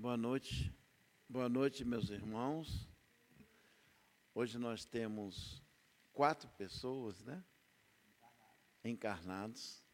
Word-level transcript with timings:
Boa 0.00 0.16
noite. 0.16 0.74
Boa 1.28 1.46
noite, 1.46 1.84
meus 1.84 2.08
irmãos. 2.08 2.88
Hoje 4.34 4.56
nós 4.56 4.86
temos 4.86 5.62
quatro 6.10 6.48
pessoas, 6.56 7.22
né? 7.22 7.44
Encarnados. 8.82 9.84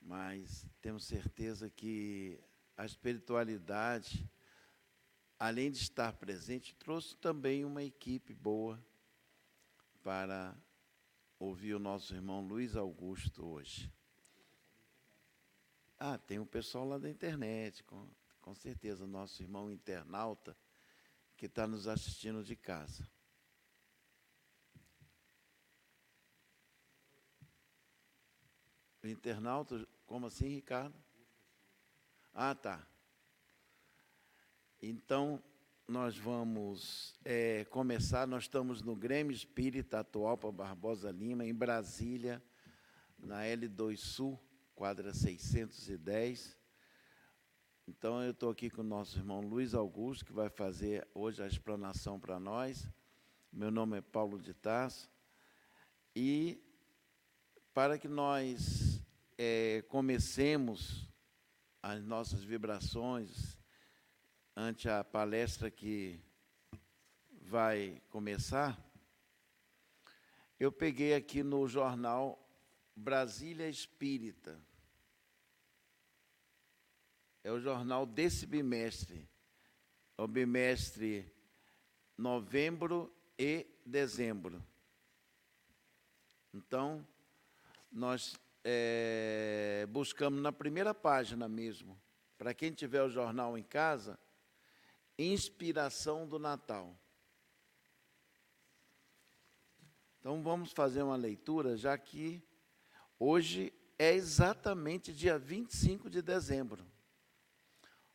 Mas 0.00 0.66
temos 0.80 1.04
certeza 1.04 1.70
que 1.70 2.42
a 2.76 2.84
espiritualidade, 2.84 4.28
além 5.38 5.70
de 5.70 5.78
estar 5.78 6.12
presente, 6.14 6.74
trouxe 6.74 7.16
também 7.18 7.64
uma 7.64 7.84
equipe 7.84 8.34
boa 8.34 8.84
para 10.02 10.60
ouvir 11.38 11.72
o 11.74 11.78
nosso 11.78 12.12
irmão 12.16 12.44
Luiz 12.44 12.74
Augusto 12.74 13.46
hoje. 13.46 13.96
Ah, 16.00 16.16
tem 16.16 16.38
o 16.38 16.46
pessoal 16.46 16.86
lá 16.86 16.96
da 16.96 17.10
internet, 17.10 17.82
com, 17.82 18.08
com 18.40 18.54
certeza, 18.54 19.04
nosso 19.04 19.42
irmão 19.42 19.68
internauta 19.68 20.56
que 21.36 21.46
está 21.46 21.66
nos 21.66 21.88
assistindo 21.88 22.44
de 22.44 22.54
casa. 22.54 23.08
Internauta, 29.02 29.88
como 30.06 30.26
assim, 30.26 30.48
Ricardo? 30.48 30.94
Ah, 32.32 32.54
tá. 32.54 32.86
Então, 34.80 35.42
nós 35.88 36.16
vamos 36.16 37.18
é, 37.24 37.64
começar. 37.64 38.24
Nós 38.26 38.44
estamos 38.44 38.82
no 38.82 38.94
Grêmio 38.94 39.34
Espírita 39.34 40.00
atual 40.00 40.38
para 40.38 40.52
Barbosa 40.52 41.10
Lima, 41.10 41.44
em 41.44 41.54
Brasília, 41.54 42.40
na 43.18 43.42
L2 43.42 43.96
Sul 43.96 44.47
quadra 44.78 45.12
610. 45.12 46.56
Então, 47.88 48.22
eu 48.22 48.30
estou 48.30 48.48
aqui 48.48 48.70
com 48.70 48.80
o 48.80 48.84
nosso 48.84 49.18
irmão 49.18 49.40
Luiz 49.40 49.74
Augusto, 49.74 50.24
que 50.24 50.32
vai 50.32 50.48
fazer 50.48 51.04
hoje 51.12 51.42
a 51.42 51.48
explanação 51.48 52.20
para 52.20 52.38
nós. 52.38 52.88
Meu 53.52 53.72
nome 53.72 53.98
é 53.98 54.00
Paulo 54.00 54.40
de 54.40 54.54
Tarso. 54.54 55.10
E 56.14 56.62
para 57.74 57.98
que 57.98 58.06
nós 58.06 59.02
é, 59.36 59.82
comecemos 59.88 61.10
as 61.82 62.00
nossas 62.04 62.44
vibrações 62.44 63.58
ante 64.54 64.88
a 64.88 65.02
palestra 65.02 65.72
que 65.72 66.20
vai 67.32 68.00
começar, 68.10 68.80
eu 70.60 70.70
peguei 70.70 71.14
aqui 71.14 71.42
no 71.42 71.66
jornal 71.66 72.48
Brasília 72.94 73.68
Espírita 73.68 74.67
é 77.48 77.50
o 77.50 77.58
jornal 77.58 78.04
desse 78.04 78.44
bimestre, 78.44 79.26
é 80.18 80.22
o 80.22 80.28
bimestre 80.28 81.34
novembro 82.14 83.10
e 83.38 83.66
dezembro. 83.86 84.62
Então, 86.52 87.06
nós 87.90 88.38
é, 88.62 89.86
buscamos 89.88 90.42
na 90.42 90.52
primeira 90.52 90.92
página 90.92 91.48
mesmo, 91.48 91.98
para 92.36 92.52
quem 92.52 92.70
tiver 92.70 93.02
o 93.02 93.08
jornal 93.08 93.56
em 93.56 93.62
casa, 93.62 94.18
inspiração 95.18 96.28
do 96.28 96.38
Natal. 96.38 96.94
Então 100.20 100.42
vamos 100.42 100.70
fazer 100.70 101.02
uma 101.02 101.16
leitura, 101.16 101.78
já 101.78 101.96
que 101.96 102.42
hoje 103.18 103.72
é 103.98 104.12
exatamente 104.12 105.14
dia 105.14 105.38
25 105.38 106.10
de 106.10 106.20
dezembro. 106.20 106.84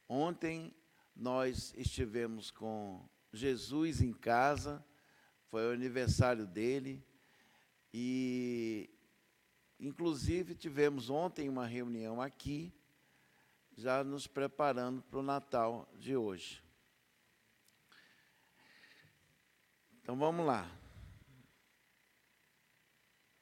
Ontem 0.07 0.75
nós 1.15 1.73
estivemos 1.77 2.51
com 2.51 3.07
Jesus 3.31 4.01
em 4.01 4.13
casa, 4.13 4.85
foi 5.47 5.67
o 5.67 5.73
aniversário 5.73 6.45
dele, 6.45 7.05
e 7.93 8.89
inclusive 9.79 10.55
tivemos 10.55 11.09
ontem 11.09 11.47
uma 11.47 11.65
reunião 11.65 12.21
aqui, 12.21 12.73
já 13.75 14.03
nos 14.03 14.27
preparando 14.27 15.01
para 15.01 15.19
o 15.19 15.23
Natal 15.23 15.91
de 15.97 16.15
hoje. 16.15 16.63
Então 20.01 20.17
vamos 20.17 20.45
lá. 20.45 20.69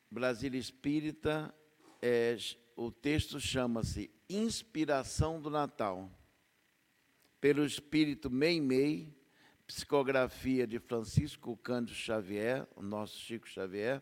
Brasília 0.10 0.60
Espírita, 0.60 1.54
é, 2.02 2.38
o 2.76 2.92
texto 2.92 3.40
chama-se 3.40 4.14
Inspiração 4.30 5.42
do 5.42 5.50
Natal 5.50 6.10
pelo 7.41 7.66
espírito 7.66 8.29
Meimei, 8.29 9.12
psicografia 9.66 10.68
de 10.68 10.78
Francisco 10.78 11.57
Cândido 11.57 11.97
Xavier, 11.97 12.68
o 12.75 12.84
nosso 12.84 13.18
Chico 13.18 13.50
Xavier. 13.50 14.00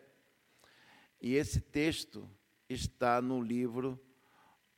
E 1.18 1.34
esse 1.34 1.58
texto 1.58 2.30
está 2.68 3.22
no 3.22 3.40
livro 3.40 3.98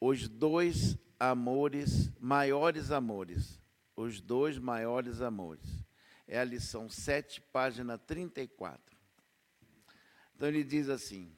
Os 0.01 0.29
Dois 0.29 0.97
Amores, 1.19 2.13
Maiores 2.21 2.93
Amores. 2.93 3.61
Os 3.97 4.21
Dois 4.21 4.59
Maiores 4.59 5.21
Amores. 5.21 5.85
É 6.27 6.39
a 6.39 6.45
lição 6.45 6.89
7, 6.89 7.41
página 7.41 7.99
34. 7.99 8.97
Então 10.37 10.49
ele 10.49 10.63
diz 10.63 10.89
assim: 10.89 11.37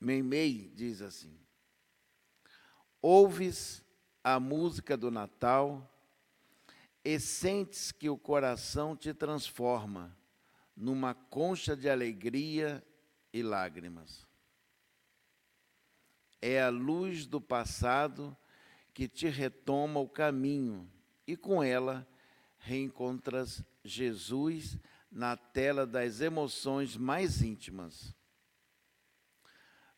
Meimei 0.00 0.70
diz 0.74 1.02
assim: 1.02 1.38
Ouves 3.02 3.84
a 4.34 4.38
música 4.38 4.94
do 4.94 5.10
Natal 5.10 5.90
e 7.02 7.18
sentes 7.18 7.90
que 7.90 8.10
o 8.10 8.18
coração 8.18 8.94
te 8.94 9.14
transforma 9.14 10.14
numa 10.76 11.14
concha 11.14 11.74
de 11.74 11.88
alegria 11.88 12.84
e 13.32 13.42
lágrimas. 13.42 14.26
É 16.42 16.60
a 16.60 16.68
luz 16.68 17.26
do 17.26 17.40
passado 17.40 18.36
que 18.92 19.08
te 19.08 19.28
retoma 19.28 19.98
o 19.98 20.06
caminho 20.06 20.86
e 21.26 21.34
com 21.34 21.62
ela 21.62 22.06
reencontras 22.58 23.64
Jesus 23.82 24.78
na 25.10 25.38
tela 25.38 25.86
das 25.86 26.20
emoções 26.20 26.98
mais 26.98 27.40
íntimas. 27.40 28.14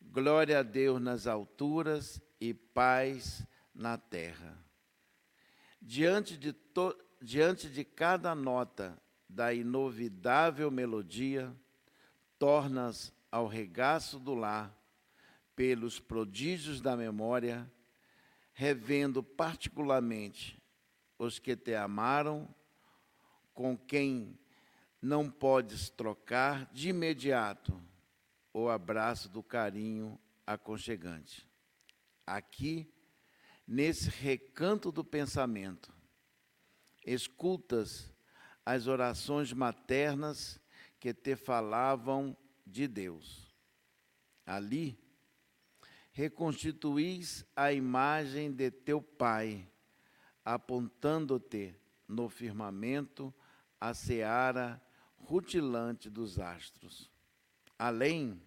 Glória 0.00 0.60
a 0.60 0.62
Deus 0.62 1.02
nas 1.02 1.26
alturas 1.26 2.22
e 2.40 2.54
paz 2.54 3.44
na 3.80 3.96
terra. 3.96 4.62
Diante 5.80 6.36
de, 6.36 6.52
to, 6.52 6.94
diante 7.20 7.66
de 7.70 7.82
cada 7.82 8.34
nota 8.34 9.00
da 9.26 9.54
inovidável 9.54 10.70
melodia, 10.70 11.56
tornas 12.38 13.10
ao 13.32 13.46
regaço 13.46 14.18
do 14.18 14.34
lar, 14.34 14.76
pelos 15.56 15.98
prodígios 15.98 16.82
da 16.82 16.94
memória, 16.94 17.70
revendo 18.52 19.22
particularmente 19.22 20.62
os 21.18 21.38
que 21.38 21.56
te 21.56 21.74
amaram, 21.74 22.54
com 23.54 23.76
quem 23.76 24.38
não 25.00 25.30
podes 25.30 25.88
trocar 25.88 26.66
de 26.66 26.90
imediato 26.90 27.80
o 28.52 28.68
abraço 28.68 29.28
do 29.28 29.42
carinho 29.42 30.20
aconchegante. 30.46 31.48
Aqui 32.26 32.92
nesse 33.70 34.10
recanto 34.10 34.90
do 34.90 35.04
pensamento. 35.04 35.94
Escutas 37.06 38.12
as 38.66 38.88
orações 38.88 39.52
maternas 39.52 40.60
que 40.98 41.14
te 41.14 41.36
falavam 41.36 42.36
de 42.66 42.88
Deus. 42.88 43.54
Ali, 44.44 44.98
reconstituís 46.10 47.46
a 47.54 47.72
imagem 47.72 48.50
de 48.50 48.72
teu 48.72 49.00
Pai, 49.00 49.70
apontando-te 50.44 51.72
no 52.08 52.28
firmamento 52.28 53.32
a 53.80 53.94
seara 53.94 54.82
rutilante 55.16 56.10
dos 56.10 56.40
astros. 56.40 57.08
Além, 57.78 58.42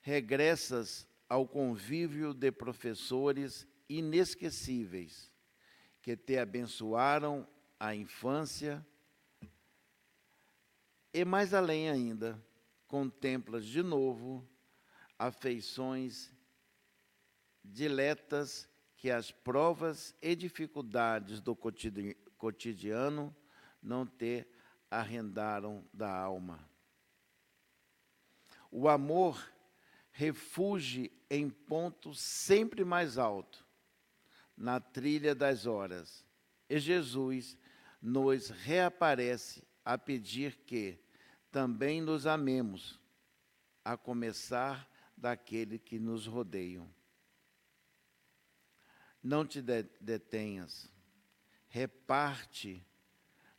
regressas 0.00 1.08
ao 1.28 1.46
convívio 1.46 2.32
de 2.32 2.52
professores 2.52 3.66
inesquecíveis 3.90 5.32
que 6.00 6.16
te 6.16 6.38
abençoaram 6.38 7.46
a 7.78 7.92
infância 7.92 8.86
e 11.12 11.24
mais 11.24 11.52
além 11.52 11.90
ainda, 11.90 12.40
contemplas 12.86 13.66
de 13.66 13.82
novo 13.82 14.48
afeições 15.18 16.32
diletas 17.64 18.68
que 18.96 19.10
as 19.10 19.32
provas 19.32 20.14
e 20.22 20.36
dificuldades 20.36 21.40
do 21.40 21.56
cotidiano 22.36 23.34
não 23.82 24.06
te 24.06 24.46
arrendaram 24.88 25.84
da 25.92 26.16
alma. 26.16 26.64
O 28.70 28.88
amor 28.88 29.52
refugie 30.12 31.10
em 31.28 31.50
ponto 31.50 32.14
sempre 32.14 32.84
mais 32.84 33.18
alto 33.18 33.68
na 34.60 34.78
trilha 34.78 35.34
das 35.34 35.64
horas. 35.64 36.22
E 36.68 36.78
Jesus 36.78 37.56
nos 38.00 38.50
reaparece 38.50 39.66
a 39.82 39.96
pedir 39.96 40.54
que 40.66 40.98
também 41.50 42.02
nos 42.02 42.26
amemos, 42.26 43.00
a 43.82 43.96
começar 43.96 44.86
daquele 45.16 45.78
que 45.78 45.98
nos 45.98 46.26
rodeiam. 46.26 46.86
Não 49.22 49.46
te 49.46 49.62
detenhas, 49.62 50.90
reparte 51.68 52.84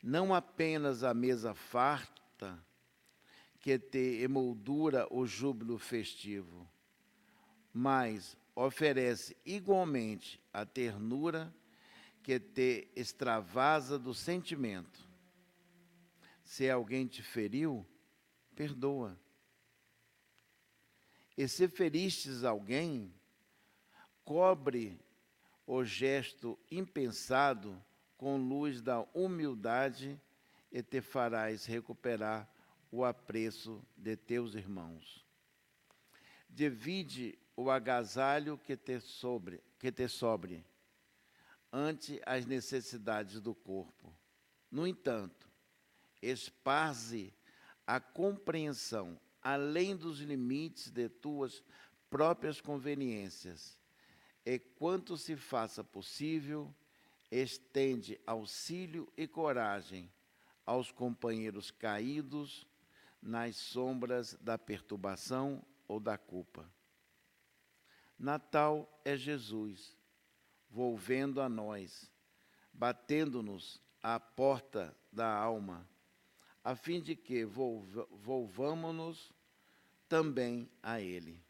não 0.02 0.34
apenas 0.34 1.04
a 1.04 1.12
mesa 1.12 1.54
farta, 1.54 2.58
que 3.60 3.78
te 3.78 4.20
emoldura 4.20 5.06
o 5.08 5.24
júbilo 5.24 5.78
festivo, 5.78 6.68
mas 7.72 8.36
oferece 8.54 9.36
igualmente 9.44 10.40
a 10.52 10.64
ternura 10.64 11.52
que 12.22 12.38
te 12.38 12.88
extravasa 12.94 13.98
do 13.98 14.14
sentimento. 14.14 15.08
Se 16.44 16.68
alguém 16.70 17.06
te 17.06 17.22
feriu, 17.22 17.86
perdoa. 18.54 19.18
E 21.36 21.48
se 21.48 21.66
feristes 21.66 22.44
alguém, 22.44 23.12
cobre 24.24 25.00
o 25.66 25.84
gesto 25.84 26.58
impensado 26.70 27.82
com 28.16 28.36
luz 28.36 28.82
da 28.82 29.00
humildade 29.14 30.20
e 30.70 30.82
te 30.82 31.00
farás 31.00 31.64
recuperar 31.64 32.48
o 32.90 33.04
apreço 33.04 33.82
de 33.96 34.16
teus 34.16 34.54
irmãos. 34.54 35.26
Divide 36.48 37.38
o 37.56 37.70
agasalho 37.70 38.58
que 38.58 38.76
te 38.76 39.00
sobre, 39.00 39.62
que 39.78 39.92
te 39.92 40.08
sobre 40.08 40.64
ante 41.72 42.20
as 42.26 42.44
necessidades 42.44 43.40
do 43.40 43.54
corpo. 43.54 44.12
No 44.70 44.86
entanto, 44.86 45.50
esparze 46.20 47.32
a 47.86 47.98
compreensão 47.98 49.18
além 49.40 49.96
dos 49.96 50.20
limites 50.20 50.90
de 50.90 51.08
tuas 51.08 51.64
próprias 52.08 52.60
conveniências. 52.60 53.78
E 54.44 54.58
quanto 54.58 55.16
se 55.16 55.34
faça 55.34 55.82
possível, 55.82 56.72
estende 57.30 58.20
auxílio 58.26 59.10
e 59.16 59.26
coragem 59.26 60.12
aos 60.66 60.92
companheiros 60.92 61.70
caídos 61.70 62.66
nas 63.20 63.56
sombras 63.56 64.34
da 64.40 64.58
perturbação 64.58 65.64
ou 65.88 65.98
da 65.98 66.18
culpa. 66.18 66.70
Natal 68.22 68.88
é 69.04 69.16
Jesus, 69.16 69.98
volvendo 70.70 71.40
a 71.40 71.48
nós, 71.48 72.08
batendo-nos 72.72 73.82
à 74.00 74.20
porta 74.20 74.96
da 75.10 75.28
alma, 75.28 75.88
a 76.62 76.76
fim 76.76 77.00
de 77.00 77.16
que 77.16 77.44
volvamos-nos 77.44 79.34
também 80.08 80.70
a 80.80 81.00
Ele. 81.00 81.44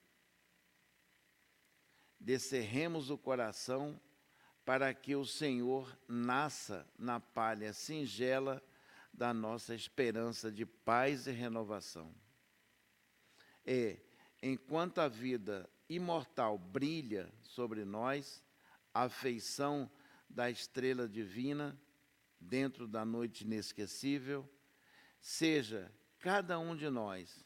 Descerremos 2.18 3.10
o 3.10 3.18
coração 3.18 4.00
para 4.64 4.94
que 4.94 5.14
o 5.14 5.26
Senhor 5.26 5.94
nasça 6.08 6.88
na 6.98 7.20
palha 7.20 7.74
singela 7.74 8.64
da 9.12 9.34
nossa 9.34 9.74
esperança 9.74 10.50
de 10.50 10.64
paz 10.64 11.26
e 11.26 11.32
renovação. 11.32 12.14
E, 13.66 14.00
enquanto 14.42 15.00
a 15.00 15.08
vida 15.08 15.68
imortal 15.94 16.58
brilha 16.58 17.32
sobre 17.42 17.84
nós, 17.84 18.42
a 18.92 19.08
feição 19.08 19.90
da 20.28 20.50
estrela 20.50 21.08
divina, 21.08 21.78
dentro 22.40 22.88
da 22.88 23.04
noite 23.04 23.44
inesquecível, 23.44 24.48
seja 25.20 25.92
cada 26.18 26.58
um 26.58 26.74
de 26.74 26.88
nós 26.90 27.44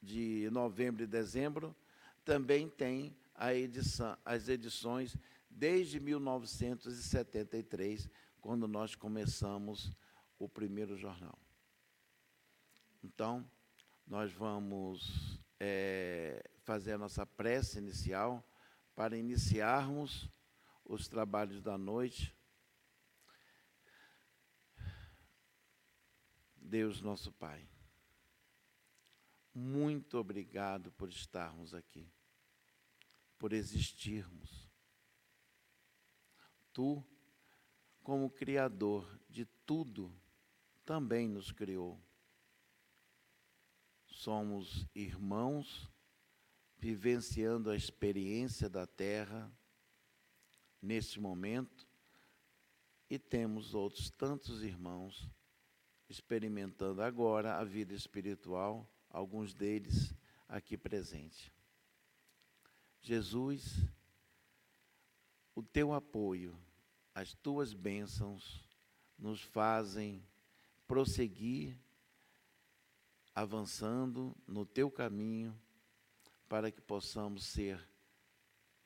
de 0.00 0.48
novembro 0.50 1.02
e 1.02 1.06
dezembro, 1.06 1.76
também 2.24 2.68
tem 2.68 3.16
edição, 3.50 4.16
as 4.24 4.48
edições 4.48 5.16
desde 5.50 6.00
1973, 6.00 8.08
quando 8.42 8.68
nós 8.68 8.94
começamos 8.94 9.96
o 10.38 10.46
primeiro 10.46 10.94
jornal. 10.98 11.38
Então, 13.02 13.50
nós 14.06 14.30
vamos 14.30 15.40
é, 15.58 16.44
fazer 16.64 16.92
a 16.92 16.98
nossa 16.98 17.24
prece 17.24 17.78
inicial 17.78 18.46
para 18.94 19.16
iniciarmos 19.16 20.28
os 20.84 21.08
trabalhos 21.08 21.62
da 21.62 21.78
noite. 21.78 22.36
Deus, 26.54 27.00
nosso 27.00 27.32
Pai 27.32 27.66
muito 29.54 30.18
obrigado 30.18 30.90
por 30.92 31.08
estarmos 31.10 31.74
aqui, 31.74 32.10
por 33.38 33.52
existirmos. 33.52 34.68
Tu, 36.72 37.04
como 38.02 38.30
Criador 38.30 39.06
de 39.28 39.44
tudo, 39.66 40.12
também 40.84 41.28
nos 41.28 41.52
criou. 41.52 42.00
Somos 44.06 44.86
irmãos 44.94 45.90
vivenciando 46.76 47.70
a 47.70 47.76
experiência 47.76 48.68
da 48.68 48.86
terra 48.86 49.50
neste 50.80 51.20
momento 51.20 51.86
e 53.08 53.18
temos 53.18 53.74
outros 53.74 54.10
tantos 54.10 54.62
irmãos 54.62 55.30
experimentando 56.08 57.02
agora 57.02 57.56
a 57.56 57.64
vida 57.64 57.94
espiritual 57.94 58.88
alguns 59.08 59.54
deles 59.54 60.14
aqui 60.48 60.76
presentes. 60.76 61.52
Jesus, 63.00 63.86
o 65.54 65.62
teu 65.62 65.92
apoio, 65.92 66.58
as 67.14 67.34
tuas 67.34 67.72
bênçãos 67.74 68.66
nos 69.18 69.42
fazem 69.42 70.26
prosseguir 70.86 71.76
avançando 73.34 74.36
no 74.46 74.66
teu 74.66 74.90
caminho 74.90 75.58
para 76.48 76.70
que 76.70 76.80
possamos 76.80 77.46
ser 77.46 77.88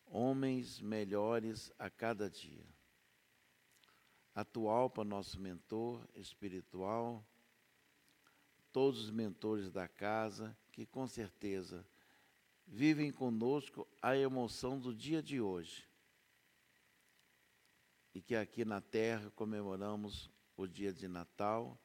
homens 0.06 0.80
melhores 0.80 1.72
a 1.78 1.90
cada 1.90 2.30
dia. 2.30 2.64
Atual 4.34 4.90
para 4.90 5.04
nosso 5.04 5.40
mentor 5.40 6.06
espiritual, 6.14 7.26
todos 8.70 9.04
os 9.04 9.10
mentores 9.10 9.70
da 9.70 9.88
casa, 9.88 10.56
que 10.70 10.84
com 10.86 11.06
certeza 11.08 11.84
vivem 12.66 13.10
conosco 13.10 13.88
a 14.02 14.16
emoção 14.16 14.78
do 14.78 14.94
dia 14.94 15.22
de 15.22 15.40
hoje. 15.40 15.85
E 18.16 18.22
que 18.22 18.34
aqui 18.34 18.64
na 18.64 18.80
terra 18.80 19.30
comemoramos 19.32 20.30
o 20.56 20.66
dia 20.66 20.90
de 20.90 21.06
Natal, 21.06 21.78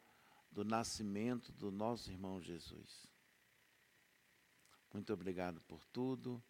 do 0.49 0.63
nascimento 0.63 1.51
do 1.51 1.69
nosso 1.69 2.09
irmão 2.09 2.39
Jesus. 2.41 3.05
Muito 4.93 5.11
obrigado 5.11 5.59
por 5.59 5.83
tudo, 5.87 6.41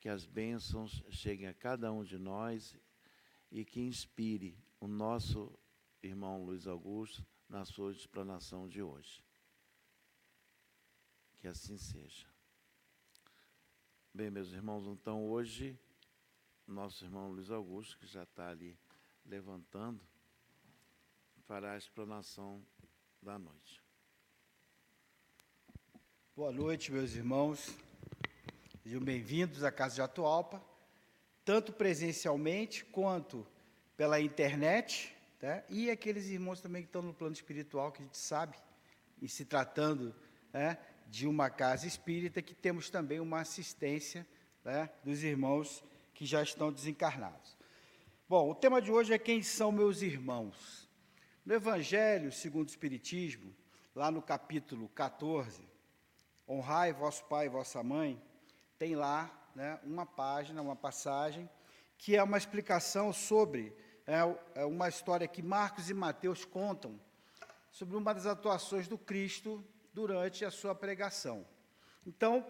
que 0.00 0.08
as 0.08 0.26
bênçãos 0.26 1.04
cheguem 1.08 1.46
a 1.46 1.54
cada 1.54 1.92
um 1.92 2.02
de 2.02 2.18
nós 2.18 2.76
e 3.48 3.64
que 3.64 3.80
inspire 3.80 4.58
o 4.80 4.88
nosso 4.88 5.56
irmão 6.02 6.44
Luiz 6.44 6.66
Augusto 6.66 7.24
na 7.48 7.64
sua 7.64 7.92
explanação 7.92 8.68
de 8.68 8.82
hoje. 8.82 9.22
Que 11.36 11.46
assim 11.46 11.78
seja. 11.78 12.26
Bem, 14.12 14.32
meus 14.32 14.50
irmãos, 14.50 14.84
então 14.88 15.30
hoje, 15.30 15.78
nosso 16.66 17.04
irmão 17.04 17.30
Luiz 17.30 17.52
Augusto, 17.52 17.96
que 17.98 18.06
já 18.08 18.24
está 18.24 18.48
ali 18.48 18.76
levantando, 19.28 20.00
fará 21.46 21.72
a 21.72 21.78
explanação 21.78 22.64
da 23.20 23.38
noite. 23.38 23.82
Boa 26.34 26.52
noite, 26.52 26.92
meus 26.92 27.14
irmãos. 27.14 27.76
Sejam 28.82 29.00
bem-vindos 29.00 29.64
à 29.64 29.72
Casa 29.72 29.96
de 29.96 30.02
Atualpa, 30.02 30.62
tanto 31.44 31.72
presencialmente 31.72 32.84
quanto 32.84 33.46
pela 33.96 34.20
internet, 34.20 35.16
tá? 35.40 35.64
e 35.68 35.90
aqueles 35.90 36.28
irmãos 36.28 36.60
também 36.60 36.82
que 36.82 36.88
estão 36.88 37.02
no 37.02 37.14
plano 37.14 37.34
espiritual, 37.34 37.90
que 37.90 38.02
a 38.02 38.04
gente 38.04 38.18
sabe, 38.18 38.56
e 39.20 39.28
se 39.28 39.44
tratando 39.44 40.14
né, 40.52 40.78
de 41.08 41.26
uma 41.26 41.50
casa 41.50 41.86
espírita, 41.86 42.42
que 42.42 42.54
temos 42.54 42.90
também 42.90 43.18
uma 43.18 43.40
assistência 43.40 44.26
né, 44.64 44.88
dos 45.02 45.24
irmãos 45.24 45.82
que 46.14 46.24
já 46.24 46.42
estão 46.42 46.72
desencarnados. 46.72 47.55
Bom, 48.28 48.50
o 48.50 48.56
tema 48.56 48.82
de 48.82 48.90
hoje 48.90 49.14
é 49.14 49.18
quem 49.20 49.40
são 49.40 49.70
meus 49.70 50.02
irmãos. 50.02 50.90
No 51.44 51.54
Evangelho 51.54 52.32
segundo 52.32 52.66
o 52.66 52.70
Espiritismo, 52.70 53.54
lá 53.94 54.10
no 54.10 54.20
capítulo 54.20 54.88
14, 54.88 55.62
honrai 56.48 56.92
vosso 56.92 57.24
pai 57.26 57.46
e 57.46 57.48
vossa 57.48 57.84
mãe, 57.84 58.20
tem 58.80 58.96
lá 58.96 59.30
né, 59.54 59.78
uma 59.84 60.04
página, 60.04 60.60
uma 60.60 60.74
passagem, 60.74 61.48
que 61.96 62.16
é 62.16 62.22
uma 62.24 62.36
explicação 62.36 63.12
sobre 63.12 63.72
é, 64.04 64.16
é 64.60 64.64
uma 64.64 64.88
história 64.88 65.28
que 65.28 65.40
Marcos 65.40 65.88
e 65.88 65.94
Mateus 65.94 66.44
contam 66.44 66.98
sobre 67.70 67.96
uma 67.96 68.12
das 68.12 68.26
atuações 68.26 68.88
do 68.88 68.98
Cristo 68.98 69.64
durante 69.94 70.44
a 70.44 70.50
sua 70.50 70.74
pregação. 70.74 71.46
Então, 72.04 72.44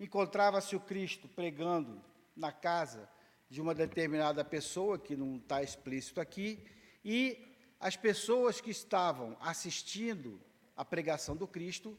encontrava-se 0.00 0.74
o 0.74 0.80
Cristo 0.80 1.28
pregando 1.28 2.02
na 2.34 2.50
casa 2.50 3.06
de 3.52 3.60
uma 3.60 3.74
determinada 3.74 4.42
pessoa, 4.42 4.98
que 4.98 5.14
não 5.14 5.36
está 5.36 5.62
explícito 5.62 6.22
aqui, 6.22 6.64
e 7.04 7.54
as 7.78 7.98
pessoas 7.98 8.62
que 8.62 8.70
estavam 8.70 9.36
assistindo 9.40 10.40
a 10.74 10.82
pregação 10.86 11.36
do 11.36 11.46
Cristo 11.46 11.98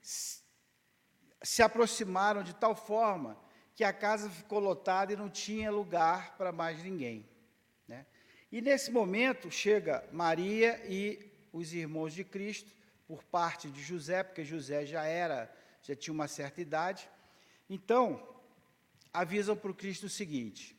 se 0.00 1.62
aproximaram 1.62 2.42
de 2.42 2.54
tal 2.54 2.74
forma 2.74 3.38
que 3.74 3.84
a 3.84 3.92
casa 3.92 4.30
ficou 4.30 4.58
lotada 4.58 5.12
e 5.12 5.16
não 5.16 5.28
tinha 5.28 5.70
lugar 5.70 6.38
para 6.38 6.50
mais 6.50 6.82
ninguém. 6.82 7.28
Né? 7.86 8.06
E 8.50 8.62
nesse 8.62 8.90
momento 8.90 9.50
chega 9.50 10.08
Maria 10.10 10.82
e 10.88 11.30
os 11.52 11.74
irmãos 11.74 12.14
de 12.14 12.24
Cristo, 12.24 12.72
por 13.06 13.22
parte 13.24 13.68
de 13.68 13.82
José, 13.82 14.22
porque 14.22 14.42
José 14.42 14.86
já 14.86 15.04
era, 15.04 15.54
já 15.82 15.94
tinha 15.94 16.14
uma 16.14 16.28
certa 16.28 16.62
idade. 16.62 17.06
Então, 17.68 18.26
avisam 19.12 19.54
para 19.54 19.70
o 19.70 19.74
Cristo 19.74 20.06
o 20.06 20.08
seguinte: 20.08 20.74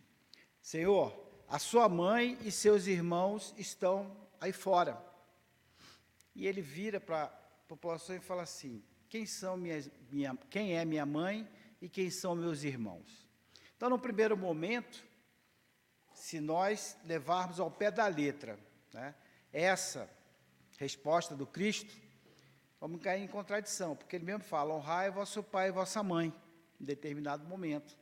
Senhor, 0.65 1.15
a 1.47 1.59
sua 1.59 1.87
mãe 1.87 2.39
e 2.41 2.51
seus 2.51 2.87
irmãos 2.87 3.53
estão 3.55 4.17
aí 4.41 4.51
fora. 4.51 4.99
E 6.33 6.47
ele 6.47 6.59
vira 6.59 6.99
para 6.99 7.25
a 7.25 7.27
população 7.67 8.15
e 8.15 8.19
fala 8.19 8.41
assim: 8.41 8.83
quem, 9.07 9.27
são 9.27 9.55
minhas, 9.55 9.87
minha, 10.09 10.35
quem 10.49 10.75
é 10.75 10.83
minha 10.83 11.05
mãe 11.05 11.47
e 11.79 11.87
quem 11.87 12.09
são 12.09 12.35
meus 12.35 12.63
irmãos? 12.63 13.29
Então, 13.77 13.91
no 13.91 13.99
primeiro 13.99 14.35
momento, 14.35 15.05
se 16.15 16.39
nós 16.39 16.97
levarmos 17.05 17.59
ao 17.59 17.69
pé 17.69 17.91
da 17.91 18.07
letra 18.07 18.57
né, 18.91 19.13
essa 19.53 20.09
resposta 20.79 21.35
do 21.35 21.45
Cristo, 21.45 21.93
vamos 22.81 23.03
cair 23.03 23.21
em 23.21 23.27
contradição, 23.27 23.95
porque 23.95 24.15
ele 24.15 24.25
mesmo 24.25 24.43
fala: 24.43 24.73
honrai 24.73 25.11
vosso 25.11 25.43
pai 25.43 25.67
e 25.67 25.71
vossa 25.71 26.01
mãe, 26.01 26.33
em 26.81 26.85
determinado 26.85 27.45
momento. 27.45 27.95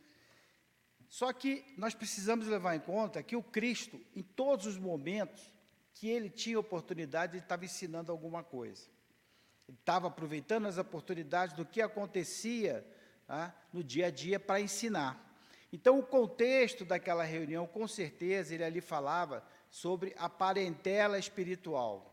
Só 1.14 1.32
que 1.32 1.64
nós 1.78 1.94
precisamos 1.94 2.48
levar 2.48 2.76
em 2.76 2.80
conta 2.80 3.22
que 3.22 3.36
o 3.36 3.44
Cristo, 3.44 4.02
em 4.16 4.24
todos 4.24 4.66
os 4.66 4.80
momentos 4.80 5.48
que 5.94 6.10
ele 6.10 6.28
tinha 6.28 6.60
oportunidade, 6.60 7.34
ele 7.34 7.44
estava 7.44 7.64
ensinando 7.64 8.12
alguma 8.12 8.42
coisa. 8.42 8.88
Ele 9.70 9.78
estava 9.78 10.08
aproveitando 10.08 10.66
as 10.66 10.80
oportunidades 10.80 11.56
do 11.56 11.68
que 11.68 11.84
acontecia 11.84 12.84
tá, 13.28 13.56
no 13.72 13.84
dia 13.84 14.08
a 14.08 14.10
dia 14.10 14.40
para 14.40 14.60
ensinar. 14.60 15.38
Então, 15.72 16.00
o 16.00 16.04
contexto 16.04 16.84
daquela 16.84 17.24
reunião, 17.24 17.68
com 17.68 17.88
certeza, 17.88 18.56
ele 18.56 18.64
ali 18.64 18.82
falava 18.82 19.46
sobre 19.70 20.16
a 20.18 20.28
parentela 20.28 21.20
espiritual 21.20 22.12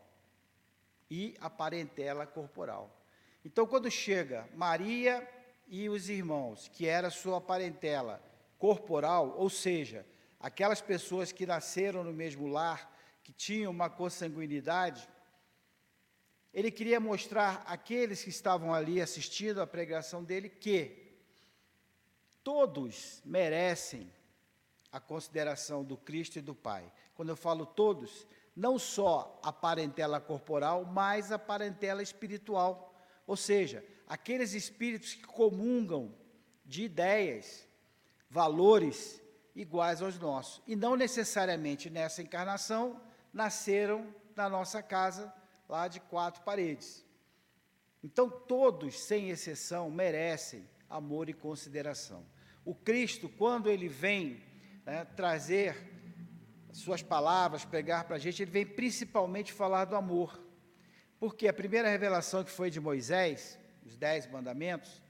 e 1.09 1.35
a 1.41 1.49
parentela 1.49 2.27
corporal. 2.27 3.03
Então, 3.43 3.65
quando 3.65 3.89
chega 3.89 4.47
Maria 4.53 5.27
e 5.67 5.89
os 5.89 6.07
irmãos, 6.07 6.67
que 6.67 6.85
era 6.85 7.09
sua 7.09 7.41
parentela 7.41 8.29
corporal, 8.61 9.33
ou 9.39 9.49
seja, 9.49 10.05
aquelas 10.39 10.81
pessoas 10.81 11.31
que 11.31 11.47
nasceram 11.47 12.03
no 12.03 12.13
mesmo 12.13 12.45
lar, 12.45 12.95
que 13.23 13.33
tinham 13.33 13.71
uma 13.71 13.89
consanguinidade, 13.89 15.09
ele 16.53 16.69
queria 16.69 16.99
mostrar 16.99 17.63
àqueles 17.65 18.23
que 18.23 18.29
estavam 18.29 18.71
ali 18.71 19.01
assistindo 19.01 19.61
a 19.61 19.65
pregação 19.65 20.23
dele 20.23 20.47
que 20.47 21.11
todos 22.43 23.19
merecem 23.25 24.13
a 24.91 24.99
consideração 24.99 25.83
do 25.83 25.97
Cristo 25.97 26.37
e 26.37 26.41
do 26.41 26.53
Pai. 26.53 26.93
Quando 27.15 27.29
eu 27.29 27.35
falo 27.35 27.65
todos, 27.65 28.27
não 28.55 28.77
só 28.77 29.39
a 29.41 29.51
parentela 29.51 30.21
corporal, 30.21 30.85
mas 30.85 31.31
a 31.31 31.39
parentela 31.39 32.03
espiritual. 32.03 32.93
Ou 33.25 33.35
seja, 33.35 33.83
aqueles 34.05 34.53
espíritos 34.53 35.15
que 35.15 35.23
comungam 35.23 36.13
de 36.63 36.83
ideias, 36.83 37.67
valores 38.31 39.21
iguais 39.53 40.01
aos 40.01 40.17
nossos. 40.17 40.63
E 40.65 40.73
não 40.73 40.95
necessariamente 40.95 41.89
nessa 41.89 42.21
encarnação 42.21 42.99
nasceram 43.33 44.07
na 44.35 44.49
nossa 44.49 44.81
casa 44.81 45.31
lá 45.67 45.87
de 45.89 45.99
quatro 45.99 46.41
paredes. 46.43 47.05
Então, 48.01 48.29
todos, 48.29 48.99
sem 49.01 49.29
exceção, 49.29 49.91
merecem 49.91 50.67
amor 50.89 51.29
e 51.29 51.33
consideração. 51.33 52.25
O 52.63 52.73
Cristo, 52.73 53.27
quando 53.29 53.69
ele 53.69 53.89
vem 53.89 54.41
né, 54.85 55.05
trazer 55.05 55.75
suas 56.71 57.03
palavras, 57.03 57.65
pregar 57.65 58.05
para 58.05 58.15
a 58.15 58.19
gente, 58.19 58.41
ele 58.41 58.51
vem 58.51 58.65
principalmente 58.65 59.51
falar 59.51 59.85
do 59.85 59.95
amor. 59.95 60.41
Porque 61.19 61.47
a 61.49 61.53
primeira 61.53 61.89
revelação 61.89 62.43
que 62.43 62.49
foi 62.49 62.71
de 62.71 62.79
Moisés, 62.79 63.59
os 63.85 63.97
dez 63.97 64.25
mandamentos, 64.25 65.01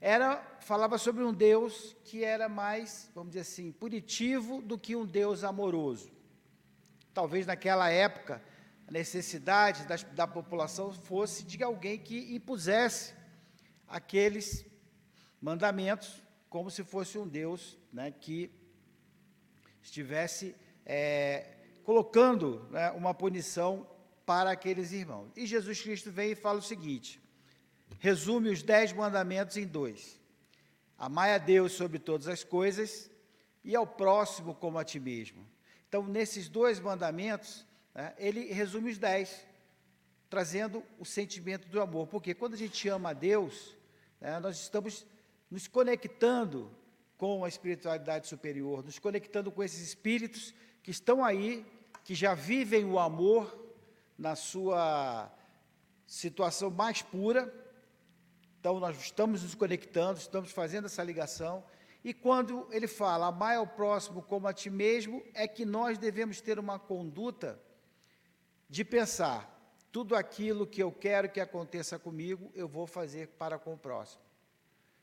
era, 0.00 0.36
falava 0.60 0.96
sobre 0.96 1.22
um 1.22 1.32
Deus 1.32 1.94
que 2.04 2.24
era 2.24 2.48
mais, 2.48 3.10
vamos 3.14 3.30
dizer 3.30 3.40
assim, 3.40 3.70
punitivo 3.70 4.62
do 4.62 4.78
que 4.78 4.96
um 4.96 5.04
Deus 5.04 5.44
amoroso. 5.44 6.10
Talvez 7.12 7.46
naquela 7.46 7.90
época 7.90 8.42
a 8.88 8.90
necessidade 8.90 9.84
da, 9.84 9.96
da 9.96 10.26
população 10.26 10.92
fosse 10.92 11.44
de 11.44 11.62
alguém 11.62 11.98
que 11.98 12.34
impusesse 12.34 13.14
aqueles 13.86 14.64
mandamentos 15.40 16.22
como 16.48 16.70
se 16.70 16.82
fosse 16.82 17.18
um 17.18 17.28
Deus 17.28 17.78
né, 17.92 18.10
que 18.10 18.50
estivesse 19.82 20.56
é, 20.84 21.56
colocando 21.84 22.66
né, 22.70 22.90
uma 22.92 23.12
punição 23.12 23.86
para 24.24 24.50
aqueles 24.50 24.92
irmãos. 24.92 25.30
E 25.36 25.46
Jesus 25.46 25.80
Cristo 25.80 26.10
vem 26.10 26.32
e 26.32 26.36
fala 26.36 26.58
o 26.58 26.62
seguinte: 26.62 27.20
resume 27.98 28.50
os 28.50 28.62
dez 28.62 28.92
mandamentos 28.92 29.56
em 29.56 29.66
dois. 29.66 30.18
Amai 30.96 31.34
a 31.34 31.38
Deus 31.38 31.72
sobre 31.72 31.98
todas 31.98 32.28
as 32.28 32.44
coisas 32.44 33.10
e 33.64 33.74
ao 33.74 33.86
próximo 33.86 34.54
como 34.54 34.78
a 34.78 34.84
ti 34.84 35.00
mesmo. 35.00 35.46
Então, 35.88 36.06
nesses 36.06 36.48
dois 36.48 36.78
mandamentos, 36.78 37.66
né, 37.94 38.14
ele 38.18 38.52
resume 38.52 38.90
os 38.90 38.98
dez, 38.98 39.44
trazendo 40.28 40.84
o 40.98 41.04
sentimento 41.04 41.68
do 41.68 41.80
amor. 41.80 42.06
Porque 42.06 42.34
quando 42.34 42.54
a 42.54 42.58
gente 42.58 42.88
ama 42.88 43.10
a 43.10 43.14
Deus, 43.14 43.76
né, 44.20 44.38
nós 44.38 44.58
estamos 44.60 45.04
nos 45.50 45.66
conectando 45.66 46.70
com 47.18 47.44
a 47.44 47.48
espiritualidade 47.48 48.28
superior, 48.28 48.84
nos 48.84 48.98
conectando 48.98 49.50
com 49.50 49.62
esses 49.62 49.80
espíritos 49.80 50.54
que 50.82 50.90
estão 50.90 51.24
aí, 51.24 51.66
que 52.04 52.14
já 52.14 52.34
vivem 52.34 52.84
o 52.84 52.98
amor 52.98 53.58
na 54.16 54.36
sua 54.36 55.30
situação 56.06 56.70
mais 56.70 57.02
pura. 57.02 57.52
Então, 58.60 58.78
nós 58.78 59.00
estamos 59.00 59.42
nos 59.42 59.54
conectando, 59.54 60.18
estamos 60.18 60.52
fazendo 60.52 60.84
essa 60.84 61.02
ligação 61.02 61.64
e 62.04 62.12
quando 62.12 62.68
ele 62.70 62.86
fala, 62.86 63.26
amar 63.26 63.56
ao 63.56 63.66
próximo 63.66 64.20
como 64.22 64.46
a 64.46 64.52
ti 64.52 64.68
mesmo, 64.68 65.22
é 65.32 65.48
que 65.48 65.64
nós 65.64 65.96
devemos 65.96 66.42
ter 66.42 66.58
uma 66.58 66.78
conduta 66.78 67.58
de 68.68 68.84
pensar, 68.84 69.58
tudo 69.90 70.14
aquilo 70.14 70.66
que 70.66 70.82
eu 70.82 70.92
quero 70.92 71.30
que 71.30 71.40
aconteça 71.40 71.98
comigo, 71.98 72.52
eu 72.54 72.68
vou 72.68 72.86
fazer 72.86 73.28
para 73.28 73.58
com 73.58 73.72
o 73.72 73.78
próximo. 73.78 74.22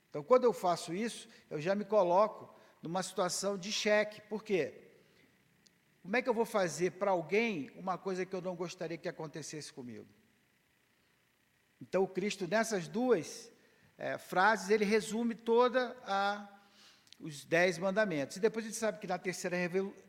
Então, 0.09 0.23
quando 0.23 0.43
eu 0.43 0.53
faço 0.53 0.93
isso, 0.93 1.27
eu 1.49 1.59
já 1.59 1.73
me 1.73 1.83
coloco 1.83 2.53
numa 2.81 3.01
situação 3.01 3.57
de 3.57 3.71
cheque. 3.71 4.21
Por 4.21 4.43
quê? 4.43 4.83
Como 6.03 6.15
é 6.15 6.21
que 6.21 6.29
eu 6.29 6.33
vou 6.33 6.45
fazer 6.45 6.91
para 6.91 7.09
alguém 7.09 7.71
uma 7.75 7.97
coisa 7.97 8.23
que 8.23 8.35
eu 8.35 8.41
não 8.41 8.55
gostaria 8.55 8.97
que 8.97 9.09
acontecesse 9.09 9.73
comigo? 9.73 10.07
Então, 11.81 12.03
o 12.03 12.07
Cristo, 12.07 12.47
nessas 12.47 12.87
duas 12.87 13.51
é, 13.97 14.17
frases, 14.17 14.69
ele 14.69 14.85
resume 14.85 15.35
toda 15.35 15.95
a 16.03 16.53
os 17.19 17.43
dez 17.45 17.77
mandamentos. 17.77 18.37
E 18.37 18.39
depois 18.39 18.65
a 18.65 18.67
gente 18.67 18.77
sabe 18.77 18.99
que 18.99 19.07
na 19.07 19.17
terceira 19.17 19.57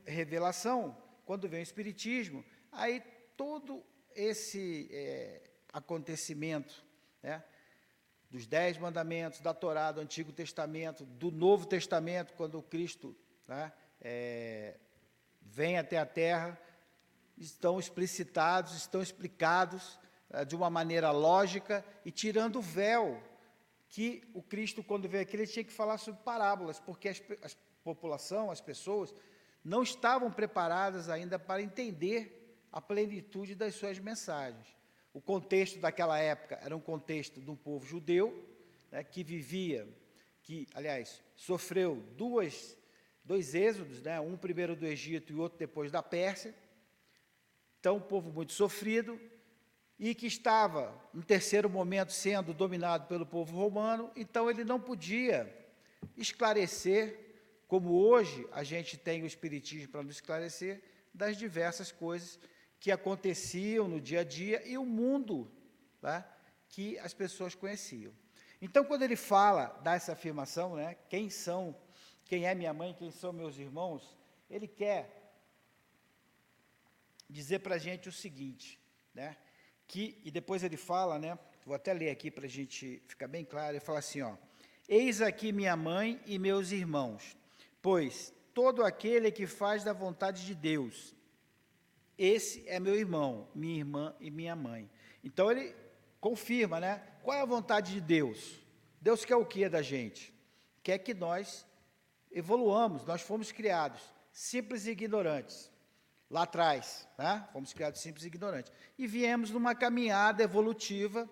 revelação, 0.05 0.97
quando 1.25 1.49
vem 1.49 1.61
o 1.61 1.63
Espiritismo, 1.63 2.45
aí 2.71 3.03
todo 3.37 3.83
esse 4.15 4.89
é, 4.93 5.43
acontecimento 5.73 6.85
né, 7.23 7.43
dos 8.31 8.47
Dez 8.47 8.77
Mandamentos, 8.77 9.41
da 9.41 9.55
Torá, 9.55 9.93
do 9.93 10.01
Antigo 10.01 10.33
Testamento, 10.33 11.05
do 11.05 11.31
Novo 11.31 11.67
Testamento, 11.67 12.35
quando 12.35 12.59
o 12.59 12.63
Cristo 12.63 13.17
né, 13.47 13.73
é, 14.01 14.77
vem 15.41 15.79
até 15.79 15.99
a 15.99 16.07
Terra, 16.07 16.61
estão 17.37 17.79
explicitados, 17.79 18.75
estão 18.75 19.01
explicados 19.01 19.99
de 20.47 20.55
uma 20.55 20.69
maneira 20.69 21.11
lógica 21.11 21.85
e 22.05 22.11
tirando 22.11 22.57
o 22.57 22.63
véu 22.63 23.23
que 23.89 24.23
o 24.35 24.43
Cristo, 24.43 24.83
quando 24.83 25.09
veio 25.09 25.23
aqui, 25.23 25.37
ele 25.37 25.47
tinha 25.47 25.65
que 25.65 25.73
falar 25.73 25.99
sobre 25.99 26.21
parábolas, 26.23 26.79
porque 26.79 27.09
a 27.09 27.15
população, 27.83 28.51
as 28.51 28.61
pessoas, 28.61 29.15
não 29.65 29.83
estavam 29.83 30.31
preparadas 30.31 31.09
ainda 31.09 31.39
para 31.39 31.63
entender 31.63 32.57
a 32.71 32.81
plenitude 32.81 33.55
das 33.55 33.75
suas 33.75 33.99
mensagens. 33.99 34.67
O 35.13 35.21
contexto 35.21 35.79
daquela 35.79 36.19
época 36.19 36.59
era 36.63 36.77
um 36.77 36.81
contexto 36.81 37.41
de 37.41 37.51
um 37.51 37.57
povo 37.57 37.87
judeu, 37.87 38.47
né, 38.91 39.03
que 39.03 39.25
vivia, 39.25 39.89
que, 40.43 40.67
aliás, 40.75 41.23
sofreu 41.35 41.97
duas, 42.17 42.77
dois 43.25 43.55
êxodos, 43.55 44.03
né, 44.03 44.21
um 44.21 44.37
primeiro 44.37 44.77
do 44.77 44.87
Egito 44.87 45.33
e 45.33 45.37
outro 45.37 45.59
depois 45.59 45.91
da 45.91 46.03
Pérsia. 46.03 46.55
Então, 47.81 47.97
um 47.97 48.01
povo 48.01 48.31
muito 48.31 48.53
sofrido, 48.53 49.19
e 49.99 50.15
que 50.15 50.27
estava, 50.27 50.95
no 51.13 51.23
terceiro 51.23 51.69
momento, 51.69 52.13
sendo 52.13 52.55
dominado 52.55 53.07
pelo 53.09 53.27
povo 53.27 53.57
romano, 53.57 54.11
então 54.15 54.49
ele 54.49 54.63
não 54.65 54.79
podia 54.79 55.53
esclarecer, 56.17 57.19
como 57.67 57.91
hoje 57.91 58.47
a 58.53 58.63
gente 58.63 58.97
tem 58.97 59.23
o 59.23 59.27
Espiritismo 59.27 59.89
para 59.89 60.03
nos 60.03 60.17
esclarecer, 60.17 60.83
das 61.13 61.37
diversas 61.37 61.91
coisas 61.91 62.39
que 62.79 62.93
aconteciam 62.93 63.89
no 63.89 64.01
dia 64.01 64.21
a 64.21 64.25
dia 64.25 64.67
e 64.67 64.79
o 64.79 64.85
mundo 64.85 65.51
né, 66.01 66.25
que 66.69 66.97
as 67.01 67.13
pessoas 67.13 67.55
conheciam. 67.55 68.13
Então, 68.63 68.85
quando 68.85 69.03
ele 69.03 69.17
fala, 69.17 69.67
dá 69.83 69.95
essa 69.95 70.13
afirmação, 70.13 70.77
né, 70.77 70.97
quem 71.09 71.29
são, 71.29 71.77
quem 72.25 72.47
é 72.47 72.55
minha 72.55 72.73
mãe, 72.73 72.95
quem 72.95 73.11
são 73.11 73.33
meus 73.33 73.59
irmãos, 73.59 74.17
ele 74.49 74.69
quer 74.69 75.33
dizer 77.29 77.59
para 77.59 77.75
a 77.75 77.79
gente 77.79 78.09
o 78.09 78.13
seguinte, 78.13 78.81
né, 79.13 79.37
que, 79.89 80.21
e 80.23 80.31
depois 80.31 80.63
ele 80.63 80.77
fala, 80.77 81.19
né, 81.19 81.37
vou 81.67 81.75
até 81.75 81.93
ler 81.93 82.11
aqui 82.11 82.31
para 82.31 82.45
a 82.47 82.49
gente 82.49 83.03
ficar 83.09 83.27
bem 83.27 83.45
claro, 83.45 83.73
ele 83.73 83.81
fala 83.81 83.99
assim, 83.99 84.23
ó, 84.23 84.37
Eis 84.89 85.21
aqui 85.21 85.53
minha 85.53 85.77
mãe 85.77 86.19
e 86.25 86.39
meus 86.39 86.73
irmãos, 86.73 87.37
pois 87.83 88.33
todo 88.55 88.83
aquele 88.83 89.31
que 89.31 89.47
faz 89.47 89.85
da 89.85 89.93
vontade 89.93 90.47
de 90.47 90.55
Deus, 90.55 91.15
esse 92.17 92.67
é 92.67 92.81
meu 92.81 92.95
irmão, 92.95 93.49
minha 93.55 93.77
irmã 93.77 94.17
e 94.19 94.31
minha 94.31 94.57
mãe. 94.57 94.91
Então 95.23 95.51
ele 95.51 95.75
confirma, 96.23 96.81
né? 96.81 97.03
Qual 97.23 97.37
é 97.37 97.43
a 97.43 97.45
vontade 97.45 97.93
de 97.93 98.01
Deus? 98.01 98.59
Deus 98.99 99.27
quer 99.27 99.37
o 99.37 99.45
que 99.45 99.69
da 99.69 99.83
gente? 99.83 100.33
Quer 100.83 100.99
que 100.99 101.13
nós 101.13 101.67
evoluamos, 102.33 103.05
nós 103.05 103.21
fomos 103.21 103.53
criados 103.53 104.01
simples 104.33 104.87
e 104.87 104.93
ignorantes 104.93 105.71
lá 106.31 106.43
atrás, 106.43 107.09
né? 107.19 107.47
fomos 107.53 107.73
criados 107.73 108.01
simples 108.01 108.25
e 108.25 108.29
ignorantes. 108.29 108.73
E 108.99 109.07
viemos 109.07 109.51
numa 109.51 109.75
caminhada 109.75 110.43
evolutiva, 110.43 111.29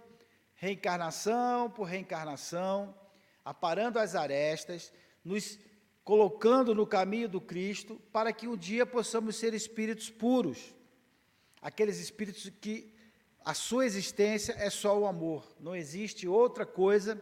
reencarnação 0.55 1.71
por 1.71 1.85
reencarnação, 1.85 2.95
aparando 3.45 3.99
as 3.99 4.15
arestas, 4.15 4.93
nos 5.25 5.59
colocando 6.03 6.75
no 6.75 6.87
caminho 6.87 7.29
do 7.29 7.41
Cristo, 7.41 8.01
para 8.13 8.33
que 8.33 8.49
um 8.49 8.57
dia 8.57 8.87
possamos 8.87 9.37
ser 9.37 9.53
espíritos 9.55 10.09
puros, 10.09 10.75
aqueles 11.61 11.99
espíritos 11.99 12.49
que 12.61 12.95
a 13.45 13.55
sua 13.55 13.85
existência 13.85 14.55
é 14.59 14.71
só 14.71 14.99
o 14.99 15.07
amor, 15.07 15.47
não 15.61 15.75
existe 15.75 16.27
outra 16.27 16.65
coisa 16.65 17.21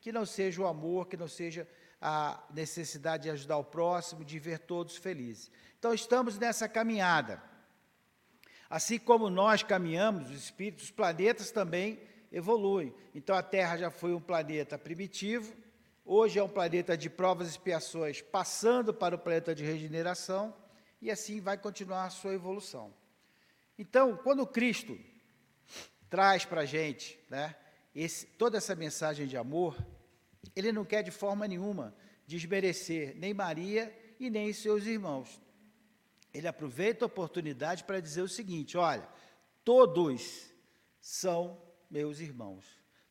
que 0.00 0.12
não 0.12 0.26
seja 0.26 0.62
o 0.62 0.66
amor, 0.66 1.08
que 1.08 1.16
não 1.16 1.26
seja 1.26 1.66
a 2.06 2.38
necessidade 2.52 3.22
de 3.22 3.30
ajudar 3.30 3.56
o 3.56 3.64
próximo, 3.64 4.26
de 4.26 4.38
ver 4.38 4.58
todos 4.58 4.94
felizes. 4.94 5.50
Então, 5.78 5.94
estamos 5.94 6.38
nessa 6.38 6.68
caminhada. 6.68 7.42
Assim 8.68 8.98
como 8.98 9.30
nós 9.30 9.62
caminhamos, 9.62 10.30
os 10.30 10.36
espíritos, 10.36 10.84
os 10.84 10.90
planetas 10.90 11.50
também 11.50 11.98
evoluem. 12.30 12.94
Então, 13.14 13.34
a 13.34 13.42
Terra 13.42 13.78
já 13.78 13.90
foi 13.90 14.12
um 14.12 14.20
planeta 14.20 14.76
primitivo, 14.76 15.56
hoje 16.04 16.38
é 16.38 16.42
um 16.42 16.48
planeta 16.48 16.94
de 16.94 17.08
provas 17.08 17.46
e 17.46 17.50
expiações, 17.52 18.20
passando 18.20 18.92
para 18.92 19.14
o 19.14 19.18
planeta 19.18 19.54
de 19.54 19.64
regeneração, 19.64 20.54
e 21.00 21.10
assim 21.10 21.40
vai 21.40 21.56
continuar 21.56 22.04
a 22.04 22.10
sua 22.10 22.34
evolução. 22.34 22.92
Então, 23.78 24.14
quando 24.14 24.46
Cristo 24.46 24.98
traz 26.10 26.44
para 26.44 26.60
a 26.60 26.66
gente 26.66 27.18
né, 27.30 27.56
esse, 27.94 28.26
toda 28.26 28.58
essa 28.58 28.74
mensagem 28.74 29.26
de 29.26 29.38
amor, 29.38 29.74
ele 30.54 30.72
não 30.72 30.84
quer 30.84 31.02
de 31.02 31.10
forma 31.10 31.46
nenhuma 31.46 31.94
desmerecer 32.26 33.14
nem 33.16 33.34
Maria 33.34 33.94
e 34.18 34.30
nem 34.30 34.52
seus 34.52 34.84
irmãos 34.84 35.40
ele 36.34 36.48
aproveita 36.48 37.04
a 37.04 37.06
oportunidade 37.06 37.84
para 37.84 38.00
dizer 38.00 38.22
o 38.22 38.28
seguinte: 38.28 38.76
olha, 38.76 39.08
todos 39.64 40.50
são 41.00 41.62
meus 41.88 42.18
irmãos, 42.18 42.66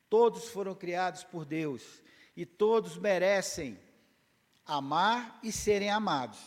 todos 0.10 0.50
foram 0.50 0.76
criados 0.76 1.24
por 1.24 1.46
Deus 1.46 2.04
e 2.36 2.46
todos 2.46 2.98
merecem 2.98 3.80
amar 4.65 5.39
e 5.41 5.52
serem 5.54 5.89
amados. 5.89 6.39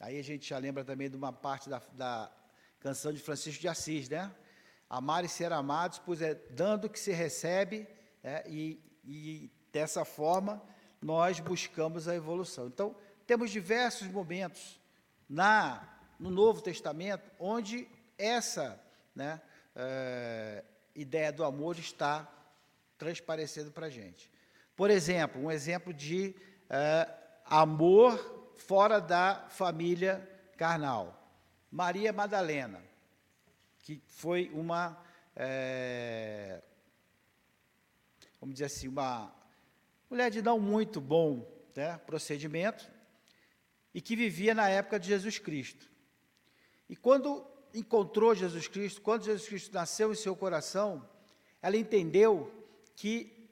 Aí 0.00 0.18
a 0.18 0.22
gente 0.22 0.48
já 0.48 0.58
lembra 0.58 0.84
também 0.84 1.08
de 1.08 1.16
uma 1.16 1.32
parte 1.32 1.70
da, 1.70 1.80
da 1.92 2.30
canção 2.80 3.12
de 3.12 3.20
Francisco 3.20 3.60
de 3.60 3.68
Assis, 3.68 4.08
né? 4.08 4.34
Amar 4.90 5.24
e 5.24 5.28
ser 5.28 5.52
amados, 5.52 5.98
pois 6.00 6.20
é 6.20 6.34
dando 6.34 6.88
que 6.88 6.98
se 6.98 7.12
recebe, 7.12 7.88
é, 8.22 8.44
e, 8.48 8.80
e 9.06 9.50
dessa 9.72 10.04
forma 10.04 10.62
nós 11.00 11.38
buscamos 11.40 12.08
a 12.08 12.14
evolução. 12.14 12.66
Então, 12.66 12.96
temos 13.26 13.50
diversos 13.50 14.08
momentos 14.08 14.80
na, 15.28 15.86
no 16.18 16.30
Novo 16.30 16.60
Testamento, 16.60 17.30
onde 17.38 17.88
essa 18.18 18.80
né, 19.14 19.40
é, 19.74 20.64
ideia 20.94 21.32
do 21.32 21.44
amor 21.44 21.78
está 21.78 22.28
transparecendo 22.98 23.70
para 23.70 23.86
a 23.86 23.90
gente. 23.90 24.30
Por 24.74 24.90
exemplo, 24.90 25.42
um 25.42 25.50
exemplo 25.50 25.92
de 25.92 26.34
é, 26.68 27.08
amor 27.44 28.52
fora 28.56 29.00
da 29.00 29.46
família 29.48 30.28
carnal. 30.56 31.22
Maria 31.70 32.12
Madalena, 32.12 32.82
que 33.80 34.02
foi 34.06 34.50
uma, 34.52 35.00
é, 35.34 36.62
vamos 38.46 38.54
dizer 38.54 38.66
assim, 38.66 38.86
uma 38.86 39.34
mulher 40.08 40.30
de 40.30 40.40
não 40.40 40.60
muito 40.60 41.00
bom 41.00 41.44
né, 41.74 41.98
procedimento, 42.06 42.88
e 43.92 44.00
que 44.00 44.14
vivia 44.14 44.54
na 44.54 44.68
época 44.68 45.00
de 45.00 45.08
Jesus 45.08 45.38
Cristo. 45.38 45.90
E 46.88 46.94
quando 46.94 47.44
encontrou 47.74 48.36
Jesus 48.36 48.68
Cristo, 48.68 49.00
quando 49.02 49.24
Jesus 49.24 49.48
Cristo 49.48 49.74
nasceu 49.74 50.12
em 50.12 50.14
seu 50.14 50.36
coração, 50.36 51.08
ela 51.60 51.76
entendeu 51.76 52.52
que 52.94 53.50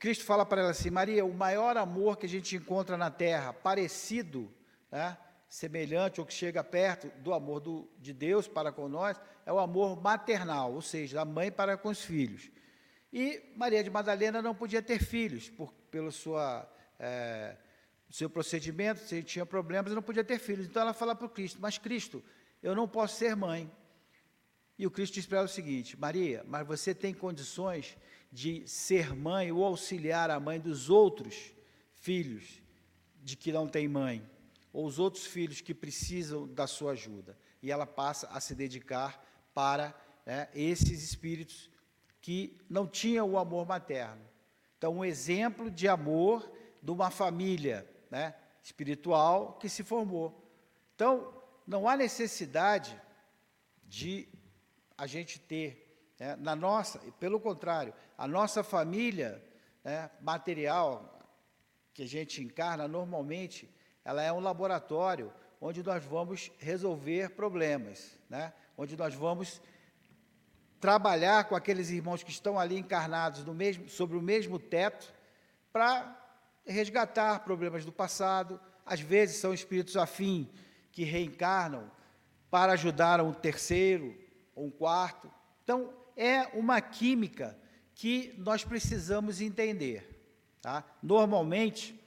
Cristo 0.00 0.24
fala 0.24 0.44
para 0.44 0.62
ela 0.62 0.70
assim: 0.70 0.90
Maria, 0.90 1.24
o 1.24 1.32
maior 1.32 1.76
amor 1.76 2.16
que 2.16 2.26
a 2.26 2.28
gente 2.28 2.56
encontra 2.56 2.96
na 2.96 3.10
terra, 3.10 3.52
parecido, 3.52 4.52
né, 4.90 5.16
semelhante 5.48 6.20
ou 6.20 6.26
que 6.26 6.34
chega 6.34 6.64
perto 6.64 7.08
do 7.20 7.32
amor 7.32 7.60
do, 7.60 7.88
de 8.00 8.12
Deus 8.12 8.48
para 8.48 8.72
com 8.72 8.88
nós, 8.88 9.20
é 9.46 9.52
o 9.52 9.60
amor 9.60 10.02
maternal, 10.02 10.72
ou 10.72 10.82
seja, 10.82 11.18
da 11.18 11.24
mãe 11.24 11.52
para 11.52 11.76
com 11.76 11.90
os 11.90 12.00
filhos. 12.00 12.50
E 13.16 13.52
Maria 13.54 13.84
de 13.84 13.90
Madalena 13.90 14.42
não 14.42 14.56
podia 14.56 14.82
ter 14.82 14.98
filhos, 14.98 15.48
por, 15.48 15.72
pela 15.88 16.10
sua 16.10 16.68
é, 16.98 17.56
seu 18.10 18.28
procedimento, 18.28 18.98
se 19.02 19.22
tinha 19.22 19.46
problemas, 19.46 19.92
não 19.92 20.02
podia 20.02 20.24
ter 20.24 20.40
filhos. 20.40 20.66
Então 20.66 20.82
ela 20.82 20.92
fala 20.92 21.14
para 21.14 21.26
o 21.28 21.30
Cristo: 21.30 21.60
Mas 21.60 21.78
Cristo, 21.78 22.24
eu 22.60 22.74
não 22.74 22.88
posso 22.88 23.16
ser 23.16 23.36
mãe. 23.36 23.70
E 24.76 24.84
o 24.84 24.90
Cristo 24.90 25.14
diz 25.14 25.26
para 25.26 25.38
ela 25.38 25.46
o 25.46 25.48
seguinte: 25.48 25.96
Maria, 25.96 26.44
mas 26.48 26.66
você 26.66 26.92
tem 26.92 27.14
condições 27.14 27.96
de 28.32 28.66
ser 28.66 29.14
mãe 29.14 29.52
ou 29.52 29.64
auxiliar 29.64 30.28
a 30.28 30.40
mãe 30.40 30.58
dos 30.58 30.90
outros 30.90 31.52
filhos 31.94 32.60
de 33.22 33.36
que 33.36 33.52
não 33.52 33.68
tem 33.68 33.86
mãe, 33.86 34.28
ou 34.72 34.84
os 34.86 34.98
outros 34.98 35.24
filhos 35.24 35.60
que 35.60 35.72
precisam 35.72 36.48
da 36.48 36.66
sua 36.66 36.92
ajuda. 36.92 37.38
E 37.62 37.70
ela 37.70 37.86
passa 37.86 38.26
a 38.32 38.40
se 38.40 38.56
dedicar 38.56 39.24
para 39.54 39.94
né, 40.26 40.48
esses 40.52 41.00
espíritos 41.04 41.70
que 42.24 42.58
não 42.70 42.86
tinham 42.86 43.30
o 43.30 43.36
amor 43.36 43.66
materno. 43.66 44.22
Então, 44.78 44.96
um 44.96 45.04
exemplo 45.04 45.70
de 45.70 45.86
amor 45.86 46.50
de 46.82 46.90
uma 46.90 47.10
família 47.10 47.86
né, 48.10 48.34
espiritual 48.62 49.58
que 49.60 49.68
se 49.68 49.84
formou. 49.84 50.50
Então, 50.94 51.34
não 51.66 51.86
há 51.86 51.94
necessidade 51.94 52.98
de 53.82 54.26
a 54.96 55.06
gente 55.06 55.38
ter, 55.38 56.14
né, 56.18 56.34
na 56.36 56.56
nossa, 56.56 56.98
pelo 57.20 57.38
contrário, 57.38 57.92
a 58.16 58.26
nossa 58.26 58.64
família 58.64 59.44
né, 59.84 60.10
material 60.18 61.20
que 61.92 62.04
a 62.04 62.08
gente 62.08 62.42
encarna 62.42 62.88
normalmente, 62.88 63.68
ela 64.02 64.22
é 64.22 64.32
um 64.32 64.40
laboratório 64.40 65.30
onde 65.60 65.82
nós 65.82 66.02
vamos 66.02 66.50
resolver 66.56 67.32
problemas, 67.32 68.18
né, 68.30 68.54
onde 68.78 68.96
nós 68.96 69.14
vamos 69.14 69.60
trabalhar 70.84 71.44
com 71.44 71.56
aqueles 71.56 71.88
irmãos 71.88 72.22
que 72.22 72.30
estão 72.30 72.58
ali 72.58 72.76
encarnados 72.76 73.42
mesmo, 73.46 73.88
sobre 73.88 74.18
o 74.18 74.20
mesmo 74.20 74.58
teto, 74.58 75.14
para 75.72 76.14
resgatar 76.66 77.38
problemas 77.38 77.86
do 77.86 77.90
passado. 77.90 78.60
Às 78.84 79.00
vezes 79.00 79.36
são 79.36 79.54
espíritos 79.54 79.96
afins 79.96 80.46
que 80.92 81.02
reencarnam 81.02 81.90
para 82.50 82.74
ajudar 82.74 83.22
um 83.22 83.32
terceiro 83.32 84.14
ou 84.54 84.66
um 84.66 84.70
quarto. 84.70 85.32
Então, 85.62 85.90
é 86.14 86.42
uma 86.52 86.82
química 86.82 87.58
que 87.94 88.34
nós 88.36 88.62
precisamos 88.62 89.40
entender. 89.40 90.28
Tá? 90.60 90.84
Normalmente, 91.02 91.98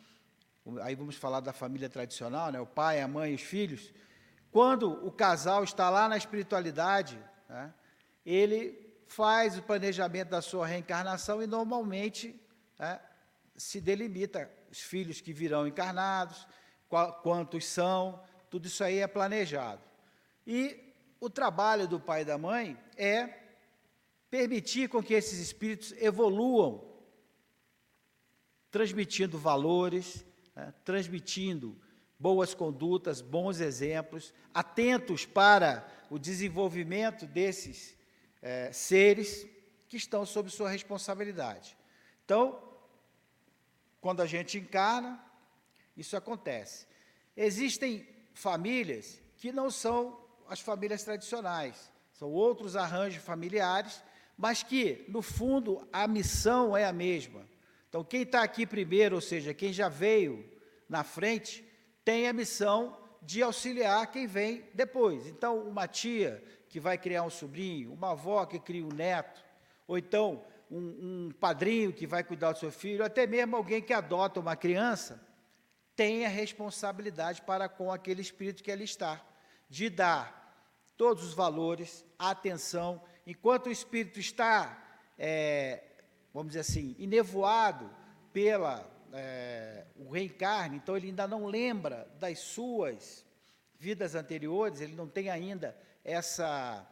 aí 0.84 0.94
vamos 0.94 1.16
falar 1.16 1.40
da 1.40 1.52
família 1.52 1.90
tradicional, 1.90 2.52
né? 2.52 2.62
o 2.62 2.68
pai, 2.68 3.02
a 3.02 3.08
mãe, 3.08 3.34
os 3.34 3.42
filhos. 3.42 3.92
Quando 4.52 5.04
o 5.04 5.12
casal 5.12 5.64
está 5.64 5.90
lá 5.90 6.08
na 6.08 6.16
espiritualidade, 6.16 7.20
né? 7.50 7.74
Ele 8.28 8.78
faz 9.08 9.58
o 9.58 9.64
planejamento 9.64 10.28
da 10.28 10.42
sua 10.42 10.68
reencarnação 10.68 11.42
e 11.42 11.48
normalmente 11.48 12.38
né, 12.78 13.00
se 13.56 13.80
delimita 13.80 14.52
os 14.70 14.82
filhos 14.82 15.22
que 15.22 15.32
virão 15.32 15.66
encarnados, 15.66 16.46
quantos 17.24 17.66
são, 17.66 18.22
tudo 18.50 18.68
isso 18.68 18.84
aí 18.84 19.00
é 19.00 19.08
planejado. 19.08 19.82
E 20.46 20.94
o 21.22 21.30
trabalho 21.30 21.88
do 21.88 22.02
pai 22.02 22.24
e 22.24 22.26
da 22.26 22.38
mãe 22.38 22.78
é 22.98 23.30
permitir 24.30 24.90
com 24.90 25.02
que 25.02 25.14
esses 25.14 25.40
espíritos 25.40 25.94
evoluam, 25.94 26.86
transmitindo 28.70 29.38
valores, 29.38 30.26
né, 30.54 30.74
transmitindo 30.84 31.80
boas 32.20 32.54
condutas, 32.54 33.22
bons 33.22 33.62
exemplos, 33.62 34.34
atentos 34.54 35.26
para 35.26 35.88
o 36.10 36.20
desenvolvimento 36.20 37.26
desses 37.26 37.97
é, 38.48 38.72
seres 38.72 39.46
que 39.90 39.98
estão 39.98 40.26
sob 40.26 40.50
sua 40.50 40.70
responsabilidade. 40.70 41.78
Então, 42.24 42.58
quando 44.00 44.22
a 44.22 44.26
gente 44.26 44.58
encarna, 44.58 45.22
isso 45.98 46.16
acontece. 46.16 46.88
Existem 47.36 48.08
famílias 48.34 49.22
que 49.36 49.52
não 49.52 49.70
são 49.70 50.18
as 50.48 50.62
famílias 50.62 51.04
tradicionais, 51.04 51.92
são 52.14 52.32
outros 52.32 52.78
arranjos 52.78 53.22
familiares, 53.22 54.02
mas 54.38 54.64
que, 54.64 55.04
no 55.10 55.22
fundo, 55.22 55.86
a 55.92 56.08
missão 56.08 56.78
é 56.78 56.86
a 56.86 56.94
mesma. 56.94 57.46
Então, 57.90 58.02
quem 58.02 58.22
está 58.22 58.44
aqui 58.44 58.66
primeiro, 58.66 59.16
ou 59.16 59.22
seja, 59.22 59.54
quem 59.54 59.74
já 59.74 59.90
veio 59.90 60.50
na 60.88 61.04
frente, 61.04 61.68
tem 62.06 62.30
a 62.30 62.34
missão 62.34 62.98
de 63.22 63.44
auxiliar 63.44 64.10
quem 64.10 64.26
vem 64.26 64.64
depois. 64.74 65.28
Então, 65.28 65.60
uma 65.68 65.86
tia 65.86 66.42
que 66.78 66.80
vai 66.80 66.96
criar 66.96 67.24
um 67.24 67.30
sobrinho, 67.32 67.92
uma 67.92 68.12
avó 68.12 68.46
que 68.46 68.60
cria 68.60 68.86
um 68.86 68.94
neto, 68.94 69.44
ou 69.88 69.98
então 69.98 70.46
um, 70.70 70.78
um 70.78 71.32
padrinho 71.40 71.92
que 71.92 72.06
vai 72.06 72.24
cuidar 72.24 72.52
do 72.52 72.60
seu 72.60 72.72
filho, 72.72 73.04
até 73.04 73.26
mesmo 73.26 73.56
alguém 73.56 73.82
que 73.82 73.92
adota 73.92 74.40
uma 74.40 74.56
criança, 74.56 75.20
tem 75.96 76.24
a 76.24 76.30
responsabilidade 76.30 77.42
para 77.42 77.68
com 77.68 77.92
aquele 77.92 78.22
espírito 78.22 78.62
que 78.62 78.72
ali 78.72 78.84
está, 78.84 79.26
de 79.68 79.90
dar 79.90 80.72
todos 80.96 81.24
os 81.24 81.34
valores, 81.34 82.06
atenção, 82.20 83.02
enquanto 83.26 83.66
o 83.66 83.72
espírito 83.72 84.20
está, 84.20 85.02
é, 85.18 85.82
vamos 86.32 86.50
dizer 86.50 86.60
assim, 86.60 86.96
enevoado 87.00 87.90
pela 88.32 88.88
é, 89.14 89.84
o 89.96 90.12
reencarne, 90.12 90.78
então 90.78 90.96
ele 90.96 91.08
ainda 91.08 91.28
não 91.28 91.48
lembra 91.48 92.08
das 92.20 92.38
suas 92.38 93.26
vidas 93.80 94.14
anteriores, 94.14 94.80
ele 94.80 94.94
não 94.94 95.08
tem 95.08 95.32
ainda 95.32 95.76
essa 96.08 96.88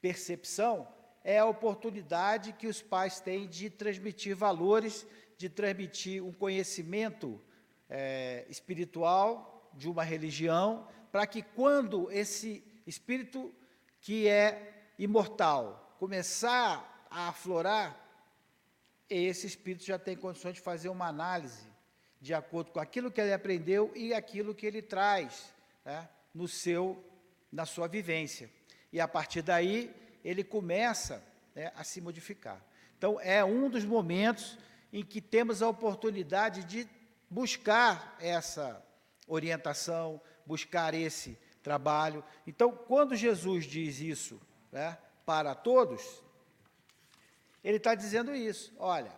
percepção, 0.00 0.88
é 1.22 1.38
a 1.38 1.46
oportunidade 1.46 2.52
que 2.52 2.66
os 2.66 2.82
pais 2.82 3.20
têm 3.20 3.46
de 3.46 3.70
transmitir 3.70 4.34
valores, 4.34 5.06
de 5.38 5.48
transmitir 5.48 6.24
um 6.24 6.32
conhecimento 6.32 7.40
é, 7.88 8.44
espiritual 8.48 9.70
de 9.74 9.88
uma 9.88 10.02
religião, 10.02 10.88
para 11.12 11.26
que 11.26 11.42
quando 11.42 12.10
esse 12.10 12.64
espírito 12.86 13.54
que 14.00 14.26
é 14.26 14.90
imortal 14.98 15.94
começar 15.98 17.06
a 17.10 17.28
aflorar, 17.28 18.00
esse 19.08 19.46
espírito 19.46 19.84
já 19.84 19.98
tem 19.98 20.16
condições 20.16 20.54
de 20.54 20.60
fazer 20.60 20.88
uma 20.88 21.06
análise 21.06 21.74
de 22.20 22.32
acordo 22.32 22.72
com 22.72 22.80
aquilo 22.80 23.10
que 23.10 23.20
ele 23.20 23.34
aprendeu 23.34 23.92
e 23.94 24.14
aquilo 24.14 24.54
que 24.54 24.64
ele 24.64 24.80
traz 24.80 25.52
né, 25.84 26.08
no 26.34 26.48
seu, 26.48 27.04
na 27.54 27.64
sua 27.64 27.86
vivência. 27.86 28.50
E 28.92 29.00
a 29.00 29.06
partir 29.06 29.40
daí 29.40 29.94
ele 30.24 30.42
começa 30.42 31.22
né, 31.54 31.72
a 31.76 31.84
se 31.84 32.00
modificar. 32.00 32.60
Então 32.98 33.20
é 33.20 33.44
um 33.44 33.70
dos 33.70 33.84
momentos 33.84 34.58
em 34.92 35.04
que 35.04 35.20
temos 35.20 35.62
a 35.62 35.68
oportunidade 35.68 36.64
de 36.64 36.88
buscar 37.30 38.16
essa 38.20 38.84
orientação, 39.26 40.20
buscar 40.44 40.94
esse 40.94 41.38
trabalho. 41.62 42.24
Então, 42.46 42.72
quando 42.72 43.16
Jesus 43.16 43.64
diz 43.64 44.00
isso 44.00 44.40
né, 44.70 44.98
para 45.24 45.54
todos, 45.54 46.22
ele 47.62 47.78
está 47.78 47.94
dizendo 47.94 48.34
isso. 48.34 48.72
Olha, 48.78 49.12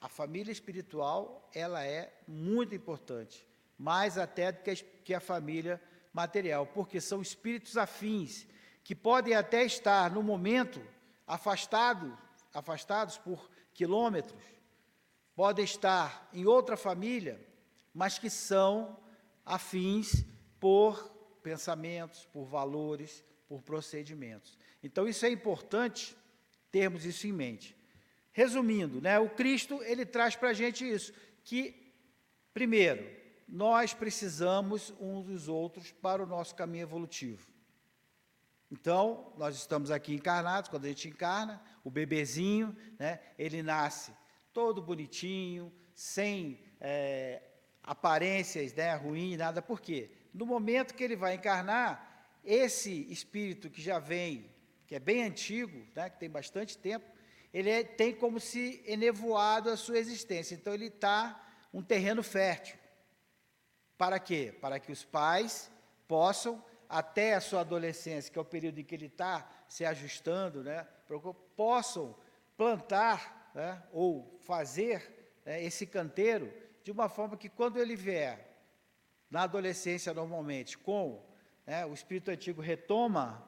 a 0.00 0.08
família 0.08 0.50
espiritual 0.50 1.48
ela 1.54 1.84
é 1.84 2.12
muito 2.26 2.74
importante, 2.74 3.46
mais 3.78 4.18
até 4.18 4.50
do 4.50 4.62
que 4.62 4.70
a, 4.70 4.76
que 5.04 5.14
a 5.14 5.20
família 5.20 5.80
material, 6.12 6.66
porque 6.66 7.00
são 7.00 7.22
espíritos 7.22 7.76
afins 7.76 8.46
que 8.84 8.94
podem 8.94 9.34
até 9.34 9.64
estar 9.64 10.10
no 10.10 10.22
momento 10.22 10.82
afastado, 11.26 12.16
afastados 12.52 13.16
por 13.16 13.50
quilômetros, 13.72 14.34
podem 15.34 15.64
estar 15.64 16.28
em 16.32 16.46
outra 16.46 16.76
família, 16.76 17.40
mas 17.94 18.18
que 18.18 18.28
são 18.28 18.98
afins 19.44 20.24
por 20.60 21.10
pensamentos, 21.42 22.26
por 22.26 22.44
valores, 22.44 23.24
por 23.48 23.62
procedimentos. 23.62 24.58
Então 24.82 25.08
isso 25.08 25.24
é 25.24 25.30
importante 25.30 26.16
termos 26.70 27.04
isso 27.04 27.26
em 27.26 27.32
mente. 27.32 27.76
Resumindo, 28.32 29.00
né, 29.00 29.18
o 29.18 29.28
Cristo 29.30 29.82
ele 29.82 30.06
traz 30.06 30.36
para 30.36 30.50
a 30.50 30.54
gente 30.54 30.88
isso, 30.88 31.12
que 31.44 31.92
primeiro 32.52 33.21
nós 33.52 33.94
precisamos 33.94 34.92
uns 34.98 35.26
dos 35.26 35.46
outros 35.46 35.92
para 35.92 36.22
o 36.22 36.26
nosso 36.26 36.54
caminho 36.54 36.82
evolutivo. 36.82 37.46
Então, 38.70 39.32
nós 39.36 39.54
estamos 39.54 39.90
aqui 39.90 40.14
encarnados, 40.14 40.70
quando 40.70 40.86
a 40.86 40.88
gente 40.88 41.06
encarna, 41.06 41.62
o 41.84 41.90
bebezinho, 41.90 42.74
né, 42.98 43.20
ele 43.38 43.62
nasce 43.62 44.12
todo 44.52 44.82
bonitinho, 44.82 45.70
sem 45.94 46.58
é, 46.80 47.42
aparências 47.82 48.72
né, 48.72 48.94
ruins, 48.94 49.36
nada. 49.36 49.60
Por 49.60 49.80
quê? 49.80 50.10
no 50.32 50.46
momento 50.46 50.94
que 50.94 51.04
ele 51.04 51.16
vai 51.16 51.34
encarnar, 51.34 52.10
esse 52.44 53.06
espírito 53.12 53.70
que 53.70 53.82
já 53.82 53.98
vem, 53.98 54.50
que 54.86 54.94
é 54.94 54.98
bem 54.98 55.22
antigo, 55.22 55.86
né, 55.94 56.10
que 56.10 56.18
tem 56.18 56.30
bastante 56.30 56.76
tempo, 56.76 57.06
ele 57.52 57.70
é, 57.70 57.84
tem 57.84 58.14
como 58.14 58.40
se 58.40 58.82
enevoado 58.86 59.68
a 59.68 59.76
sua 59.76 59.98
existência. 59.98 60.54
Então 60.54 60.72
ele 60.72 60.86
está 60.86 61.40
um 61.72 61.82
terreno 61.82 62.22
fértil. 62.22 62.76
Para 64.02 64.18
quê? 64.18 64.52
Para 64.60 64.80
que 64.80 64.90
os 64.90 65.04
pais 65.04 65.70
possam, 66.08 66.60
até 66.88 67.34
a 67.34 67.40
sua 67.40 67.60
adolescência, 67.60 68.32
que 68.32 68.36
é 68.36 68.42
o 68.42 68.44
período 68.44 68.80
em 68.80 68.82
que 68.82 68.96
ele 68.96 69.06
está 69.06 69.48
se 69.68 69.84
ajustando, 69.84 70.64
né, 70.64 70.84
possam 71.54 72.12
plantar 72.56 73.52
né, 73.54 73.80
ou 73.92 74.36
fazer 74.40 75.38
né, 75.46 75.62
esse 75.62 75.86
canteiro 75.86 76.52
de 76.82 76.90
uma 76.90 77.08
forma 77.08 77.36
que 77.36 77.48
quando 77.48 77.78
ele 77.78 77.94
vier 77.94 78.44
na 79.30 79.42
adolescência 79.44 80.12
normalmente, 80.12 80.76
com 80.76 81.24
né, 81.64 81.86
o 81.86 81.94
espírito 81.94 82.32
antigo 82.32 82.60
retoma, 82.60 83.46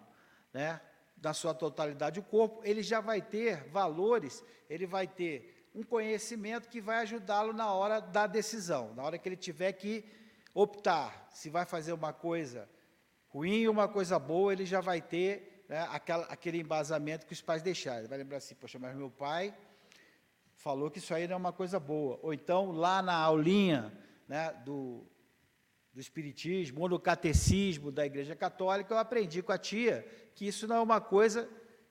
né, 0.52 0.80
na 1.20 1.34
sua 1.34 1.52
totalidade 1.52 2.20
o 2.20 2.22
corpo, 2.22 2.60
ele 2.62 2.80
já 2.80 3.00
vai 3.00 3.20
ter 3.20 3.64
valores, 3.70 4.44
ele 4.70 4.86
vai 4.86 5.08
ter 5.08 5.68
um 5.74 5.82
conhecimento 5.82 6.68
que 6.68 6.80
vai 6.80 6.98
ajudá-lo 6.98 7.52
na 7.52 7.72
hora 7.72 7.98
da 7.98 8.28
decisão, 8.28 8.94
na 8.94 9.02
hora 9.02 9.18
que 9.18 9.28
ele 9.28 9.36
tiver 9.36 9.72
que 9.72 10.22
optar 10.54 11.26
se 11.30 11.50
vai 11.50 11.66
fazer 11.66 11.92
uma 11.92 12.12
coisa 12.12 12.68
ruim 13.28 13.66
ou 13.66 13.72
uma 13.72 13.88
coisa 13.88 14.18
boa, 14.18 14.52
ele 14.52 14.64
já 14.64 14.80
vai 14.80 15.02
ter 15.02 15.64
né, 15.68 15.86
aquela, 15.90 16.24
aquele 16.26 16.60
embasamento 16.60 17.26
que 17.26 17.32
os 17.32 17.42
pais 17.42 17.60
deixaram. 17.60 17.98
Ele 18.00 18.08
vai 18.08 18.18
lembrar 18.18 18.36
assim, 18.36 18.54
poxa, 18.54 18.78
mas 18.78 18.94
meu 18.94 19.10
pai 19.10 19.52
falou 20.54 20.90
que 20.90 20.98
isso 20.98 21.12
aí 21.12 21.26
não 21.26 21.34
é 21.34 21.36
uma 21.36 21.52
coisa 21.52 21.80
boa. 21.80 22.18
Ou 22.22 22.32
então, 22.32 22.70
lá 22.70 23.02
na 23.02 23.16
aulinha 23.16 23.92
né, 24.28 24.52
do, 24.64 25.04
do 25.92 26.00
Espiritismo 26.00 26.82
ou 26.82 26.88
no 26.88 27.00
Catecismo 27.00 27.90
da 27.90 28.06
Igreja 28.06 28.36
Católica, 28.36 28.94
eu 28.94 28.98
aprendi 28.98 29.42
com 29.42 29.52
a 29.52 29.58
tia 29.58 30.06
que 30.34 30.46
isso 30.46 30.66
não 30.68 30.76
é 30.76 30.80
uma 30.80 31.00
coisa 31.00 31.48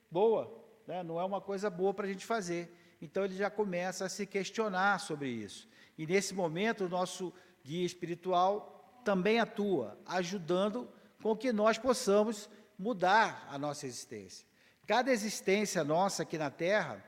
boa, 0.09 0.63
né? 0.87 1.03
não 1.03 1.19
é 1.19 1.25
uma 1.25 1.41
coisa 1.41 1.69
boa 1.69 1.93
para 1.93 2.05
a 2.05 2.09
gente 2.09 2.25
fazer. 2.25 2.73
Então 3.01 3.25
ele 3.25 3.35
já 3.35 3.49
começa 3.49 4.05
a 4.05 4.09
se 4.09 4.25
questionar 4.25 4.99
sobre 4.99 5.27
isso. 5.27 5.67
E 5.97 6.07
nesse 6.07 6.33
momento 6.33 6.85
o 6.85 6.89
nosso 6.89 7.33
guia 7.63 7.85
espiritual 7.85 9.01
também 9.03 9.39
atua, 9.39 9.99
ajudando 10.05 10.89
com 11.21 11.35
que 11.35 11.53
nós 11.53 11.77
possamos 11.77 12.49
mudar 12.77 13.47
a 13.49 13.57
nossa 13.57 13.85
existência. 13.85 14.45
Cada 14.85 15.11
existência 15.11 15.83
nossa 15.83 16.23
aqui 16.23 16.37
na 16.37 16.49
Terra 16.49 17.03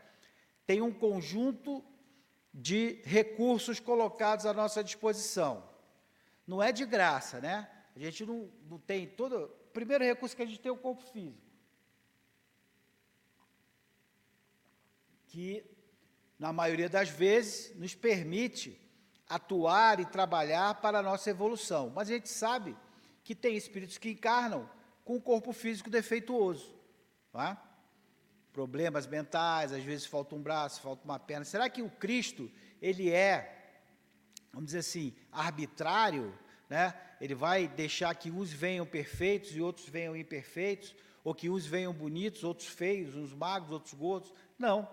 tem 0.65 0.81
um 0.81 0.93
conjunto 0.93 1.83
de 2.53 3.01
recursos 3.03 3.79
colocados 3.79 4.45
à 4.45 4.53
nossa 4.53 4.83
disposição. 4.83 5.69
Não 6.47 6.63
é 6.63 6.71
de 6.71 6.85
graça, 6.85 7.41
né? 7.41 7.69
A 7.95 7.99
gente 7.99 8.25
não, 8.25 8.49
não 8.69 8.79
tem 8.79 9.07
todo. 9.07 9.45
O 9.45 9.71
primeiro 9.73 10.03
recurso 10.03 10.35
que 10.35 10.41
a 10.41 10.45
gente 10.45 10.59
tem 10.59 10.69
é 10.69 10.73
o 10.73 10.77
corpo 10.77 11.03
físico. 11.03 11.43
Que, 15.27 15.65
na 16.39 16.53
maioria 16.53 16.87
das 16.87 17.09
vezes, 17.09 17.75
nos 17.75 17.93
permite 17.93 18.84
atuar 19.27 19.99
e 19.99 20.05
trabalhar 20.05 20.75
para 20.75 20.99
a 20.99 21.03
nossa 21.03 21.29
evolução. 21.29 21.91
Mas 21.93 22.09
a 22.09 22.13
gente 22.13 22.29
sabe 22.29 22.75
que 23.23 23.33
tem 23.33 23.55
espíritos 23.55 23.97
que 23.97 24.11
encarnam 24.11 24.69
com 25.03 25.15
o 25.15 25.21
corpo 25.21 25.51
físico 25.51 25.89
defeituoso. 25.89 26.73
É? 27.33 27.57
problemas 28.55 29.05
mentais, 29.05 29.73
às 29.73 29.83
vezes 29.83 30.05
falta 30.05 30.33
um 30.33 30.41
braço, 30.41 30.79
falta 30.79 31.03
uma 31.03 31.19
perna. 31.19 31.43
Será 31.43 31.69
que 31.69 31.81
o 31.81 31.89
Cristo, 31.89 32.49
ele 32.81 33.11
é, 33.11 33.81
vamos 34.53 34.67
dizer 34.67 34.77
assim, 34.77 35.13
arbitrário, 35.29 36.33
né? 36.69 36.93
Ele 37.19 37.35
vai 37.35 37.67
deixar 37.67 38.15
que 38.15 38.31
uns 38.31 38.53
venham 38.53 38.85
perfeitos 38.85 39.53
e 39.53 39.59
outros 39.59 39.89
venham 39.89 40.15
imperfeitos, 40.15 40.95
ou 41.21 41.35
que 41.35 41.49
uns 41.49 41.65
venham 41.65 41.91
bonitos, 41.91 42.45
outros 42.45 42.69
feios, 42.69 43.13
uns 43.13 43.33
magros, 43.33 43.73
outros 43.73 43.93
gordos? 43.93 44.33
Não. 44.57 44.89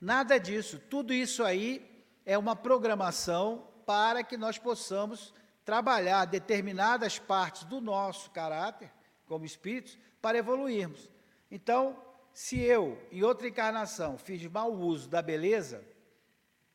Nada 0.00 0.38
disso. 0.38 0.78
Tudo 0.78 1.12
isso 1.12 1.42
aí 1.42 2.06
é 2.24 2.38
uma 2.38 2.54
programação 2.54 3.66
para 3.90 4.22
que 4.22 4.36
nós 4.36 4.56
possamos 4.56 5.34
trabalhar 5.64 6.24
determinadas 6.24 7.18
partes 7.18 7.64
do 7.64 7.80
nosso 7.80 8.30
caráter, 8.30 8.88
como 9.26 9.44
espíritos, 9.44 9.98
para 10.22 10.38
evoluirmos. 10.38 11.10
Então, 11.50 12.00
se 12.32 12.60
eu, 12.60 12.96
em 13.10 13.24
outra 13.24 13.48
encarnação, 13.48 14.16
fiz 14.16 14.46
mau 14.46 14.72
uso 14.72 15.08
da 15.08 15.20
beleza, 15.20 15.84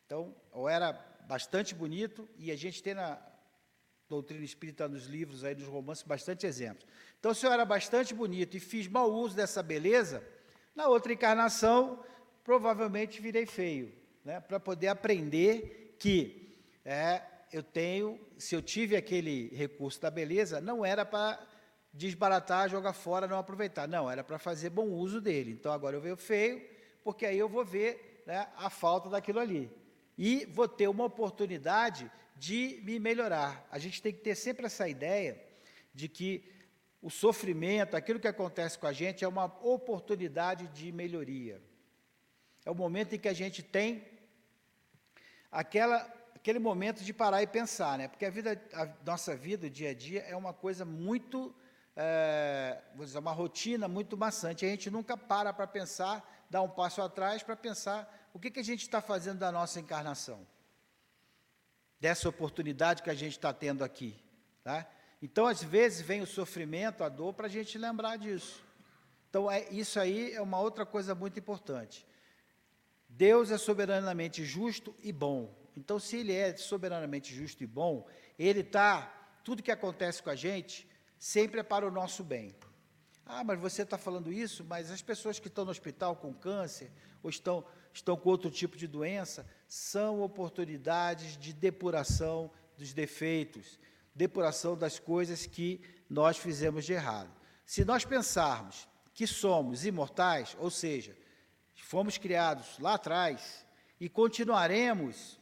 então, 0.05 0.35
ou 0.51 0.67
era 0.67 0.91
bastante 1.25 1.73
bonito, 1.73 2.27
e 2.37 2.51
a 2.51 2.55
gente 2.57 2.83
tem 2.83 2.93
na 2.93 3.17
doutrina 4.09 4.43
espírita, 4.43 4.85
nos 4.89 5.05
livros 5.05 5.45
aí, 5.45 5.55
nos 5.55 5.69
romances, 5.69 6.03
bastante 6.03 6.45
exemplos. 6.45 6.85
Então, 7.17 7.33
se 7.33 7.45
eu 7.45 7.53
era 7.53 7.63
bastante 7.63 8.13
bonito 8.13 8.57
e 8.57 8.59
fiz 8.59 8.89
mau 8.89 9.09
uso 9.09 9.37
dessa 9.37 9.63
beleza, 9.63 10.21
na 10.75 10.89
outra 10.89 11.13
encarnação, 11.13 12.03
provavelmente 12.43 13.21
virei 13.21 13.45
feio, 13.45 13.95
né? 14.25 14.41
para 14.41 14.59
poder 14.59 14.89
aprender 14.89 15.95
que 15.97 16.44
é, 16.85 17.23
eu 17.51 17.63
tenho, 17.63 18.19
se 18.37 18.55
eu 18.55 18.61
tive 18.61 18.95
aquele 18.95 19.49
recurso 19.55 19.99
da 19.99 20.11
beleza, 20.11 20.61
não 20.61 20.85
era 20.85 21.03
para 21.03 21.39
desbaratar, 21.91 22.69
jogar 22.69 22.93
fora, 22.93 23.27
não 23.27 23.39
aproveitar. 23.39 23.87
Não, 23.87 24.09
era 24.09 24.23
para 24.23 24.37
fazer 24.37 24.69
bom 24.69 24.87
uso 24.89 25.19
dele. 25.19 25.51
Então 25.51 25.71
agora 25.71 25.95
eu 25.95 26.01
vejo 26.01 26.17
feio, 26.17 26.61
porque 27.03 27.25
aí 27.25 27.39
eu 27.39 27.49
vou 27.49 27.65
ver 27.65 28.23
né, 28.27 28.47
a 28.55 28.69
falta 28.69 29.09
daquilo 29.09 29.39
ali. 29.39 29.71
E 30.17 30.45
vou 30.45 30.67
ter 30.67 30.87
uma 30.87 31.05
oportunidade 31.05 32.11
de 32.35 32.81
me 32.83 32.99
melhorar. 32.99 33.67
A 33.71 33.79
gente 33.79 34.01
tem 34.01 34.13
que 34.13 34.19
ter 34.19 34.35
sempre 34.35 34.65
essa 34.65 34.87
ideia 34.87 35.41
de 35.93 36.07
que 36.07 36.51
o 37.01 37.09
sofrimento, 37.09 37.95
aquilo 37.95 38.19
que 38.19 38.27
acontece 38.27 38.77
com 38.77 38.87
a 38.87 38.93
gente, 38.93 39.23
é 39.23 39.27
uma 39.27 39.45
oportunidade 39.45 40.67
de 40.67 40.91
melhoria. 40.91 41.61
É 42.65 42.71
o 42.71 42.75
momento 42.75 43.15
em 43.15 43.19
que 43.19 43.29
a 43.29 43.33
gente 43.33 43.61
tem 43.61 44.03
aquela, 45.51 46.11
aquele 46.45 46.59
momento 46.59 47.03
de 47.03 47.11
parar 47.11 47.41
e 47.41 47.47
pensar, 47.47 47.97
né? 47.97 48.07
Porque 48.07 48.23
a 48.23 48.29
vida, 48.29 48.61
a 48.71 48.87
nossa 49.03 49.35
vida, 49.35 49.65
o 49.65 49.69
dia 49.69 49.89
a 49.89 49.93
dia, 49.95 50.21
é 50.27 50.35
uma 50.35 50.53
coisa 50.53 50.85
muito 50.85 51.51
é, 51.95 52.83
vou 52.93 53.03
dizer, 53.03 53.17
uma 53.17 53.31
rotina 53.31 53.87
muito 53.87 54.15
maçante. 54.15 54.63
A 54.63 54.69
gente 54.69 54.91
nunca 54.91 55.17
para 55.17 55.51
para 55.51 55.65
pensar, 55.65 56.45
dá 56.47 56.61
um 56.61 56.69
passo 56.69 57.01
atrás 57.01 57.41
para 57.41 57.55
pensar 57.55 58.29
o 58.31 58.39
que, 58.39 58.51
que 58.51 58.59
a 58.59 58.63
gente 58.63 58.81
está 58.81 59.01
fazendo 59.01 59.39
da 59.39 59.51
nossa 59.51 59.79
encarnação, 59.79 60.45
dessa 61.99 62.29
oportunidade 62.29 63.01
que 63.01 63.09
a 63.09 63.15
gente 63.15 63.31
está 63.31 63.51
tendo 63.51 63.83
aqui. 63.83 64.15
Tá? 64.63 64.85
Então, 65.23 65.47
às 65.47 65.63
vezes, 65.63 66.01
vem 66.01 66.21
o 66.21 66.27
sofrimento, 66.27 67.03
a 67.03 67.09
dor, 67.09 67.33
para 67.33 67.47
a 67.47 67.49
gente 67.49 67.75
lembrar 67.75 68.17
disso. 68.17 68.63
Então, 69.31 69.49
é, 69.49 69.67
isso 69.71 69.99
aí 69.99 70.31
é 70.31 70.41
uma 70.43 70.59
outra 70.59 70.85
coisa 70.85 71.15
muito 71.15 71.39
importante. 71.39 72.05
Deus 73.09 73.49
é 73.49 73.57
soberanamente 73.57 74.45
justo 74.45 74.95
e 75.01 75.11
bom. 75.11 75.64
Então, 75.75 75.99
se 75.99 76.17
Ele 76.17 76.33
é 76.33 76.55
soberanamente 76.55 77.33
justo 77.33 77.63
e 77.63 77.67
bom, 77.67 78.07
Ele 78.37 78.61
está, 78.61 79.01
tudo 79.43 79.63
que 79.63 79.71
acontece 79.71 80.21
com 80.23 80.29
a 80.29 80.35
gente, 80.35 80.87
sempre 81.17 81.59
é 81.59 81.63
para 81.63 81.87
o 81.87 81.91
nosso 81.91 82.23
bem. 82.23 82.55
Ah, 83.25 83.43
mas 83.43 83.59
você 83.59 83.81
está 83.81 83.97
falando 83.97 84.31
isso, 84.31 84.63
mas 84.63 84.91
as 84.91 85.01
pessoas 85.01 85.39
que 85.39 85.47
estão 85.47 85.65
no 85.65 85.71
hospital 85.71 86.15
com 86.15 86.33
câncer, 86.33 86.91
ou 87.23 87.29
estão, 87.29 87.65
estão 87.91 88.15
com 88.15 88.29
outro 88.29 88.51
tipo 88.51 88.77
de 88.77 88.87
doença, 88.87 89.45
são 89.67 90.21
oportunidades 90.21 91.35
de 91.35 91.51
depuração 91.51 92.51
dos 92.77 92.93
defeitos, 92.93 93.79
depuração 94.13 94.77
das 94.77 94.99
coisas 94.99 95.45
que 95.45 95.81
nós 96.09 96.37
fizemos 96.37 96.85
de 96.85 96.93
errado. 96.93 97.31
Se 97.65 97.83
nós 97.83 98.05
pensarmos 98.05 98.87
que 99.11 99.25
somos 99.25 99.85
imortais, 99.85 100.55
ou 100.59 100.69
seja, 100.69 101.17
fomos 101.73 102.17
criados 102.17 102.77
lá 102.79 102.93
atrás 102.93 103.65
e 103.99 104.07
continuaremos 104.07 105.39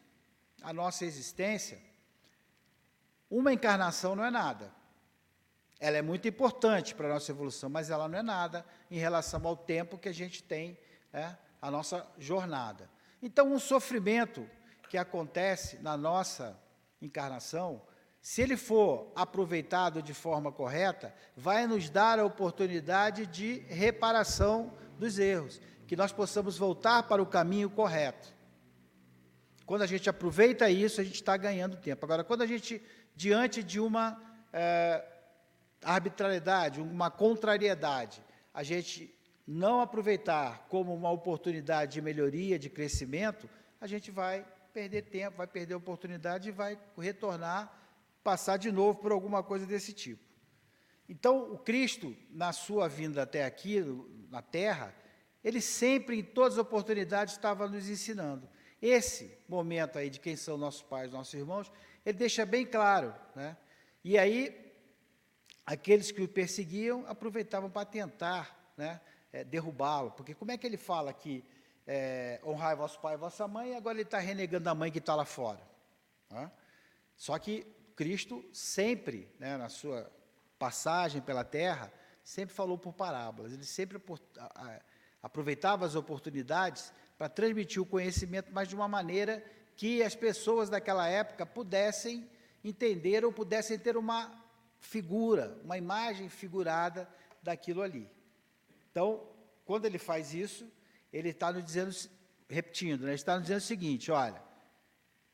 a 0.63 0.71
nossa 0.71 1.05
existência, 1.05 1.77
uma 3.29 3.51
encarnação 3.51 4.15
não 4.15 4.23
é 4.23 4.31
nada. 4.31 4.71
Ela 5.79 5.97
é 5.97 6.01
muito 6.01 6.27
importante 6.27 6.95
para 6.95 7.07
a 7.07 7.13
nossa 7.13 7.31
evolução, 7.31 7.69
mas 7.69 7.89
ela 7.89 8.07
não 8.07 8.17
é 8.17 8.23
nada 8.23 8.65
em 8.89 8.97
relação 8.97 9.45
ao 9.45 9.57
tempo 9.57 9.97
que 9.97 10.07
a 10.07 10.13
gente 10.13 10.41
tem, 10.41 10.77
é, 11.11 11.35
a 11.61 11.69
nossa 11.69 12.07
jornada. 12.17 12.89
Então, 13.21 13.51
um 13.51 13.59
sofrimento 13.59 14.49
que 14.89 14.97
acontece 14.97 15.77
na 15.79 15.97
nossa 15.97 16.57
encarnação, 17.01 17.81
se 18.21 18.41
ele 18.41 18.55
for 18.55 19.11
aproveitado 19.15 20.01
de 20.01 20.13
forma 20.13 20.51
correta, 20.51 21.13
vai 21.35 21.67
nos 21.67 21.89
dar 21.89 22.19
a 22.19 22.25
oportunidade 22.25 23.25
de 23.25 23.59
reparação 23.67 24.71
dos 24.97 25.19
erros, 25.19 25.59
que 25.85 25.97
nós 25.97 26.13
possamos 26.13 26.57
voltar 26.57 27.03
para 27.03 27.21
o 27.21 27.25
caminho 27.25 27.69
correto. 27.69 28.32
Quando 29.65 29.81
a 29.81 29.87
gente 29.87 30.09
aproveita 30.09 30.69
isso, 30.69 30.99
a 30.99 31.03
gente 31.03 31.15
está 31.15 31.37
ganhando 31.37 31.77
tempo. 31.77 32.05
Agora, 32.05 32.23
quando 32.23 32.41
a 32.41 32.47
gente, 32.47 32.81
diante 33.15 33.63
de 33.63 33.79
uma 33.79 34.21
é, 34.51 35.03
arbitrariedade, 35.83 36.81
uma 36.81 37.09
contrariedade, 37.09 38.21
a 38.53 38.63
gente 38.63 39.13
não 39.47 39.81
aproveitar 39.81 40.65
como 40.69 40.93
uma 40.93 41.11
oportunidade 41.11 41.93
de 41.93 42.01
melhoria, 42.01 42.59
de 42.59 42.69
crescimento, 42.69 43.49
a 43.79 43.87
gente 43.87 44.11
vai 44.11 44.45
perder 44.73 45.03
tempo, 45.03 45.37
vai 45.37 45.47
perder 45.47 45.75
oportunidade 45.75 46.49
e 46.49 46.51
vai 46.51 46.77
retornar, 46.97 47.71
passar 48.23 48.57
de 48.57 48.71
novo 48.71 48.99
por 48.99 49.11
alguma 49.11 49.43
coisa 49.43 49.65
desse 49.65 49.93
tipo. 49.93 50.23
Então, 51.07 51.51
o 51.51 51.57
Cristo, 51.57 52.15
na 52.31 52.53
sua 52.53 52.87
vinda 52.87 53.23
até 53.23 53.45
aqui, 53.45 53.83
na 54.29 54.41
Terra, 54.41 54.95
ele 55.43 55.59
sempre, 55.59 56.17
em 56.17 56.23
todas 56.23 56.53
as 56.53 56.59
oportunidades, 56.59 57.35
estava 57.35 57.67
nos 57.67 57.89
ensinando. 57.89 58.47
Esse 58.83 59.39
momento 59.47 59.97
aí 59.97 60.09
de 60.09 60.19
quem 60.19 60.35
são 60.35 60.57
nossos 60.57 60.81
pais, 60.81 61.09
nossos 61.09 61.33
irmãos, 61.33 61.71
ele 62.05 62.17
deixa 62.17 62.45
bem 62.45 62.65
claro. 62.65 63.15
Né? 63.33 63.55
E 64.03 64.17
aí, 64.17 64.73
aqueles 65.65 66.11
que 66.11 66.21
o 66.21 66.27
perseguiam 66.27 67.05
aproveitavam 67.07 67.69
para 67.69 67.85
tentar 67.85 68.73
né, 68.75 68.99
é, 69.31 69.45
derrubá-lo. 69.45 70.11
Porque 70.11 70.35
como 70.35 70.51
é 70.51 70.57
que 70.57 70.67
ele 70.67 70.75
fala 70.75 71.13
que 71.13 71.45
é, 71.87 72.41
honrai 72.43 72.75
vosso 72.75 72.99
pai 72.99 73.13
e 73.13 73.17
vossa 73.17 73.47
mãe, 73.47 73.71
e 73.71 73.75
agora 73.75 73.95
ele 73.95 74.01
está 74.01 74.19
renegando 74.19 74.69
a 74.69 74.75
mãe 74.75 74.91
que 74.91 74.97
está 74.97 75.15
lá 75.15 75.23
fora? 75.23 75.61
Né? 76.29 76.51
Só 77.15 77.39
que 77.39 77.65
Cristo 77.95 78.43
sempre, 78.51 79.33
né, 79.39 79.55
na 79.55 79.69
sua 79.69 80.11
passagem 80.59 81.21
pela 81.21 81.45
terra, 81.45 81.89
sempre 82.21 82.53
falou 82.53 82.77
por 82.77 82.91
parábolas. 82.91 83.53
Ele 83.53 83.63
sempre 83.63 83.97
aproveitava 85.21 85.85
as 85.85 85.95
oportunidades 85.95 86.91
para 87.23 87.29
transmitir 87.29 87.81
o 87.81 87.85
conhecimento, 87.85 88.51
mas 88.51 88.67
de 88.67 88.75
uma 88.75 88.85
maneira 88.85 89.41
que 89.77 90.03
as 90.03 90.13
pessoas 90.13 90.69
daquela 90.69 91.07
época 91.07 91.45
pudessem 91.45 92.29
entender 92.61 93.23
ou 93.23 93.31
pudessem 93.31 93.79
ter 93.79 93.95
uma 93.95 94.43
figura, 94.81 95.57
uma 95.63 95.77
imagem 95.77 96.27
figurada 96.27 97.07
daquilo 97.41 97.81
ali. 97.81 98.09
Então, 98.91 99.25
quando 99.63 99.85
ele 99.85 99.97
faz 99.97 100.33
isso, 100.33 100.69
ele 101.13 101.29
está 101.29 101.49
nos 101.49 101.63
dizendo, 101.63 101.95
repetindo, 102.49 103.03
né, 103.03 103.11
ele 103.11 103.15
está 103.15 103.35
nos 103.35 103.43
dizendo 103.43 103.59
o 103.59 103.61
seguinte: 103.61 104.11
olha, 104.11 104.43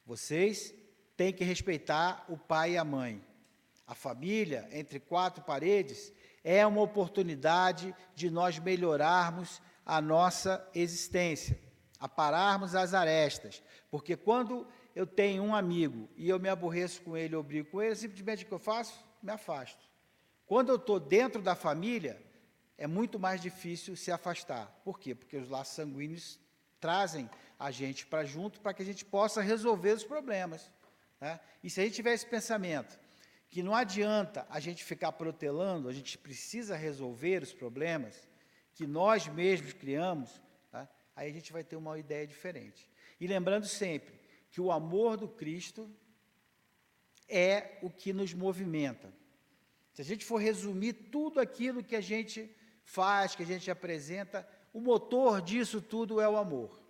vocês 0.05 0.71
têm 1.17 1.33
que 1.33 1.43
respeitar 1.43 2.23
o 2.29 2.37
pai 2.37 2.73
e 2.73 2.77
a 2.77 2.83
mãe. 2.83 3.19
A 3.87 3.95
família, 3.95 4.69
entre 4.71 4.99
quatro 4.99 5.43
paredes, 5.43 6.13
é 6.43 6.63
uma 6.67 6.81
oportunidade 6.81 7.95
de 8.13 8.29
nós 8.29 8.59
melhorarmos 8.59 9.59
a 9.83 9.99
nossa 9.99 10.63
existência, 10.75 11.59
apararmos 11.99 12.75
as 12.75 12.93
arestas. 12.93 13.61
Porque 13.91 14.15
quando 14.15 14.65
eu 14.95 15.05
tenho 15.05 15.43
um 15.43 15.53
amigo 15.53 16.09
e 16.15 16.29
eu 16.29 16.39
me 16.39 16.49
aborreço 16.49 17.01
com 17.01 17.17
ele 17.17 17.35
ou 17.35 17.43
brigo 17.43 17.69
com 17.69 17.81
ele, 17.81 17.95
simplesmente 17.95 18.43
o 18.43 18.47
que 18.47 18.53
eu 18.53 18.59
faço? 18.59 19.09
me 19.21 19.31
afasto. 19.31 19.87
Quando 20.45 20.69
eu 20.69 20.75
estou 20.75 20.99
dentro 20.99 21.41
da 21.41 21.55
família, 21.55 22.21
é 22.77 22.87
muito 22.87 23.19
mais 23.19 23.41
difícil 23.41 23.95
se 23.95 24.11
afastar. 24.11 24.67
Por 24.83 24.99
quê? 24.99 25.13
Porque 25.13 25.37
os 25.37 25.49
laços 25.49 25.75
sanguíneos 25.75 26.39
trazem 26.79 27.29
a 27.59 27.71
gente 27.71 28.05
para 28.05 28.23
junto 28.23 28.61
para 28.61 28.73
que 28.73 28.81
a 28.81 28.85
gente 28.85 29.05
possa 29.05 29.41
resolver 29.41 29.91
os 29.91 30.03
problemas. 30.03 30.71
Né? 31.19 31.39
E 31.63 31.69
se 31.69 31.81
a 31.81 31.83
gente 31.83 31.95
tiver 31.95 32.13
esse 32.13 32.25
pensamento, 32.25 32.97
que 33.49 33.61
não 33.61 33.75
adianta 33.75 34.47
a 34.49 34.59
gente 34.59 34.83
ficar 34.83 35.11
protelando, 35.11 35.89
a 35.89 35.93
gente 35.93 36.17
precisa 36.17 36.75
resolver 36.75 37.43
os 37.43 37.53
problemas 37.53 38.27
que 38.73 38.87
nós 38.87 39.27
mesmos 39.27 39.73
criamos, 39.73 40.41
tá? 40.71 40.87
Aí 41.19 41.29
a 41.29 41.33
gente 41.33 41.51
vai 41.51 41.65
ter 41.65 41.75
uma 41.75 41.99
ideia 41.99 42.25
diferente. 42.25 42.89
E 43.19 43.27
lembrando 43.27 43.67
sempre 43.67 44.17
que 44.49 44.61
o 44.61 44.71
amor 44.71 45.17
do 45.17 45.27
Cristo 45.27 45.93
é 47.27 47.77
o 47.81 47.89
que 47.89 48.13
nos 48.13 48.33
movimenta. 48.33 49.13
Se 49.93 50.01
a 50.01 50.05
gente 50.05 50.23
for 50.23 50.37
resumir 50.37 50.93
tudo 50.93 51.41
aquilo 51.41 51.83
que 51.83 51.97
a 51.97 52.01
gente 52.01 52.49
faz, 52.85 53.35
que 53.35 53.43
a 53.43 53.45
gente 53.45 53.69
apresenta, 53.69 54.47
o 54.73 54.79
motor 54.79 55.41
disso 55.41 55.81
tudo 55.81 56.21
é 56.21 56.29
o 56.29 56.37
amor. 56.37 56.81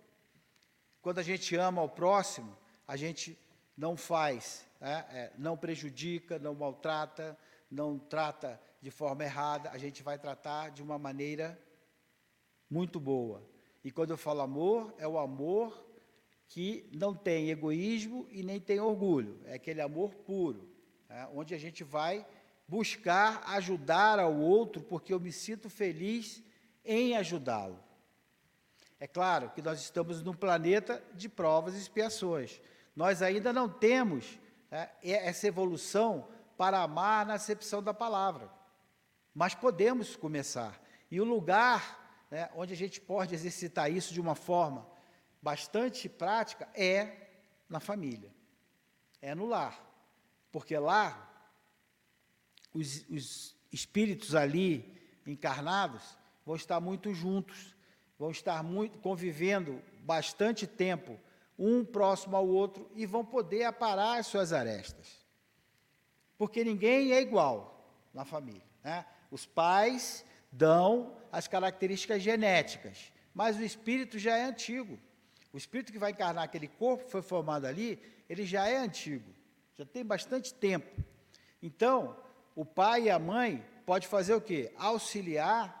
Quando 1.02 1.18
a 1.18 1.24
gente 1.24 1.56
ama 1.56 1.82
ao 1.82 1.88
próximo, 1.88 2.56
a 2.86 2.96
gente 2.96 3.36
não 3.76 3.96
faz, 3.96 4.64
né, 4.80 5.04
é, 5.10 5.32
não 5.36 5.56
prejudica, 5.56 6.38
não 6.38 6.54
maltrata, 6.54 7.36
não 7.68 7.98
trata 7.98 8.60
de 8.80 8.92
forma 8.92 9.24
errada, 9.24 9.70
a 9.70 9.78
gente 9.78 10.04
vai 10.04 10.18
tratar 10.20 10.70
de 10.70 10.82
uma 10.82 10.98
maneira 11.00 11.60
muito 12.70 13.00
boa. 13.00 13.49
E 13.82 13.90
quando 13.90 14.10
eu 14.10 14.18
falo 14.18 14.40
amor, 14.40 14.94
é 14.98 15.08
o 15.08 15.18
amor 15.18 15.86
que 16.46 16.88
não 16.92 17.14
tem 17.14 17.50
egoísmo 17.50 18.26
e 18.30 18.42
nem 18.42 18.60
tem 18.60 18.80
orgulho, 18.80 19.40
é 19.44 19.54
aquele 19.54 19.80
amor 19.80 20.14
puro, 20.14 20.68
né, 21.08 21.28
onde 21.32 21.54
a 21.54 21.58
gente 21.58 21.84
vai 21.84 22.26
buscar 22.66 23.42
ajudar 23.50 24.18
ao 24.18 24.36
outro 24.36 24.82
porque 24.82 25.14
eu 25.14 25.20
me 25.20 25.32
sinto 25.32 25.70
feliz 25.70 26.42
em 26.84 27.16
ajudá-lo. 27.16 27.78
É 28.98 29.06
claro 29.06 29.50
que 29.50 29.62
nós 29.62 29.80
estamos 29.80 30.22
num 30.22 30.34
planeta 30.34 31.02
de 31.14 31.28
provas 31.28 31.74
e 31.74 31.78
expiações. 31.78 32.60
Nós 32.94 33.22
ainda 33.22 33.52
não 33.52 33.68
temos 33.68 34.38
né, 34.70 34.90
essa 35.02 35.46
evolução 35.46 36.28
para 36.56 36.82
amar 36.82 37.24
na 37.24 37.34
acepção 37.34 37.82
da 37.82 37.94
palavra, 37.94 38.50
mas 39.34 39.54
podemos 39.54 40.16
começar. 40.16 40.80
E 41.10 41.20
o 41.20 41.24
lugar 41.24 41.99
né, 42.30 42.48
onde 42.54 42.72
a 42.72 42.76
gente 42.76 43.00
pode 43.00 43.34
exercitar 43.34 43.90
isso 43.90 44.14
de 44.14 44.20
uma 44.20 44.34
forma 44.34 44.86
bastante 45.42 46.08
prática 46.08 46.68
é 46.74 47.28
na 47.68 47.80
família, 47.80 48.32
é 49.20 49.34
no 49.34 49.46
lar, 49.46 49.80
porque 50.52 50.76
lá 50.78 51.26
os, 52.74 53.04
os 53.08 53.56
espíritos 53.72 54.34
ali 54.34 55.00
encarnados 55.26 56.18
vão 56.44 56.56
estar 56.56 56.80
muito 56.80 57.14
juntos, 57.14 57.74
vão 58.18 58.30
estar 58.30 58.62
muito 58.62 58.98
convivendo 58.98 59.82
bastante 60.00 60.66
tempo 60.66 61.18
um 61.58 61.84
próximo 61.84 62.36
ao 62.36 62.46
outro 62.46 62.90
e 62.94 63.04
vão 63.06 63.24
poder 63.24 63.64
aparar 63.64 64.18
as 64.18 64.26
suas 64.26 64.52
arestas. 64.52 65.20
Porque 66.38 66.64
ninguém 66.64 67.12
é 67.12 67.20
igual 67.20 67.86
na 68.14 68.24
família. 68.24 68.64
Né? 68.82 69.04
Os 69.30 69.44
pais 69.44 70.24
dão 70.50 71.16
as 71.30 71.46
características 71.46 72.22
genéticas, 72.22 73.12
mas 73.34 73.56
o 73.56 73.62
espírito 73.62 74.18
já 74.18 74.36
é 74.36 74.44
antigo. 74.44 74.98
O 75.52 75.56
espírito 75.56 75.92
que 75.92 75.98
vai 75.98 76.12
encarnar 76.12 76.44
aquele 76.44 76.68
corpo 76.68 77.04
que 77.04 77.10
foi 77.10 77.22
formado 77.22 77.66
ali, 77.66 78.00
ele 78.28 78.44
já 78.44 78.68
é 78.68 78.76
antigo, 78.76 79.32
já 79.76 79.84
tem 79.84 80.04
bastante 80.04 80.54
tempo. 80.54 81.02
Então, 81.62 82.16
o 82.54 82.64
pai 82.64 83.04
e 83.04 83.10
a 83.10 83.18
mãe 83.18 83.64
pode 83.84 84.06
fazer 84.06 84.34
o 84.34 84.40
quê? 84.40 84.72
Auxiliar 84.76 85.80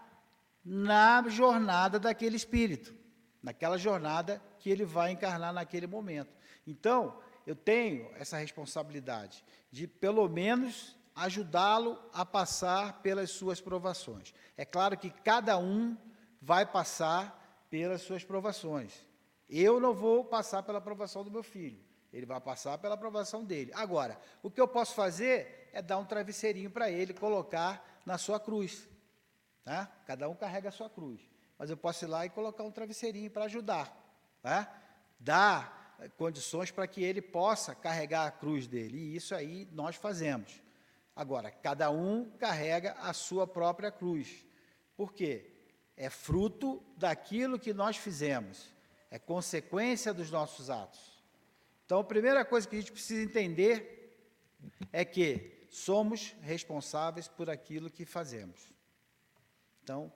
na 0.64 1.24
jornada 1.28 1.98
daquele 1.98 2.36
espírito, 2.36 2.94
naquela 3.42 3.78
jornada 3.78 4.42
que 4.58 4.68
ele 4.68 4.84
vai 4.84 5.12
encarnar 5.12 5.52
naquele 5.52 5.86
momento. 5.86 6.36
Então, 6.66 7.16
eu 7.46 7.54
tenho 7.56 8.10
essa 8.14 8.36
responsabilidade 8.36 9.44
de, 9.70 9.86
pelo 9.86 10.28
menos, 10.28 10.96
ajudá-lo 11.20 11.98
a 12.14 12.24
passar 12.24 13.02
pelas 13.02 13.30
suas 13.30 13.60
provações. 13.60 14.32
É 14.56 14.64
claro 14.64 14.96
que 14.96 15.10
cada 15.10 15.58
um 15.58 15.96
vai 16.40 16.64
passar 16.64 17.66
pelas 17.68 18.00
suas 18.00 18.24
provações. 18.24 19.06
Eu 19.48 19.78
não 19.78 19.92
vou 19.92 20.24
passar 20.24 20.62
pela 20.62 20.78
aprovação 20.78 21.22
do 21.22 21.30
meu 21.30 21.42
filho. 21.42 21.78
Ele 22.10 22.24
vai 22.24 22.40
passar 22.40 22.78
pela 22.78 22.94
aprovação 22.94 23.44
dele. 23.44 23.70
Agora, 23.74 24.18
o 24.42 24.50
que 24.50 24.60
eu 24.60 24.66
posso 24.66 24.94
fazer 24.94 25.68
é 25.74 25.82
dar 25.82 25.98
um 25.98 26.06
travesseirinho 26.06 26.70
para 26.70 26.90
ele, 26.90 27.12
colocar 27.12 28.00
na 28.06 28.16
sua 28.16 28.40
cruz. 28.40 28.88
Tá? 29.62 29.92
Cada 30.06 30.26
um 30.26 30.34
carrega 30.34 30.70
a 30.70 30.72
sua 30.72 30.88
cruz. 30.88 31.20
Mas 31.58 31.68
eu 31.68 31.76
posso 31.76 32.04
ir 32.06 32.08
lá 32.08 32.24
e 32.24 32.30
colocar 32.30 32.64
um 32.64 32.70
travesseirinho 32.70 33.30
para 33.30 33.44
ajudar. 33.44 33.94
Tá? 34.40 34.74
Dar 35.18 35.98
condições 36.16 36.70
para 36.70 36.86
que 36.86 37.02
ele 37.02 37.20
possa 37.20 37.74
carregar 37.74 38.26
a 38.26 38.30
cruz 38.30 38.66
dele. 38.66 38.96
E 38.96 39.16
isso 39.16 39.34
aí 39.34 39.68
nós 39.70 39.96
fazemos. 39.96 40.62
Agora, 41.14 41.50
cada 41.50 41.90
um 41.90 42.30
carrega 42.38 42.92
a 42.92 43.12
sua 43.12 43.46
própria 43.46 43.90
cruz. 43.90 44.46
Por 44.96 45.12
quê? 45.12 45.50
É 45.96 46.08
fruto 46.08 46.82
daquilo 46.96 47.58
que 47.58 47.74
nós 47.74 47.96
fizemos 47.96 48.72
é 49.10 49.18
consequência 49.18 50.14
dos 50.14 50.30
nossos 50.30 50.70
atos. 50.70 51.20
Então, 51.84 51.98
a 51.98 52.04
primeira 52.04 52.44
coisa 52.44 52.68
que 52.68 52.76
a 52.76 52.80
gente 52.80 52.92
precisa 52.92 53.22
entender 53.22 54.16
é 54.92 55.04
que 55.04 55.66
somos 55.68 56.34
responsáveis 56.42 57.26
por 57.26 57.50
aquilo 57.50 57.90
que 57.90 58.04
fazemos. 58.04 58.72
Então, 59.82 60.12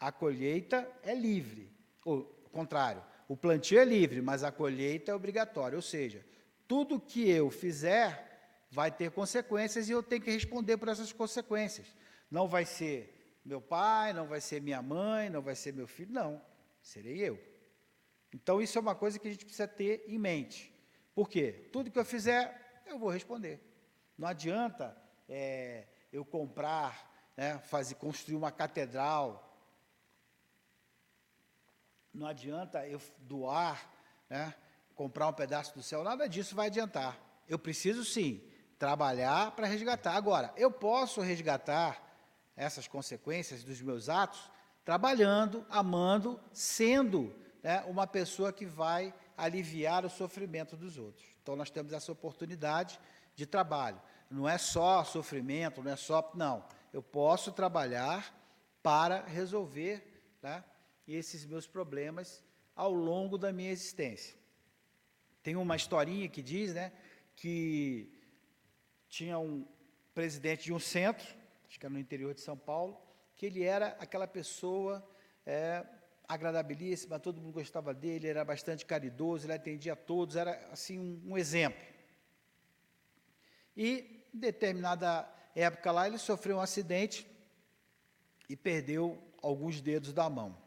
a 0.00 0.10
colheita 0.10 0.90
é 1.02 1.14
livre, 1.14 1.70
ou 2.04 2.24
contrário, 2.50 3.02
o 3.28 3.36
plantio 3.36 3.78
é 3.78 3.84
livre, 3.84 4.20
mas 4.20 4.42
a 4.42 4.50
colheita 4.50 5.12
é 5.12 5.14
obrigatória, 5.14 5.76
ou 5.76 5.82
seja, 5.82 6.26
tudo 6.66 7.00
que 7.00 7.28
eu 7.30 7.50
fizer 7.50 8.33
vai 8.74 8.90
ter 8.90 9.12
consequências 9.12 9.88
e 9.88 9.92
eu 9.92 10.02
tenho 10.02 10.20
que 10.20 10.32
responder 10.32 10.76
por 10.76 10.88
essas 10.88 11.12
consequências. 11.12 11.86
Não 12.28 12.48
vai 12.48 12.64
ser 12.64 13.38
meu 13.44 13.60
pai, 13.60 14.12
não 14.12 14.26
vai 14.26 14.40
ser 14.40 14.60
minha 14.60 14.82
mãe, 14.82 15.30
não 15.30 15.40
vai 15.40 15.54
ser 15.54 15.72
meu 15.72 15.86
filho, 15.86 16.12
não, 16.12 16.42
serei 16.82 17.18
eu. 17.18 17.40
Então, 18.32 18.60
isso 18.60 18.76
é 18.76 18.80
uma 18.80 18.96
coisa 18.96 19.16
que 19.16 19.28
a 19.28 19.30
gente 19.30 19.44
precisa 19.44 19.68
ter 19.68 20.04
em 20.08 20.18
mente. 20.18 20.74
Por 21.14 21.28
quê? 21.28 21.68
Tudo 21.72 21.88
que 21.88 21.98
eu 21.98 22.04
fizer, 22.04 22.82
eu 22.84 22.98
vou 22.98 23.10
responder. 23.10 23.60
Não 24.18 24.26
adianta 24.26 24.96
é, 25.28 25.86
eu 26.12 26.24
comprar, 26.24 27.32
né, 27.36 27.58
fazer, 27.60 27.94
construir 27.94 28.34
uma 28.34 28.50
catedral. 28.50 29.56
Não 32.12 32.26
adianta 32.26 32.84
eu 32.88 33.00
doar, 33.20 33.88
né, 34.28 34.52
comprar 34.96 35.28
um 35.28 35.32
pedaço 35.32 35.72
do 35.74 35.82
céu. 35.82 36.02
Nada 36.02 36.28
disso 36.28 36.56
vai 36.56 36.66
adiantar. 36.66 37.16
Eu 37.46 37.58
preciso, 37.58 38.04
sim, 38.04 38.42
trabalhar 38.84 39.52
para 39.52 39.66
resgatar. 39.66 40.14
Agora, 40.14 40.52
eu 40.58 40.70
posso 40.70 41.22
resgatar 41.22 42.02
essas 42.54 42.86
consequências 42.86 43.64
dos 43.64 43.80
meus 43.80 44.10
atos 44.10 44.50
trabalhando, 44.84 45.64
amando, 45.70 46.38
sendo 46.52 47.34
né, 47.62 47.82
uma 47.86 48.06
pessoa 48.06 48.52
que 48.52 48.66
vai 48.66 49.14
aliviar 49.38 50.04
o 50.04 50.10
sofrimento 50.10 50.76
dos 50.76 50.98
outros. 50.98 51.26
Então, 51.42 51.56
nós 51.56 51.70
temos 51.70 51.94
essa 51.94 52.12
oportunidade 52.12 53.00
de 53.34 53.46
trabalho. 53.46 53.98
Não 54.30 54.46
é 54.46 54.58
só 54.58 55.02
sofrimento, 55.02 55.82
não 55.82 55.92
é 55.92 55.96
só. 55.96 56.30
Não. 56.34 56.62
Eu 56.92 57.02
posso 57.02 57.52
trabalhar 57.52 58.38
para 58.82 59.24
resolver 59.24 60.36
né, 60.42 60.62
esses 61.08 61.46
meus 61.46 61.66
problemas 61.66 62.44
ao 62.76 62.92
longo 62.92 63.38
da 63.38 63.50
minha 63.50 63.70
existência. 63.70 64.36
Tem 65.42 65.56
uma 65.56 65.74
historinha 65.74 66.28
que 66.28 66.42
diz 66.42 66.74
né, 66.74 66.92
que 67.34 68.12
tinha 69.14 69.38
um 69.38 69.64
presidente 70.12 70.64
de 70.64 70.72
um 70.72 70.80
centro, 70.80 71.24
acho 71.68 71.78
que 71.78 71.86
era 71.86 71.92
no 71.92 72.00
interior 72.00 72.34
de 72.34 72.40
São 72.40 72.56
Paulo, 72.56 73.00
que 73.36 73.46
ele 73.46 73.62
era 73.62 73.96
aquela 74.00 74.26
pessoa 74.26 75.08
é, 75.46 75.86
agradabilíssima, 76.26 77.20
todo 77.20 77.40
mundo 77.40 77.54
gostava 77.54 77.94
dele, 77.94 78.26
era 78.26 78.44
bastante 78.44 78.84
caridoso, 78.84 79.46
ele 79.46 79.52
atendia 79.52 79.92
a 79.92 79.96
todos, 79.96 80.34
era 80.34 80.68
assim 80.72 80.98
um, 80.98 81.32
um 81.32 81.38
exemplo. 81.38 81.80
E 83.76 84.26
em 84.34 84.38
determinada 84.40 85.28
época 85.54 85.92
lá 85.92 86.08
ele 86.08 86.18
sofreu 86.18 86.56
um 86.56 86.60
acidente 86.60 87.24
e 88.48 88.56
perdeu 88.56 89.22
alguns 89.40 89.80
dedos 89.80 90.12
da 90.12 90.28
mão. 90.28 90.58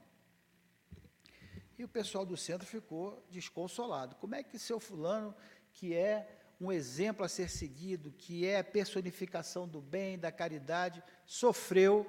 E 1.77 1.83
o 1.83 1.87
pessoal 1.89 2.25
do 2.25 2.37
centro 2.37 2.65
ficou 2.65 3.21
desconsolado. 3.29 4.15
Como 4.15 4.35
é 4.35 4.41
que 4.41 4.57
seu 4.57 4.79
fulano, 4.79 5.35
que 5.73 5.93
é 5.93 6.36
um 6.59 6.71
exemplo 6.71 7.23
a 7.23 7.29
ser 7.29 7.49
seguido, 7.49 8.11
que 8.17 8.45
é 8.45 8.59
a 8.59 8.63
personificação 8.63 9.67
do 9.67 9.79
bem, 9.79 10.17
da 10.17 10.31
caridade, 10.31 11.03
sofreu 11.25 12.05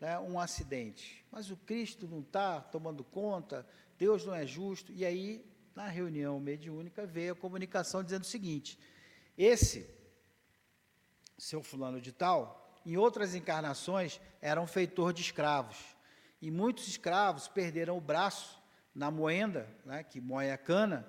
né, 0.00 0.18
um 0.18 0.40
acidente. 0.40 1.24
Mas 1.30 1.50
o 1.50 1.56
Cristo 1.56 2.08
não 2.08 2.20
está 2.20 2.60
tomando 2.60 3.04
conta, 3.04 3.66
Deus 3.98 4.24
não 4.24 4.34
é 4.34 4.46
justo. 4.46 4.90
E 4.92 5.04
aí, 5.04 5.44
na 5.74 5.86
reunião 5.86 6.40
mediúnica, 6.40 7.06
veio 7.06 7.32
a 7.32 7.36
comunicação 7.36 8.02
dizendo 8.02 8.22
o 8.22 8.26
seguinte: 8.26 8.78
esse 9.36 9.88
seu 11.36 11.62
fulano 11.62 12.00
de 12.00 12.12
tal, 12.12 12.80
em 12.84 12.96
outras 12.96 13.34
encarnações, 13.34 14.20
era 14.40 14.60
um 14.60 14.66
feitor 14.66 15.12
de 15.12 15.20
escravos. 15.20 15.76
E 16.40 16.50
muitos 16.50 16.88
escravos 16.88 17.48
perderam 17.48 17.98
o 17.98 18.00
braço 18.00 18.58
na 18.94 19.10
moenda, 19.10 19.68
né, 19.84 20.02
que 20.02 20.20
moe 20.20 20.50
a 20.50 20.56
cana, 20.56 21.06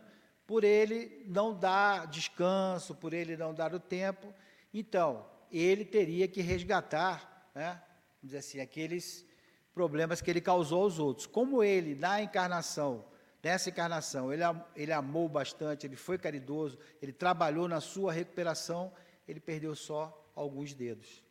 por 0.51 0.65
ele 0.65 1.23
não 1.27 1.57
dar 1.57 2.07
descanso, 2.07 2.93
por 2.93 3.13
ele 3.13 3.37
não 3.37 3.53
dar 3.53 3.73
o 3.73 3.79
tempo. 3.79 4.33
Então, 4.73 5.25
ele 5.49 5.85
teria 5.85 6.27
que 6.27 6.41
resgatar, 6.41 7.49
né, 7.55 7.81
vamos 8.15 8.23
dizer 8.23 8.39
assim, 8.39 8.59
aqueles 8.59 9.25
problemas 9.73 10.19
que 10.19 10.29
ele 10.29 10.41
causou 10.41 10.83
aos 10.83 10.99
outros. 10.99 11.25
Como 11.25 11.63
ele, 11.63 11.95
na 11.95 12.21
encarnação, 12.21 13.05
nessa 13.41 13.69
encarnação, 13.69 14.33
ele, 14.33 14.43
ele 14.75 14.91
amou 14.91 15.29
bastante, 15.29 15.87
ele 15.87 15.95
foi 15.95 16.17
caridoso, 16.17 16.77
ele 17.01 17.13
trabalhou 17.13 17.69
na 17.69 17.79
sua 17.79 18.11
recuperação, 18.11 18.91
ele 19.25 19.39
perdeu 19.39 19.73
só 19.73 20.29
alguns 20.35 20.73
dedos. 20.73 21.23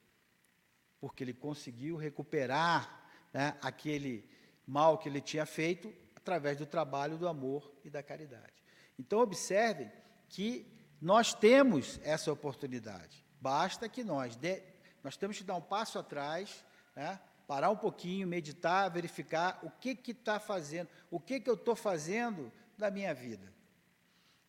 Porque 0.99 1.23
ele 1.23 1.35
conseguiu 1.35 1.99
recuperar 1.99 3.05
né, 3.35 3.55
aquele 3.61 4.27
mal 4.67 4.97
que 4.97 5.11
ele 5.11 5.21
tinha 5.21 5.45
feito 5.45 5.93
através 6.17 6.57
do 6.57 6.65
trabalho, 6.65 7.19
do 7.19 7.29
amor 7.29 7.71
e 7.85 7.91
da 7.91 8.03
caridade. 8.03 8.61
Então, 9.01 9.21
observem 9.21 9.91
que 10.29 10.67
nós 11.01 11.33
temos 11.33 11.99
essa 12.03 12.31
oportunidade. 12.31 13.25
Basta 13.41 13.89
que 13.89 14.05
nós, 14.05 14.37
de, 14.37 14.63
nós 15.03 15.17
temos 15.17 15.39
que 15.39 15.45
dar 15.45 15.55
um 15.55 15.63
passo 15.63 15.99
atrás, 15.99 16.63
né, 16.95 17.19
parar 17.47 17.71
um 17.71 17.77
pouquinho, 17.77 18.29
meditar, 18.29 18.91
verificar 18.91 19.59
o 19.63 19.71
que 19.71 19.99
está 20.11 20.39
fazendo, 20.39 20.89
o 21.11 21.19
que, 21.19 21.41
que 21.41 21.49
eu 21.49 21.55
estou 21.55 21.75
fazendo 21.75 22.53
da 22.77 22.91
minha 22.91 23.15
vida. 23.15 23.51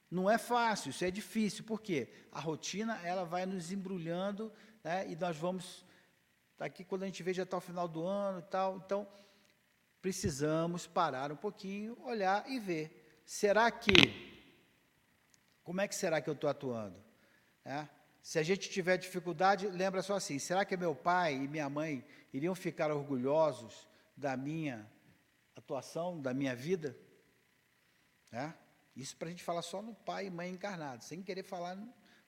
Não 0.09 0.29
é 0.29 0.37
fácil, 0.37 0.89
isso 0.89 1.05
é 1.05 1.09
difícil, 1.09 1.63
porque 1.63 2.09
a 2.29 2.41
rotina 2.41 2.99
ela 3.05 3.23
vai 3.23 3.45
nos 3.45 3.71
embrulhando, 3.71 4.51
né, 4.83 5.09
e 5.09 5.15
nós 5.15 5.37
vamos 5.37 5.85
daqui 6.57 6.83
quando 6.83 7.03
a 7.03 7.05
gente 7.05 7.23
vê 7.23 7.33
já 7.33 7.43
está 7.43 7.55
o 7.55 7.61
final 7.61 7.87
do 7.87 8.05
ano 8.05 8.39
e 8.39 8.49
tal. 8.49 8.75
Então, 8.85 9.07
precisamos 10.01 10.85
parar 10.85 11.31
um 11.31 11.37
pouquinho, 11.37 11.97
olhar 12.03 12.47
e 12.49 12.59
ver. 12.59 13.21
Será 13.25 13.71
que 13.71 14.30
como 15.71 15.79
é 15.79 15.87
que 15.87 15.95
será 15.95 16.19
que 16.19 16.29
eu 16.29 16.33
estou 16.33 16.49
atuando? 16.49 17.01
É? 17.63 17.87
Se 18.21 18.37
a 18.37 18.43
gente 18.43 18.69
tiver 18.69 18.97
dificuldade, 18.97 19.69
lembra 19.69 20.01
só 20.01 20.15
assim: 20.15 20.37
será 20.37 20.65
que 20.65 20.75
meu 20.75 20.93
pai 20.93 21.33
e 21.35 21.47
minha 21.47 21.69
mãe 21.69 22.03
iriam 22.33 22.53
ficar 22.53 22.91
orgulhosos 22.91 23.87
da 24.17 24.35
minha 24.35 24.85
atuação, 25.55 26.21
da 26.21 26.33
minha 26.33 26.53
vida? 26.53 26.93
É? 28.33 28.51
Isso 28.97 29.15
para 29.15 29.29
a 29.29 29.31
gente 29.31 29.45
falar 29.45 29.61
só 29.61 29.81
no 29.81 29.95
pai 29.95 30.25
e 30.25 30.29
mãe 30.29 30.49
encarnados, 30.49 31.07
sem 31.07 31.23
querer 31.23 31.43
falar 31.43 31.77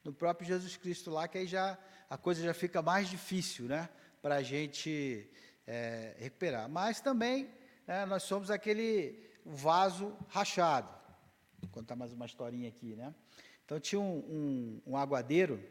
no 0.05 0.13
próprio 0.13 0.47
Jesus 0.47 0.77
Cristo 0.77 1.11
lá, 1.11 1.27
que 1.27 1.39
aí 1.39 1.45
já 1.45 1.77
a 2.09 2.17
coisa 2.17 2.41
já 2.41 2.53
fica 2.53 2.81
mais 2.81 3.09
difícil, 3.09 3.65
né, 3.65 3.89
para 4.21 4.35
a 4.35 4.41
gente 4.41 5.29
é, 5.67 6.15
recuperar. 6.17 6.69
Mas 6.69 7.01
também 7.01 7.53
né, 7.85 8.05
nós 8.05 8.23
somos 8.23 8.49
aquele 8.49 9.19
vaso 9.45 10.15
rachado. 10.29 11.03
Vou 11.64 11.70
contar 11.72 11.95
mais 11.95 12.11
uma 12.11 12.26
historinha 12.26 12.68
aqui, 12.68 12.93
né? 12.93 13.16
Então 13.64 13.80
tinha 13.80 13.99
um, 13.99 14.18
um, 14.18 14.82
um 14.86 14.97
aguadeiro, 14.97 15.64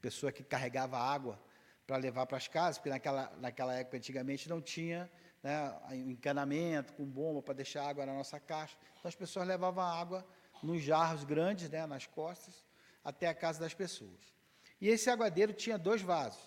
pessoa 0.00 0.32
que 0.32 0.42
carregava 0.42 0.98
água 0.98 1.40
para 1.86 1.96
levar 1.96 2.26
para 2.26 2.36
as 2.36 2.48
casas, 2.48 2.78
porque 2.78 2.90
naquela, 2.90 3.32
naquela 3.36 3.72
época, 3.72 3.96
antigamente, 3.96 4.48
não 4.48 4.60
tinha 4.60 5.08
né, 5.40 5.72
encanamento 5.92 6.92
com 6.94 7.04
bomba 7.04 7.40
para 7.40 7.54
deixar 7.54 7.88
água 7.88 8.04
na 8.04 8.14
nossa 8.14 8.40
caixa. 8.40 8.76
Então 8.98 9.08
as 9.08 9.14
pessoas 9.14 9.46
levavam 9.46 9.84
água 9.84 10.26
nos 10.60 10.82
jarros 10.82 11.22
grandes, 11.22 11.70
né, 11.70 11.86
nas 11.86 12.04
costas, 12.04 12.66
até 13.04 13.28
a 13.28 13.34
casa 13.34 13.60
das 13.60 13.72
pessoas. 13.72 14.34
E 14.80 14.88
esse 14.88 15.08
aguadeiro 15.08 15.52
tinha 15.52 15.78
dois 15.78 16.02
vasos. 16.02 16.42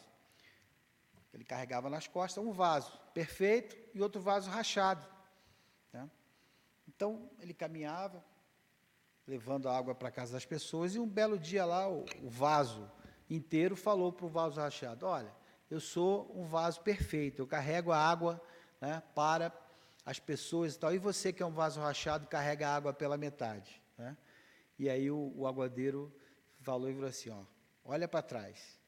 Ele 1.34 1.46
carregava 1.46 1.90
nas 1.90 2.08
costas 2.08 2.44
um 2.44 2.52
vaso 2.52 2.92
perfeito 3.14 3.78
e 3.94 4.02
outro 4.02 4.22
vaso 4.22 4.50
rachado. 4.50 5.08
Né? 5.94 6.10
Então 6.90 7.32
ele 7.40 7.54
caminhava, 7.54 8.22
levando 9.28 9.68
a 9.68 9.78
água 9.78 9.96
para 9.96 10.12
casa 10.12 10.34
das 10.34 10.46
pessoas, 10.46 10.96
e 10.96 11.00
um 11.00 11.08
belo 11.08 11.38
dia 11.38 11.66
lá, 11.66 11.90
o, 11.90 12.06
o 12.22 12.30
vaso 12.30 12.90
inteiro 13.30 13.76
falou 13.76 14.12
para 14.12 14.26
o 14.26 14.30
vaso 14.30 14.60
rachado: 14.60 15.06
Olha, 15.06 15.34
eu 15.70 15.80
sou 15.80 16.32
um 16.36 16.46
vaso 16.46 16.82
perfeito, 16.82 17.42
eu 17.42 17.48
carrego 17.48 17.92
a 17.92 17.98
água 17.98 18.42
né, 18.80 19.02
para 19.14 19.54
as 20.06 20.20
pessoas 20.20 20.76
e 20.76 20.80
tal, 20.80 20.94
e 20.94 20.98
você 20.98 21.34
que 21.34 21.42
é 21.42 21.46
um 21.46 21.52
vaso 21.52 21.80
rachado, 21.80 22.28
carrega 22.28 22.70
a 22.70 22.76
água 22.76 22.94
pela 22.94 23.18
metade. 23.18 23.82
Né? 23.98 24.16
E 24.78 24.90
aí 24.90 25.10
o, 25.10 25.34
o 25.36 25.48
aguadeiro 25.48 26.14
falou 26.62 26.90
e 26.90 26.94
falou 26.94 27.10
assim: 27.10 27.30
ó, 27.30 27.44
Olha 27.88 28.08
para 28.08 28.24
trás. 28.24 28.80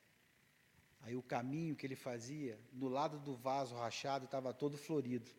Aí 1.02 1.16
o 1.16 1.22
caminho 1.22 1.76
que 1.76 1.86
ele 1.86 1.96
fazia, 1.96 2.60
do 2.72 2.88
lado 2.88 3.20
do 3.20 3.36
vaso 3.36 3.76
rachado, 3.76 4.26
estava 4.26 4.52
todo 4.52 4.76
florido. 4.76 5.30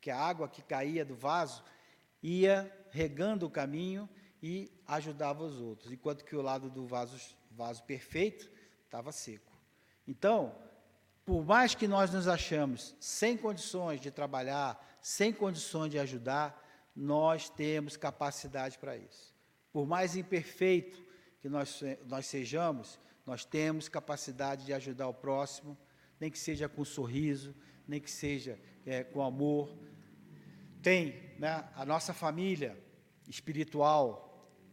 Que 0.00 0.10
a 0.10 0.18
água 0.18 0.48
que 0.48 0.60
caía 0.60 1.04
do 1.04 1.14
vaso 1.14 1.64
ia 2.20 2.70
regando 2.90 3.46
o 3.46 3.50
caminho 3.50 4.08
e 4.46 4.70
ajudava 4.86 5.42
os 5.42 5.60
outros, 5.60 5.90
enquanto 5.90 6.24
que 6.24 6.36
o 6.36 6.40
lado 6.40 6.70
do 6.70 6.86
vaso, 6.86 7.18
vaso 7.50 7.82
perfeito 7.82 8.48
estava 8.84 9.10
seco. 9.10 9.52
Então, 10.06 10.54
por 11.24 11.44
mais 11.44 11.74
que 11.74 11.88
nós 11.88 12.12
nos 12.12 12.28
achamos 12.28 12.94
sem 13.00 13.36
condições 13.36 14.00
de 14.00 14.08
trabalhar, 14.08 14.80
sem 15.00 15.32
condições 15.32 15.90
de 15.90 15.98
ajudar, 15.98 16.64
nós 16.94 17.50
temos 17.50 17.96
capacidade 17.96 18.78
para 18.78 18.96
isso. 18.96 19.34
Por 19.72 19.84
mais 19.84 20.14
imperfeito 20.14 21.04
que 21.40 21.48
nós, 21.48 21.82
nós 22.06 22.26
sejamos, 22.26 23.00
nós 23.26 23.44
temos 23.44 23.88
capacidade 23.88 24.64
de 24.64 24.72
ajudar 24.72 25.08
o 25.08 25.14
próximo, 25.14 25.76
nem 26.20 26.30
que 26.30 26.38
seja 26.38 26.68
com 26.68 26.84
sorriso, 26.84 27.52
nem 27.88 28.00
que 28.00 28.10
seja 28.12 28.60
é, 28.86 29.02
com 29.02 29.24
amor. 29.24 29.76
Tem 30.80 31.34
né, 31.36 31.68
a 31.74 31.84
nossa 31.84 32.14
família 32.14 32.80
espiritual, 33.28 34.25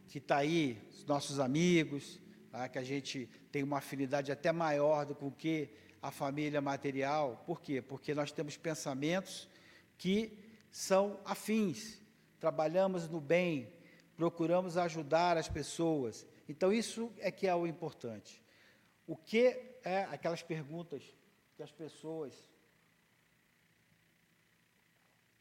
que 0.08 0.18
está 0.18 0.38
aí, 0.38 0.80
os 0.90 1.04
nossos 1.04 1.38
amigos, 1.38 2.20
tá? 2.50 2.68
que 2.68 2.78
a 2.78 2.84
gente 2.84 3.28
tem 3.50 3.62
uma 3.62 3.78
afinidade 3.78 4.30
até 4.30 4.52
maior 4.52 5.04
do 5.04 5.14
que 5.30 5.70
a 6.00 6.10
família 6.10 6.60
material. 6.60 7.42
Por 7.46 7.60
quê? 7.60 7.80
Porque 7.80 8.14
nós 8.14 8.30
temos 8.30 8.56
pensamentos 8.56 9.48
que 9.96 10.38
são 10.70 11.18
afins, 11.24 11.98
trabalhamos 12.38 13.08
no 13.08 13.20
bem, 13.20 13.72
procuramos 14.16 14.76
ajudar 14.76 15.36
as 15.36 15.48
pessoas. 15.48 16.26
Então, 16.48 16.72
isso 16.72 17.12
é 17.18 17.30
que 17.30 17.46
é 17.46 17.54
o 17.54 17.66
importante. 17.66 18.42
O 19.06 19.16
que 19.16 19.78
é 19.84 20.04
aquelas 20.04 20.42
perguntas 20.42 21.02
que 21.56 21.62
as 21.62 21.70
pessoas 21.70 22.32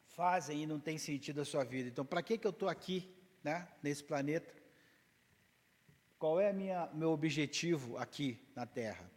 fazem 0.09 0.63
e 0.63 0.65
não 0.65 0.79
tem 0.79 0.97
sentido 0.97 1.41
a 1.41 1.45
sua 1.45 1.63
vida? 1.63 1.89
Então, 1.89 2.05
para 2.05 2.21
que, 2.21 2.37
que 2.37 2.47
eu 2.47 2.51
estou 2.51 2.69
aqui? 2.69 3.13
Né, 3.43 3.67
nesse 3.81 4.03
planeta. 4.03 4.53
Qual 6.17 6.39
é 6.39 6.53
minha, 6.53 6.89
meu 6.93 7.11
objetivo 7.11 7.97
aqui 7.97 8.39
na 8.55 8.65
Terra? 8.65 9.11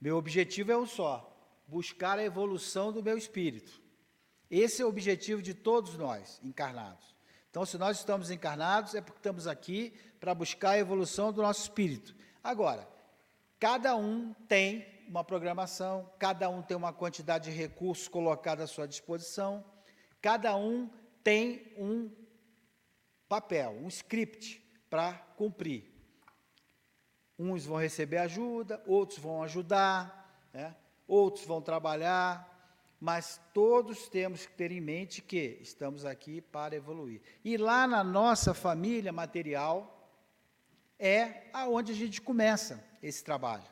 Meu 0.00 0.16
objetivo 0.16 0.72
é 0.72 0.76
um 0.76 0.86
só: 0.86 1.36
buscar 1.66 2.18
a 2.18 2.24
evolução 2.24 2.92
do 2.92 3.02
meu 3.02 3.18
espírito. 3.18 3.82
Esse 4.50 4.80
é 4.80 4.84
o 4.84 4.88
objetivo 4.88 5.42
de 5.42 5.52
todos 5.52 5.96
nós 5.98 6.40
encarnados. 6.42 7.14
Então, 7.50 7.64
se 7.64 7.78
nós 7.78 7.98
estamos 7.98 8.30
encarnados, 8.30 8.94
é 8.94 9.00
porque 9.00 9.18
estamos 9.18 9.46
aqui 9.46 9.92
para 10.20 10.34
buscar 10.34 10.70
a 10.70 10.78
evolução 10.78 11.32
do 11.32 11.42
nosso 11.42 11.62
espírito. 11.62 12.14
Agora, 12.42 12.86
cada 13.58 13.96
um 13.96 14.34
tem 14.46 14.86
uma 15.08 15.24
programação, 15.24 16.10
cada 16.18 16.48
um 16.48 16.62
tem 16.62 16.76
uma 16.76 16.92
quantidade 16.92 17.50
de 17.50 17.56
recursos 17.56 18.08
colocada 18.08 18.64
à 18.64 18.66
sua 18.66 18.86
disposição, 18.86 19.64
cada 20.20 20.56
um 20.56 20.90
tem 21.22 21.72
um 21.78 22.10
papel, 23.28 23.72
um 23.82 23.88
script 23.88 24.62
para 24.88 25.12
cumprir. 25.36 25.92
Uns 27.38 27.66
vão 27.66 27.76
receber 27.76 28.18
ajuda, 28.18 28.82
outros 28.86 29.18
vão 29.18 29.42
ajudar, 29.42 30.48
né? 30.52 30.74
outros 31.06 31.44
vão 31.44 31.60
trabalhar, 31.60 32.56
mas 32.98 33.40
todos 33.52 34.08
temos 34.08 34.46
que 34.46 34.52
ter 34.54 34.72
em 34.72 34.80
mente 34.80 35.20
que 35.20 35.58
estamos 35.60 36.04
aqui 36.04 36.40
para 36.40 36.74
evoluir. 36.74 37.20
E 37.44 37.56
lá 37.56 37.86
na 37.86 38.02
nossa 38.02 38.54
família 38.54 39.12
material 39.12 40.10
é 40.98 41.44
aonde 41.52 41.92
a 41.92 41.94
gente 41.94 42.22
começa 42.22 42.82
esse 43.02 43.22
trabalho. 43.22 43.64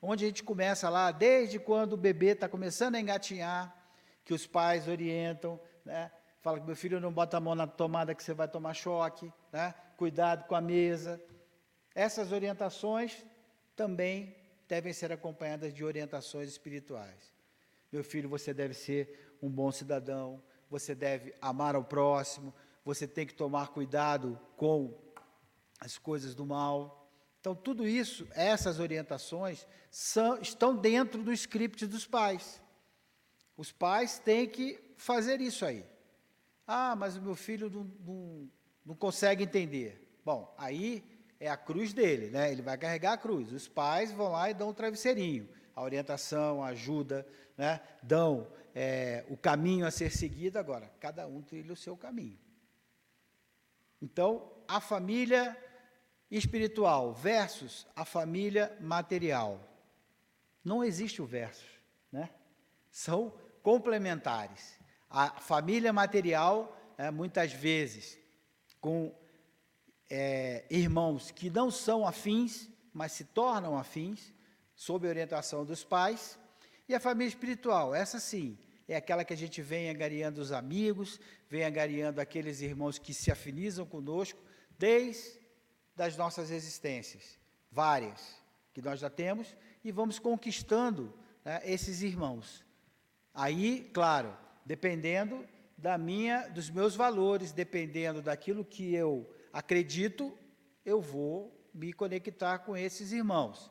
Onde 0.00 0.24
a 0.24 0.28
gente 0.28 0.44
começa 0.44 0.88
lá, 0.88 1.10
desde 1.10 1.58
quando 1.58 1.94
o 1.94 1.96
bebê 1.96 2.28
está 2.28 2.48
começando 2.48 2.94
a 2.94 3.00
engatinhar, 3.00 3.76
que 4.24 4.32
os 4.32 4.46
pais 4.46 4.86
orientam, 4.86 5.60
né? 5.84 6.10
Fala 6.40 6.58
que 6.58 6.66
meu 6.66 6.76
filho 6.76 6.98
não 7.00 7.12
bota 7.12 7.36
a 7.36 7.40
mão 7.40 7.54
na 7.54 7.66
tomada 7.66 8.14
que 8.14 8.22
você 8.22 8.32
vai 8.32 8.48
tomar 8.48 8.72
choque, 8.72 9.30
né? 9.52 9.74
Cuidado 9.96 10.46
com 10.46 10.54
a 10.54 10.60
mesa. 10.60 11.20
Essas 11.94 12.32
orientações 12.32 13.24
também 13.76 14.34
devem 14.66 14.92
ser 14.92 15.12
acompanhadas 15.12 15.74
de 15.74 15.84
orientações 15.84 16.48
espirituais. 16.48 17.34
Meu 17.92 18.02
filho, 18.02 18.28
você 18.28 18.54
deve 18.54 18.72
ser 18.72 19.36
um 19.42 19.50
bom 19.50 19.70
cidadão, 19.70 20.42
você 20.70 20.94
deve 20.94 21.34
amar 21.42 21.74
ao 21.74 21.84
próximo, 21.84 22.54
você 22.84 23.06
tem 23.06 23.26
que 23.26 23.34
tomar 23.34 23.68
cuidado 23.68 24.40
com 24.56 24.96
as 25.78 25.98
coisas 25.98 26.34
do 26.34 26.46
mal. 26.46 27.10
Então, 27.40 27.54
tudo 27.54 27.86
isso, 27.86 28.26
essas 28.32 28.78
orientações, 28.78 29.66
são, 29.90 30.40
estão 30.40 30.74
dentro 30.74 31.22
do 31.22 31.32
script 31.32 31.86
dos 31.86 32.06
pais. 32.06 32.62
Os 33.56 33.72
pais 33.72 34.18
têm 34.18 34.48
que 34.48 34.80
fazer 34.96 35.40
isso 35.40 35.66
aí. 35.66 35.84
Ah, 36.72 36.94
mas 36.94 37.16
o 37.16 37.20
meu 37.20 37.34
filho 37.34 37.68
não, 37.68 37.82
não, 38.06 38.50
não 38.86 38.94
consegue 38.94 39.42
entender. 39.42 40.20
Bom, 40.24 40.54
aí 40.56 41.02
é 41.40 41.50
a 41.50 41.56
cruz 41.56 41.92
dele, 41.92 42.30
né? 42.30 42.52
Ele 42.52 42.62
vai 42.62 42.78
carregar 42.78 43.14
a 43.14 43.18
cruz. 43.18 43.50
Os 43.50 43.66
pais 43.66 44.12
vão 44.12 44.30
lá 44.30 44.48
e 44.48 44.54
dão 44.54 44.68
um 44.68 44.72
travesseirinho, 44.72 45.48
a 45.74 45.82
orientação, 45.82 46.62
a 46.62 46.68
ajuda, 46.68 47.26
né? 47.58 47.80
Dão 48.04 48.46
é, 48.72 49.24
o 49.28 49.36
caminho 49.36 49.84
a 49.84 49.90
ser 49.90 50.12
seguido. 50.12 50.60
Agora, 50.60 50.88
cada 51.00 51.26
um 51.26 51.42
trilha 51.42 51.72
o 51.72 51.76
seu 51.76 51.96
caminho. 51.96 52.38
Então, 54.00 54.52
a 54.68 54.80
família 54.80 55.56
espiritual 56.30 57.12
versus 57.12 57.84
a 57.96 58.04
família 58.04 58.78
material. 58.80 59.58
Não 60.64 60.84
existe 60.84 61.20
o 61.20 61.26
versus, 61.26 61.66
né? 62.12 62.30
São 62.92 63.34
complementares. 63.60 64.78
A 65.10 65.30
família 65.40 65.92
material, 65.92 66.80
é, 66.96 67.10
muitas 67.10 67.52
vezes, 67.52 68.16
com 68.80 69.12
é, 70.08 70.64
irmãos 70.70 71.32
que 71.32 71.50
não 71.50 71.70
são 71.70 72.06
afins, 72.06 72.68
mas 72.92 73.12
se 73.12 73.24
tornam 73.24 73.76
afins, 73.76 74.32
sob 74.74 75.08
orientação 75.08 75.64
dos 75.64 75.82
pais. 75.84 76.38
E 76.88 76.94
a 76.94 77.00
família 77.00 77.28
espiritual, 77.28 77.94
essa 77.94 78.20
sim, 78.20 78.56
é 78.88 78.96
aquela 78.96 79.24
que 79.24 79.32
a 79.32 79.36
gente 79.36 79.60
vem 79.62 79.90
angariando 79.90 80.40
os 80.40 80.52
amigos, 80.52 81.20
vem 81.48 81.64
angariando 81.64 82.20
aqueles 82.20 82.60
irmãos 82.60 82.98
que 82.98 83.12
se 83.12 83.30
afinizam 83.30 83.84
conosco, 83.84 84.40
desde 84.78 85.38
as 85.98 86.16
nossas 86.16 86.50
existências, 86.50 87.38
várias 87.70 88.40
que 88.72 88.80
nós 88.80 89.00
já 89.00 89.10
temos, 89.10 89.54
e 89.84 89.92
vamos 89.92 90.18
conquistando 90.18 91.12
né, 91.44 91.60
esses 91.64 92.02
irmãos. 92.02 92.64
Aí, 93.34 93.90
claro, 93.92 94.36
dependendo 94.64 95.46
da 95.76 95.96
minha, 95.96 96.48
dos 96.48 96.68
meus 96.68 96.94
valores, 96.94 97.52
dependendo 97.52 98.20
daquilo 98.20 98.64
que 98.64 98.94
eu 98.94 99.28
acredito, 99.52 100.36
eu 100.84 101.00
vou 101.00 101.68
me 101.72 101.92
conectar 101.92 102.58
com 102.60 102.76
esses 102.76 103.12
irmãos. 103.12 103.70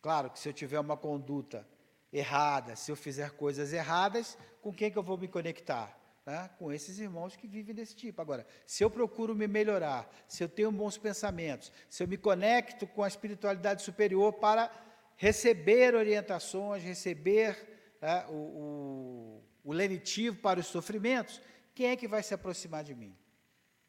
Claro 0.00 0.30
que 0.30 0.38
se 0.38 0.48
eu 0.48 0.52
tiver 0.52 0.80
uma 0.80 0.96
conduta 0.96 1.66
errada, 2.12 2.74
se 2.76 2.90
eu 2.90 2.96
fizer 2.96 3.32
coisas 3.32 3.72
erradas, 3.72 4.38
com 4.60 4.72
quem 4.72 4.90
que 4.90 4.98
eu 4.98 5.02
vou 5.02 5.18
me 5.18 5.28
conectar? 5.28 5.96
Né? 6.24 6.50
Com 6.58 6.72
esses 6.72 6.98
irmãos 6.98 7.36
que 7.36 7.46
vivem 7.46 7.74
desse 7.74 7.94
tipo. 7.94 8.20
Agora, 8.20 8.46
se 8.66 8.84
eu 8.84 8.90
procuro 8.90 9.34
me 9.34 9.46
melhorar, 9.46 10.10
se 10.26 10.42
eu 10.42 10.48
tenho 10.48 10.70
bons 10.70 10.98
pensamentos, 10.98 11.72
se 11.88 12.02
eu 12.02 12.08
me 12.08 12.16
conecto 12.16 12.86
com 12.86 13.02
a 13.02 13.08
espiritualidade 13.08 13.82
superior 13.82 14.34
para 14.34 14.70
receber 15.16 15.94
orientações, 15.94 16.82
receber 16.82 17.96
né, 18.00 18.26
o, 18.28 18.32
o, 18.32 19.42
o 19.68 19.72
lenitivo 19.74 20.38
para 20.38 20.58
os 20.58 20.66
sofrimentos, 20.66 21.42
quem 21.74 21.88
é 21.88 21.96
que 21.96 22.08
vai 22.08 22.22
se 22.22 22.32
aproximar 22.32 22.82
de 22.82 22.94
mim? 22.94 23.14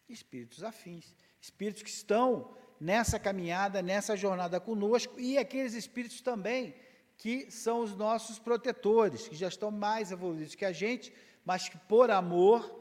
Espíritos 0.09 0.61
afins, 0.61 1.15
espíritos 1.39 1.81
que 1.81 1.89
estão 1.89 2.53
nessa 2.81 3.17
caminhada, 3.17 3.81
nessa 3.81 4.17
jornada 4.17 4.59
conosco, 4.59 5.17
e 5.17 5.37
aqueles 5.37 5.73
espíritos 5.73 6.19
também 6.19 6.75
que 7.15 7.49
são 7.49 7.79
os 7.79 7.95
nossos 7.95 8.37
protetores, 8.37 9.29
que 9.29 9.37
já 9.37 9.47
estão 9.47 9.71
mais 9.71 10.11
evoluídos 10.11 10.53
que 10.53 10.65
a 10.65 10.73
gente, 10.73 11.13
mas 11.45 11.69
que 11.69 11.77
por 11.77 12.11
amor 12.11 12.77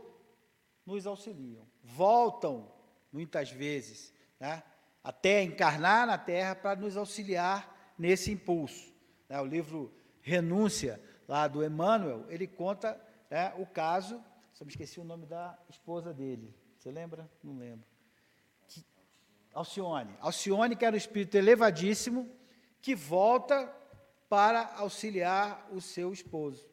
nos 0.84 1.06
auxiliam. 1.06 1.64
Voltam, 1.84 2.68
muitas 3.12 3.48
vezes, 3.48 4.12
né, 4.40 4.60
até 5.04 5.44
encarnar 5.44 6.04
na 6.04 6.18
Terra 6.18 6.56
para 6.56 6.74
nos 6.74 6.96
auxiliar 6.96 7.94
nesse 7.96 8.32
impulso. 8.32 8.92
Né, 9.28 9.40
o 9.40 9.46
livro 9.46 9.94
Renúncia, 10.20 11.00
lá 11.28 11.46
do 11.46 11.62
Emmanuel, 11.62 12.24
ele 12.28 12.46
conta 12.46 12.98
né, 13.30 13.52
o 13.58 13.66
caso, 13.66 14.20
só 14.54 14.64
me 14.64 14.70
esqueci 14.70 14.98
o 14.98 15.04
nome 15.04 15.26
da 15.26 15.56
esposa 15.68 16.12
dele, 16.12 16.52
você 16.78 16.90
lembra? 16.90 17.30
Não 17.44 17.58
lembro. 17.58 17.86
Que, 18.66 18.84
Alcione. 19.52 20.16
Alcione, 20.20 20.74
que 20.74 20.84
era 20.84 20.94
um 20.94 20.98
espírito 20.98 21.36
elevadíssimo, 21.36 22.28
que 22.80 22.94
volta 22.94 23.72
para 24.28 24.74
auxiliar 24.76 25.68
o 25.72 25.80
seu 25.80 26.12
esposo. 26.12 26.68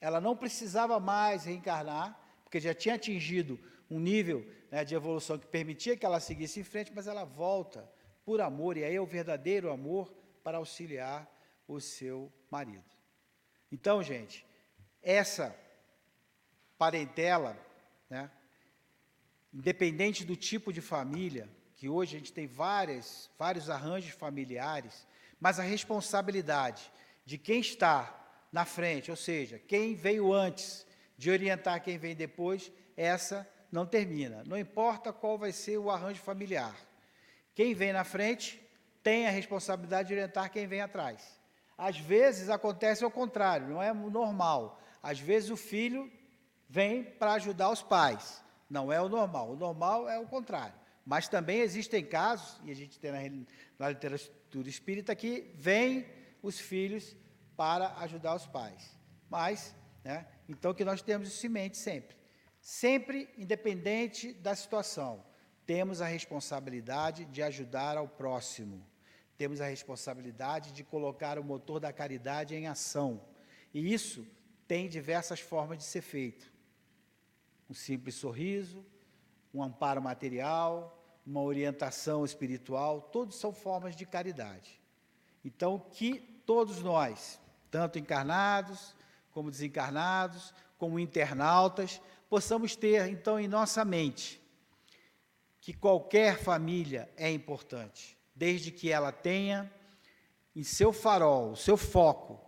Ela 0.00 0.20
não 0.20 0.36
precisava 0.36 1.00
mais 1.00 1.44
reencarnar, 1.44 2.18
porque 2.44 2.60
já 2.60 2.74
tinha 2.74 2.94
atingido 2.94 3.58
um 3.90 3.98
nível 3.98 4.46
né, 4.70 4.84
de 4.84 4.94
evolução 4.94 5.38
que 5.38 5.46
permitia 5.46 5.96
que 5.96 6.06
ela 6.06 6.20
seguisse 6.20 6.60
em 6.60 6.64
frente, 6.64 6.92
mas 6.94 7.06
ela 7.06 7.24
volta 7.24 7.90
por 8.24 8.40
amor, 8.40 8.76
e 8.76 8.84
aí 8.84 8.94
é 8.94 9.00
o 9.00 9.06
verdadeiro 9.06 9.70
amor 9.70 10.12
para 10.42 10.58
auxiliar 10.58 11.30
o 11.66 11.80
seu 11.80 12.32
marido. 12.50 12.95
Então, 13.70 14.02
gente, 14.02 14.46
essa 15.02 15.56
parentela, 16.78 17.56
né, 18.08 18.30
independente 19.52 20.24
do 20.24 20.36
tipo 20.36 20.72
de 20.72 20.80
família, 20.80 21.48
que 21.76 21.88
hoje 21.88 22.16
a 22.16 22.18
gente 22.18 22.32
tem 22.32 22.46
várias, 22.46 23.30
vários 23.38 23.68
arranjos 23.68 24.12
familiares, 24.12 25.06
mas 25.40 25.58
a 25.60 25.62
responsabilidade 25.62 26.90
de 27.24 27.36
quem 27.36 27.60
está 27.60 28.48
na 28.52 28.64
frente, 28.64 29.10
ou 29.10 29.16
seja, 29.16 29.58
quem 29.58 29.94
veio 29.94 30.32
antes 30.32 30.86
de 31.18 31.30
orientar 31.30 31.82
quem 31.82 31.98
vem 31.98 32.14
depois, 32.14 32.70
essa 32.96 33.48
não 33.70 33.86
termina. 33.86 34.42
Não 34.46 34.58
importa 34.58 35.12
qual 35.12 35.36
vai 35.36 35.52
ser 35.52 35.78
o 35.78 35.90
arranjo 35.90 36.20
familiar. 36.20 36.76
Quem 37.54 37.74
vem 37.74 37.92
na 37.92 38.04
frente 38.04 38.60
tem 39.02 39.26
a 39.26 39.30
responsabilidade 39.30 40.08
de 40.08 40.14
orientar 40.14 40.50
quem 40.50 40.66
vem 40.66 40.80
atrás. 40.80 41.40
Às 41.76 41.98
vezes 41.98 42.48
acontece 42.48 43.04
ao 43.04 43.10
contrário, 43.10 43.68
não 43.68 43.82
é 43.82 43.92
normal. 43.92 44.80
Às 45.02 45.20
vezes 45.20 45.50
o 45.50 45.56
filho 45.56 46.10
vem 46.68 47.04
para 47.04 47.34
ajudar 47.34 47.70
os 47.70 47.82
pais. 47.82 48.42
Não 48.68 48.92
é 48.92 49.00
o 49.00 49.08
normal. 49.08 49.50
O 49.50 49.56
normal 49.56 50.08
é 50.08 50.18
o 50.18 50.26
contrário. 50.26 50.74
Mas 51.04 51.28
também 51.28 51.60
existem 51.60 52.04
casos, 52.04 52.60
e 52.64 52.70
a 52.70 52.74
gente 52.74 52.98
tem 52.98 53.12
na, 53.12 53.46
na 53.78 53.88
literatura 53.90 54.68
espírita, 54.68 55.14
que 55.14 55.52
vem 55.54 56.06
os 56.42 56.58
filhos 56.58 57.16
para 57.56 57.94
ajudar 57.98 58.34
os 58.34 58.46
pais. 58.46 58.98
Mas, 59.30 59.74
né, 60.02 60.26
então 60.48 60.74
que 60.74 60.84
nós 60.84 61.02
temos 61.02 61.28
isso 61.28 61.46
em 61.46 61.50
mente 61.50 61.76
sempre. 61.76 62.16
Sempre, 62.60 63.28
independente 63.38 64.32
da 64.32 64.56
situação, 64.56 65.24
temos 65.64 66.00
a 66.00 66.06
responsabilidade 66.06 67.24
de 67.26 67.42
ajudar 67.42 67.96
ao 67.96 68.08
próximo. 68.08 68.84
Temos 69.36 69.60
a 69.60 69.66
responsabilidade 69.66 70.72
de 70.72 70.82
colocar 70.82 71.38
o 71.38 71.44
motor 71.44 71.78
da 71.78 71.92
caridade 71.92 72.54
em 72.54 72.66
ação. 72.66 73.20
E 73.72 73.92
isso 73.92 74.26
tem 74.66 74.88
diversas 74.88 75.40
formas 75.40 75.78
de 75.78 75.84
ser 75.84 76.02
feito. 76.02 76.52
Um 77.68 77.74
simples 77.74 78.14
sorriso, 78.14 78.84
um 79.52 79.62
amparo 79.62 80.00
material, 80.00 80.96
uma 81.26 81.42
orientação 81.42 82.24
espiritual, 82.24 83.00
todos 83.00 83.36
são 83.36 83.52
formas 83.52 83.96
de 83.96 84.06
caridade. 84.06 84.80
Então, 85.44 85.78
que 85.78 86.20
todos 86.46 86.82
nós, 86.82 87.40
tanto 87.70 87.98
encarnados 87.98 88.94
como 89.32 89.50
desencarnados, 89.50 90.54
como 90.78 90.98
internautas, 90.98 92.00
possamos 92.28 92.74
ter 92.74 93.06
então 93.08 93.38
em 93.38 93.46
nossa 93.46 93.84
mente 93.84 94.40
que 95.60 95.74
qualquer 95.74 96.38
família 96.38 97.12
é 97.16 97.30
importante, 97.30 98.15
desde 98.36 98.70
que 98.70 98.92
ela 98.92 99.10
tenha 99.10 99.72
em 100.54 100.62
seu 100.62 100.92
farol, 100.92 101.56
seu 101.56 101.76
foco, 101.76 102.40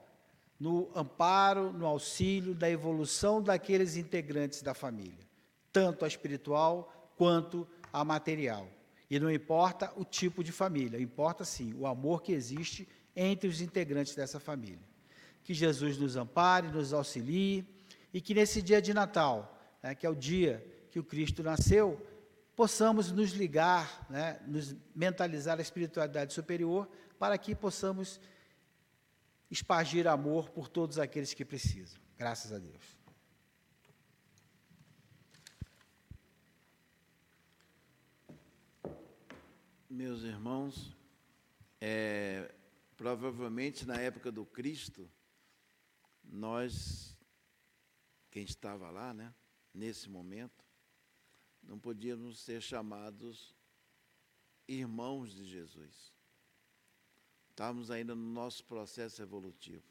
no 0.60 0.90
amparo, 0.94 1.72
no 1.72 1.86
auxílio 1.86 2.54
da 2.54 2.68
evolução 2.70 3.42
daqueles 3.42 3.96
integrantes 3.96 4.60
da 4.60 4.74
família, 4.74 5.26
tanto 5.72 6.04
a 6.04 6.08
espiritual 6.08 7.12
quanto 7.16 7.66
a 7.92 8.04
material. 8.04 8.68
E 9.10 9.18
não 9.18 9.30
importa 9.30 9.92
o 9.96 10.04
tipo 10.04 10.44
de 10.44 10.52
família, 10.52 11.00
importa 11.00 11.44
sim 11.44 11.72
o 11.74 11.86
amor 11.86 12.22
que 12.22 12.32
existe 12.32 12.86
entre 13.16 13.48
os 13.48 13.60
integrantes 13.60 14.14
dessa 14.14 14.38
família. 14.38 14.86
Que 15.42 15.54
Jesus 15.54 15.96
nos 15.96 16.16
ampare, 16.16 16.68
nos 16.68 16.92
auxilie 16.92 17.66
e 18.12 18.20
que 18.20 18.34
nesse 18.34 18.60
dia 18.60 18.82
de 18.82 18.92
Natal, 18.92 19.58
né, 19.82 19.94
que 19.94 20.04
é 20.04 20.10
o 20.10 20.14
dia 20.14 20.64
que 20.90 20.98
o 20.98 21.04
Cristo 21.04 21.42
nasceu, 21.42 22.00
possamos 22.58 23.12
nos 23.12 23.30
ligar, 23.30 24.04
né, 24.10 24.40
nos 24.44 24.74
mentalizar 24.92 25.60
a 25.60 25.62
espiritualidade 25.62 26.34
superior, 26.34 26.90
para 27.16 27.38
que 27.38 27.54
possamos 27.54 28.20
espargir 29.48 30.08
amor 30.08 30.50
por 30.50 30.68
todos 30.68 30.98
aqueles 30.98 31.32
que 31.32 31.44
precisam. 31.44 32.00
Graças 32.16 32.52
a 32.52 32.58
Deus. 32.58 32.98
Meus 39.88 40.24
irmãos, 40.24 40.96
é, 41.80 42.52
provavelmente 42.96 43.86
na 43.86 44.00
época 44.00 44.32
do 44.32 44.44
Cristo, 44.44 45.08
nós, 46.24 47.16
quem 48.32 48.42
estava 48.42 48.90
lá, 48.90 49.14
né, 49.14 49.32
nesse 49.72 50.10
momento, 50.10 50.67
não 51.68 51.78
podíamos 51.78 52.38
ser 52.38 52.62
chamados 52.62 53.54
irmãos 54.66 55.34
de 55.34 55.44
Jesus. 55.44 56.14
Estávamos 57.50 57.90
ainda 57.90 58.14
no 58.14 58.32
nosso 58.32 58.64
processo 58.64 59.20
evolutivo. 59.20 59.84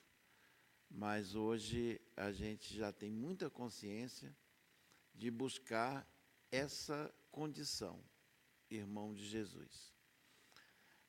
mas 0.90 1.36
hoje 1.36 2.00
a 2.16 2.32
gente 2.32 2.74
já 2.74 2.94
tem 2.94 3.12
muita 3.12 3.50
consciência 3.50 4.34
de 5.14 5.30
buscar 5.30 6.08
essa 6.50 7.14
condição, 7.30 8.02
irmão 8.70 9.14
de 9.14 9.28
Jesus. 9.28 9.94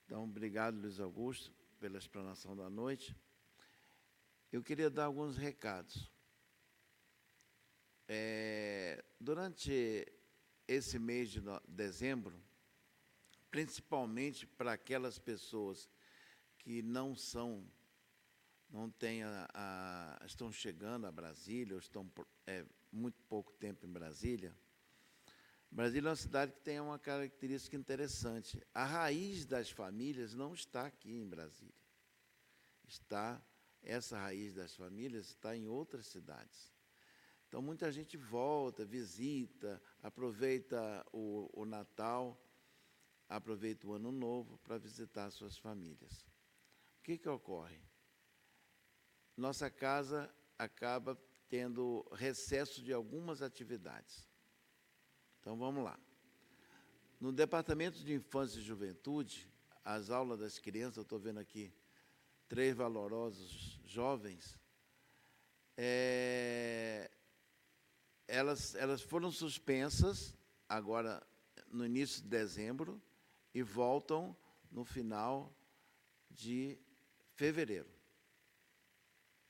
Então, 0.04 0.24
obrigado, 0.24 0.80
Luiz 0.80 0.98
Augusto, 0.98 1.54
pela 1.78 1.96
explanação 1.96 2.56
da 2.56 2.68
noite. 2.68 3.16
Eu 4.50 4.64
queria 4.64 4.90
dar 4.90 5.04
alguns 5.04 5.36
recados. 5.36 6.10
É, 8.08 9.04
durante 9.20 10.17
esse 10.68 10.98
mês 10.98 11.30
de 11.30 11.40
dezembro, 11.66 12.38
principalmente 13.50 14.46
para 14.46 14.72
aquelas 14.74 15.18
pessoas 15.18 15.88
que 16.58 16.82
não 16.82 17.16
são, 17.16 17.66
não 18.68 18.90
têm 18.90 19.22
a, 19.22 19.48
a, 19.54 20.26
estão 20.26 20.52
chegando 20.52 21.06
a 21.06 21.10
Brasília, 21.10 21.74
ou 21.74 21.80
estão 21.80 22.08
é, 22.46 22.64
muito 22.92 23.20
pouco 23.22 23.52
tempo 23.54 23.86
em 23.86 23.90
Brasília. 23.90 24.54
Brasília 25.70 26.08
é 26.08 26.10
uma 26.10 26.16
cidade 26.16 26.52
que 26.52 26.60
tem 26.60 26.78
uma 26.78 26.98
característica 26.98 27.76
interessante. 27.76 28.62
A 28.74 28.84
raiz 28.84 29.46
das 29.46 29.70
famílias 29.70 30.34
não 30.34 30.54
está 30.54 30.86
aqui 30.86 31.10
em 31.10 31.26
Brasília. 31.26 31.74
Está 32.86 33.42
essa 33.82 34.18
raiz 34.18 34.54
das 34.54 34.74
famílias 34.74 35.28
está 35.28 35.56
em 35.56 35.66
outras 35.66 36.06
cidades. 36.06 36.77
Então 37.48 37.62
muita 37.62 37.90
gente 37.90 38.16
volta, 38.16 38.84
visita, 38.84 39.82
aproveita 40.02 41.04
o, 41.10 41.48
o 41.52 41.64
Natal, 41.64 42.38
aproveita 43.26 43.86
o 43.86 43.94
Ano 43.94 44.12
Novo 44.12 44.58
para 44.58 44.76
visitar 44.76 45.30
suas 45.30 45.56
famílias. 45.56 46.26
O 47.00 47.02
que, 47.02 47.16
que 47.16 47.28
ocorre? 47.28 47.80
Nossa 49.34 49.70
casa 49.70 50.32
acaba 50.58 51.18
tendo 51.48 52.06
recesso 52.12 52.82
de 52.82 52.92
algumas 52.92 53.40
atividades. 53.40 54.28
Então 55.40 55.56
vamos 55.56 55.82
lá. 55.82 55.98
No 57.18 57.32
Departamento 57.32 57.98
de 58.04 58.12
Infância 58.12 58.58
e 58.58 58.62
Juventude, 58.62 59.50
as 59.82 60.10
aulas 60.10 60.38
das 60.38 60.58
crianças, 60.58 60.98
eu 60.98 61.02
estou 61.02 61.18
vendo 61.18 61.40
aqui 61.40 61.72
três 62.46 62.76
valorosos 62.76 63.80
jovens, 63.84 64.58
é, 65.76 67.10
elas, 68.28 68.74
elas 68.74 69.00
foram 69.00 69.32
suspensas 69.32 70.36
agora 70.68 71.26
no 71.66 71.84
início 71.84 72.22
de 72.22 72.28
dezembro 72.28 73.02
e 73.54 73.62
voltam 73.62 74.36
no 74.70 74.84
final 74.84 75.52
de 76.30 76.78
fevereiro. 77.34 77.90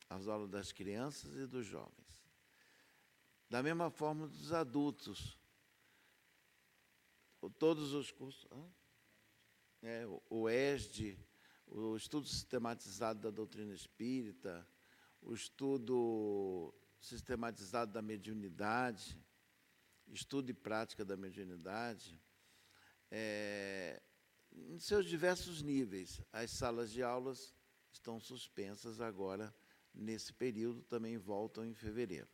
As 0.09 0.29
aulas 0.29 0.49
das 0.49 0.73
crianças 0.73 1.35
e 1.35 1.47
dos 1.47 1.67
jovens. 1.67 2.25
Da 3.51 3.63
mesma 3.63 3.91
forma 3.91 4.29
dos 4.29 4.53
adultos. 4.53 5.39
Todos 7.59 7.93
os 7.93 8.11
cursos. 8.13 8.49
É, 9.83 10.05
o 10.31 10.49
ESD, 10.49 11.19
o 11.67 11.97
estudo 11.97 12.27
sistematizado 12.27 13.21
da 13.21 13.31
doutrina 13.31 13.73
espírita, 13.73 14.67
o 15.21 15.35
estudo 15.35 16.75
sistematizado 17.01 17.93
da 17.93 18.03
mediunidade, 18.03 19.19
estudo 20.09 20.51
e 20.51 20.55
prática 20.55 21.05
da 21.05 21.17
mediunidade, 21.17 22.21
é, 23.11 24.03
em 24.53 24.79
seus 24.79 25.07
diversos 25.07 25.63
níveis. 25.63 26.21
As 26.33 26.51
salas 26.51 26.91
de 26.91 27.03
aulas 27.03 27.55
estão 27.93 28.21
suspensas 28.21 29.01
agora, 29.01 29.55
nesse 29.95 30.33
período, 30.33 30.83
também 30.83 31.17
voltam 31.17 31.65
em 31.65 31.75
fevereiro. 31.75 32.29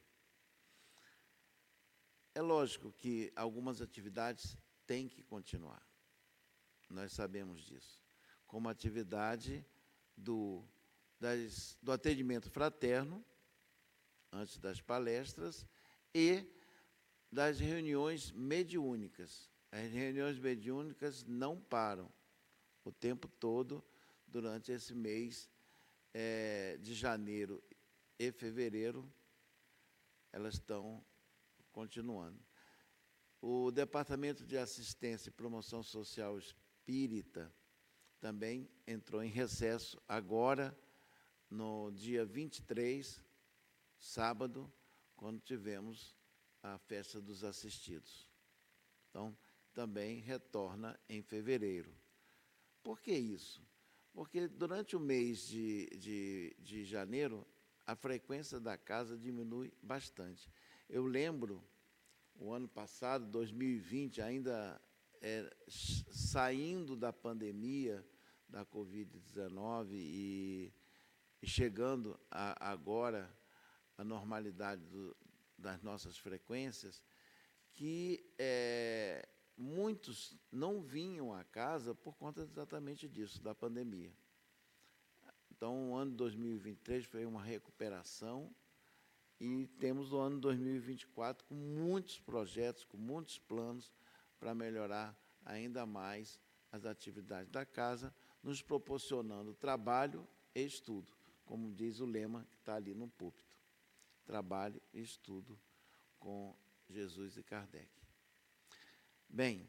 É 2.34 2.42
lógico 2.42 2.92
que 2.92 3.32
algumas 3.36 3.80
atividades 3.80 4.56
têm 4.86 5.08
que 5.08 5.22
continuar. 5.22 5.86
Nós 6.90 7.12
sabemos 7.12 7.62
disso. 7.64 8.00
Como 8.46 8.68
atividade 8.68 9.64
do, 10.16 10.64
das, 11.18 11.78
do 11.80 11.92
atendimento 11.92 12.50
fraterno, 12.50 13.24
antes 14.34 14.58
das 14.58 14.80
palestras, 14.80 15.66
e 16.14 16.44
das 17.30 17.58
reuniões 17.58 18.30
mediúnicas. 18.32 19.50
As 19.70 19.90
reuniões 19.90 20.38
mediúnicas 20.38 21.24
não 21.24 21.60
param 21.60 22.10
o 22.84 22.92
tempo 22.92 23.26
todo 23.26 23.82
durante 24.26 24.70
esse 24.70 24.94
mês 24.94 25.50
é, 26.12 26.76
de 26.80 26.94
janeiro 26.94 27.62
e 28.18 28.30
fevereiro, 28.30 29.12
elas 30.32 30.54
estão 30.54 31.04
continuando. 31.72 32.38
O 33.40 33.70
Departamento 33.70 34.46
de 34.46 34.56
Assistência 34.56 35.28
e 35.28 35.32
Promoção 35.32 35.82
Social 35.82 36.38
Espírita 36.38 37.52
também 38.20 38.70
entrou 38.86 39.22
em 39.22 39.28
recesso 39.28 40.00
agora, 40.08 40.76
no 41.50 41.90
dia 41.90 42.24
23 42.24 43.20
sábado, 44.04 44.70
quando 45.16 45.40
tivemos 45.40 46.14
a 46.62 46.76
festa 46.76 47.20
dos 47.20 47.42
assistidos. 47.42 48.28
Então, 49.08 49.36
também 49.72 50.20
retorna 50.20 50.98
em 51.08 51.22
fevereiro. 51.22 51.90
Por 52.82 53.00
que 53.00 53.12
isso? 53.12 53.66
Porque 54.12 54.46
durante 54.46 54.94
o 54.94 55.00
mês 55.00 55.48
de, 55.48 55.86
de, 55.96 56.56
de 56.58 56.84
janeiro, 56.84 57.46
a 57.86 57.96
frequência 57.96 58.60
da 58.60 58.76
casa 58.76 59.16
diminui 59.16 59.72
bastante. 59.82 60.50
Eu 60.88 61.06
lembro, 61.06 61.64
o 62.36 62.52
ano 62.52 62.68
passado, 62.68 63.26
2020, 63.26 64.20
ainda 64.20 64.80
é, 65.20 65.50
saindo 65.66 66.94
da 66.94 67.12
pandemia 67.12 68.06
da 68.46 68.66
Covid-19 68.66 69.88
e, 69.92 70.72
chegando 71.42 72.20
a, 72.30 72.70
agora 72.70 73.34
a 73.96 74.04
normalidade 74.04 74.84
do, 74.86 75.16
das 75.56 75.82
nossas 75.82 76.18
frequências, 76.18 77.02
que 77.72 78.24
é, 78.38 79.26
muitos 79.56 80.36
não 80.50 80.82
vinham 80.82 81.32
à 81.32 81.44
casa 81.44 81.94
por 81.94 82.14
conta 82.16 82.42
exatamente 82.42 83.08
disso, 83.08 83.42
da 83.42 83.54
pandemia. 83.54 84.12
Então, 85.50 85.92
o 85.92 85.94
ano 85.94 86.12
2023 86.12 87.04
foi 87.06 87.24
uma 87.24 87.42
recuperação 87.42 88.54
e 89.40 89.66
temos 89.78 90.12
o 90.12 90.18
ano 90.18 90.38
2024 90.40 91.44
com 91.46 91.54
muitos 91.54 92.18
projetos, 92.20 92.84
com 92.84 92.96
muitos 92.96 93.38
planos 93.38 93.92
para 94.38 94.54
melhorar 94.54 95.16
ainda 95.44 95.86
mais 95.86 96.38
as 96.70 96.84
atividades 96.84 97.50
da 97.50 97.64
casa, 97.64 98.12
nos 98.42 98.60
proporcionando 98.60 99.54
trabalho 99.54 100.26
e 100.54 100.64
estudo, 100.64 101.12
como 101.44 101.72
diz 101.72 102.00
o 102.00 102.04
lema 102.04 102.44
que 102.50 102.56
está 102.56 102.74
ali 102.74 102.94
no 102.94 103.08
púlpito 103.08 103.43
trabalho 104.24 104.80
e 104.92 105.00
estudo 105.00 105.58
com 106.18 106.56
Jesus 106.88 107.36
e 107.36 107.42
Kardec. 107.42 107.88
Bem, 109.28 109.68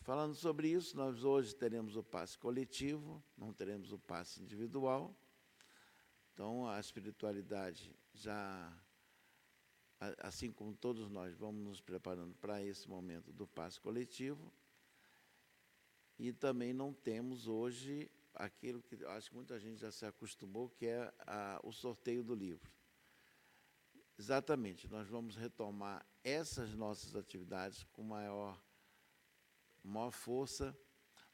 falando 0.00 0.34
sobre 0.34 0.68
isso, 0.68 0.96
nós 0.96 1.24
hoje 1.24 1.54
teremos 1.54 1.96
o 1.96 2.02
passe 2.02 2.38
coletivo, 2.38 3.22
não 3.36 3.52
teremos 3.52 3.92
o 3.92 3.98
passe 3.98 4.42
individual. 4.42 5.16
Então, 6.32 6.68
a 6.68 6.80
espiritualidade 6.80 7.94
já, 8.12 8.76
assim 10.18 10.50
como 10.50 10.74
todos 10.74 11.08
nós, 11.08 11.34
vamos 11.36 11.62
nos 11.62 11.80
preparando 11.80 12.34
para 12.34 12.62
esse 12.62 12.88
momento 12.88 13.32
do 13.32 13.46
passe 13.46 13.80
coletivo. 13.80 14.52
E 16.18 16.32
também 16.32 16.72
não 16.72 16.92
temos 16.92 17.46
hoje 17.46 18.10
aquilo 18.34 18.82
que 18.82 19.04
acho 19.06 19.30
que 19.30 19.36
muita 19.36 19.58
gente 19.58 19.80
já 19.80 19.92
se 19.92 20.04
acostumou, 20.04 20.68
que 20.68 20.86
é 20.86 21.12
a, 21.20 21.60
o 21.62 21.72
sorteio 21.72 22.22
do 22.22 22.34
livro. 22.34 22.70
Exatamente, 24.18 24.88
nós 24.88 25.08
vamos 25.08 25.36
retomar 25.36 26.06
essas 26.22 26.74
nossas 26.74 27.16
atividades 27.16 27.82
com 27.92 28.02
maior, 28.02 28.60
maior 29.82 30.10
força 30.12 30.76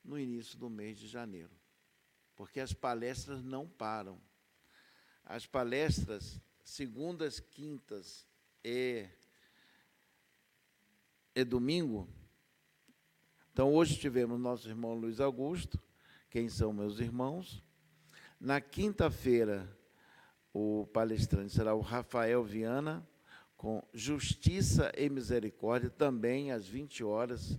no 0.02 0.18
início 0.18 0.58
do 0.58 0.70
mês 0.70 0.98
de 0.98 1.06
janeiro, 1.06 1.54
porque 2.34 2.58
as 2.58 2.72
palestras 2.72 3.42
não 3.42 3.68
param. 3.68 4.20
As 5.22 5.46
palestras, 5.46 6.40
segundas, 6.64 7.38
quintas 7.38 8.26
e, 8.64 9.06
e 11.34 11.44
domingo. 11.44 12.08
Então, 13.52 13.74
hoje 13.74 13.98
tivemos 13.98 14.40
nosso 14.40 14.68
irmão 14.68 14.94
Luiz 14.94 15.20
Augusto, 15.20 15.80
quem 16.30 16.48
são 16.48 16.72
meus 16.72 16.98
irmãos. 16.98 17.62
Na 18.40 18.60
quinta-feira, 18.60 19.68
o 20.52 20.86
palestrante 20.92 21.52
será 21.52 21.74
o 21.74 21.80
Rafael 21.80 22.42
Viana, 22.42 23.06
com 23.56 23.82
Justiça 23.92 24.90
e 24.96 25.08
Misericórdia, 25.08 25.90
também 25.90 26.50
às 26.50 26.66
20 26.66 27.04
horas, 27.04 27.58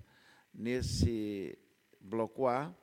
nesse 0.53 1.57
bloco 1.99 2.47
A. 2.47 2.73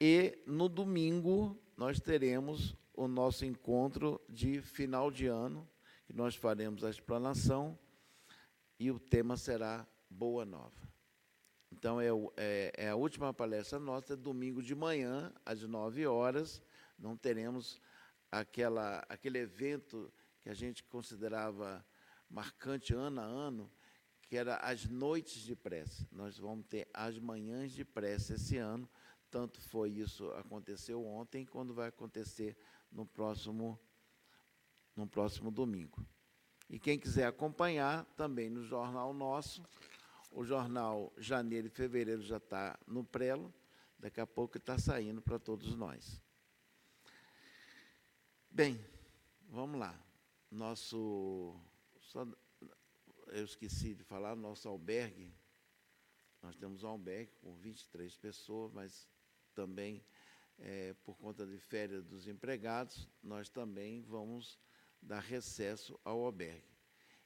E 0.00 0.38
no 0.46 0.68
domingo 0.68 1.58
nós 1.76 2.00
teremos 2.00 2.76
o 2.92 3.06
nosso 3.06 3.44
encontro 3.44 4.20
de 4.28 4.60
final 4.60 5.10
de 5.10 5.26
ano, 5.26 5.68
que 6.06 6.12
nós 6.12 6.34
faremos 6.34 6.84
a 6.84 6.90
explanação, 6.90 7.78
e 8.78 8.90
o 8.90 8.98
tema 8.98 9.36
será 9.36 9.86
Boa 10.10 10.44
Nova. 10.44 10.86
Então, 11.72 12.00
é, 12.00 12.08
é, 12.36 12.72
é 12.76 12.88
a 12.88 12.96
última 12.96 13.34
palestra 13.34 13.78
nossa, 13.78 14.14
é 14.14 14.16
domingo 14.16 14.62
de 14.62 14.74
manhã, 14.74 15.32
às 15.44 15.62
nove 15.62 16.06
horas. 16.06 16.62
Não 16.98 17.16
teremos 17.16 17.80
aquela, 18.40 19.04
aquele 19.08 19.38
evento 19.38 20.12
que 20.42 20.48
a 20.48 20.54
gente 20.54 20.84
considerava 20.84 21.84
marcante 22.28 22.94
ano 22.94 23.20
a 23.20 23.24
ano, 23.24 23.70
que 24.22 24.36
era 24.36 24.56
as 24.56 24.86
noites 24.86 25.42
de 25.42 25.54
prece. 25.54 26.06
Nós 26.10 26.38
vamos 26.38 26.66
ter 26.66 26.88
as 26.92 27.18
manhãs 27.18 27.72
de 27.72 27.84
prece 27.84 28.34
esse 28.34 28.56
ano. 28.56 28.88
Tanto 29.30 29.60
foi 29.60 29.90
isso, 29.90 30.30
aconteceu 30.32 31.04
ontem, 31.04 31.44
quando 31.44 31.74
vai 31.74 31.88
acontecer 31.88 32.56
no 32.90 33.06
próximo, 33.06 33.78
no 34.94 35.06
próximo 35.06 35.50
domingo. 35.50 36.04
E 36.68 36.78
quem 36.78 36.98
quiser 36.98 37.26
acompanhar, 37.26 38.04
também 38.16 38.50
no 38.50 38.64
jornal 38.64 39.12
nosso, 39.12 39.64
o 40.32 40.44
jornal 40.44 41.12
Janeiro 41.16 41.68
e 41.68 41.70
Fevereiro 41.70 42.22
já 42.22 42.38
está 42.38 42.78
no 42.86 43.04
prelo, 43.04 43.52
daqui 43.98 44.20
a 44.20 44.26
pouco 44.26 44.58
está 44.58 44.78
saindo 44.78 45.22
para 45.22 45.38
todos 45.38 45.74
nós. 45.74 46.20
Bem, 48.56 48.82
vamos 49.50 49.78
lá. 49.78 49.94
Nosso. 50.50 51.60
Só, 52.00 52.26
eu 53.26 53.44
esqueci 53.44 53.94
de 53.94 54.02
falar, 54.02 54.34
nosso 54.34 54.66
albergue. 54.66 55.30
Nós 56.40 56.56
temos 56.56 56.82
um 56.82 56.88
albergue 56.88 57.34
com 57.42 57.54
23 57.58 58.16
pessoas, 58.16 58.72
mas 58.72 59.06
também, 59.54 60.02
é, 60.58 60.94
por 61.04 61.18
conta 61.18 61.46
de 61.46 61.58
férias 61.58 62.06
dos 62.06 62.26
empregados, 62.26 63.06
nós 63.22 63.50
também 63.50 64.00
vamos 64.00 64.58
dar 65.02 65.20
recesso 65.20 66.00
ao 66.02 66.24
albergue. 66.24 66.74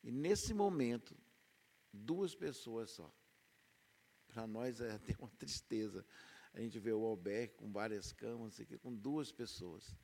E 0.02 0.10
nesse 0.10 0.52
momento, 0.52 1.16
duas 1.92 2.34
pessoas 2.34 2.90
só. 2.90 3.08
Para 4.26 4.48
nós 4.48 4.80
é 4.80 4.90
até 4.90 5.14
uma 5.16 5.30
tristeza. 5.38 6.04
A 6.52 6.60
gente 6.60 6.80
vê 6.80 6.92
o 6.92 7.04
albergue 7.04 7.54
com 7.54 7.70
várias 7.70 8.12
camas, 8.12 8.58
aqui, 8.58 8.76
com 8.78 8.92
duas 8.92 9.30
pessoas. 9.30 9.96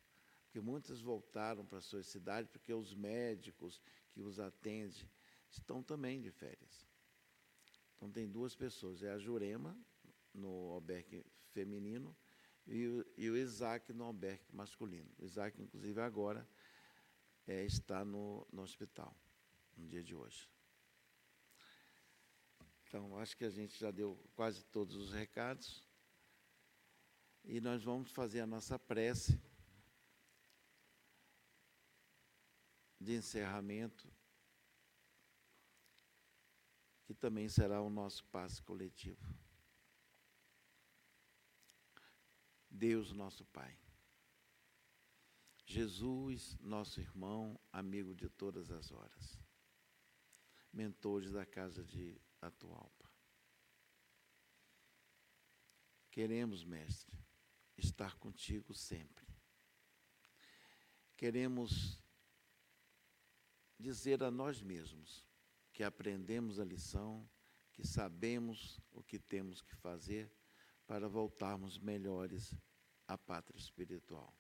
Porque 0.57 0.70
muitas 0.70 1.02
voltaram 1.02 1.66
para 1.66 1.82
suas 1.82 2.07
cidades, 2.07 2.50
porque 2.50 2.72
os 2.72 2.94
médicos 2.94 3.78
que 4.11 4.22
os 4.22 4.40
atendem 4.40 5.07
estão 5.50 5.82
também 5.82 6.18
de 6.18 6.30
férias. 6.30 6.88
Então 7.94 8.11
tem 8.11 8.26
duas 8.26 8.57
pessoas, 8.57 9.02
é 9.02 9.11
a 9.11 9.18
Jurema, 9.18 9.78
no 10.32 10.72
albergue 10.72 11.26
feminino, 11.50 12.16
e 12.66 12.86
o, 12.86 13.04
e 13.18 13.28
o 13.28 13.36
Isaac 13.36 13.92
no 13.92 14.04
albergue 14.04 14.46
masculino. 14.50 15.11
O 15.18 15.26
Isaac, 15.26 15.61
inclusive, 15.61 16.00
agora 16.00 16.48
é, 17.46 17.62
está 17.66 18.02
no, 18.02 18.48
no 18.50 18.62
hospital, 18.62 19.14
no 19.76 19.86
dia 19.86 20.02
de 20.02 20.14
hoje. 20.14 20.48
Então, 22.88 23.18
acho 23.18 23.36
que 23.36 23.44
a 23.44 23.50
gente 23.50 23.78
já 23.78 23.90
deu 23.90 24.18
quase 24.34 24.64
todos 24.64 24.96
os 24.96 25.12
recados. 25.12 25.86
E 27.44 27.61
nós 27.61 27.84
vamos 27.84 28.11
fazer 28.11 28.40
a 28.40 28.46
nossa 28.46 28.78
prece 28.78 29.38
de 33.07 33.14
encerramento, 33.14 34.12
que 37.04 37.14
também 37.14 37.48
será 37.48 37.80
o 37.80 37.88
nosso 37.88 38.24
passe 38.24 38.61
coletivo. 38.61 39.32
Deus, 42.68 43.12
nosso 43.12 43.44
Pai. 43.44 43.78
Jesus, 45.64 46.59
nosso 46.59 47.00
irmão, 47.00 47.57
amigo 47.72 48.12
de 48.12 48.28
todas 48.28 48.72
as 48.72 48.90
horas. 48.90 49.40
Mentores 50.72 51.30
da 51.30 51.46
casa 51.46 51.84
de 51.84 52.20
Atualpa. 52.40 53.09
Queremos, 56.11 56.64
Mestre, 56.64 57.16
estar 57.76 58.16
contigo 58.16 58.74
sempre. 58.74 59.24
Queremos 61.16 62.04
dizer 63.78 64.22
a 64.22 64.30
nós 64.30 64.62
mesmos 64.62 65.26
que 65.72 65.82
aprendemos 65.84 66.58
a 66.58 66.64
lição, 66.64 67.28
que 67.72 67.86
sabemos 67.86 68.80
o 68.90 69.02
que 69.02 69.18
temos 69.18 69.60
que 69.60 69.74
fazer 69.76 70.32
para 70.86 71.08
voltarmos 71.08 71.78
melhores 71.78 72.54
à 73.06 73.18
pátria 73.18 73.58
espiritual. 73.58 74.34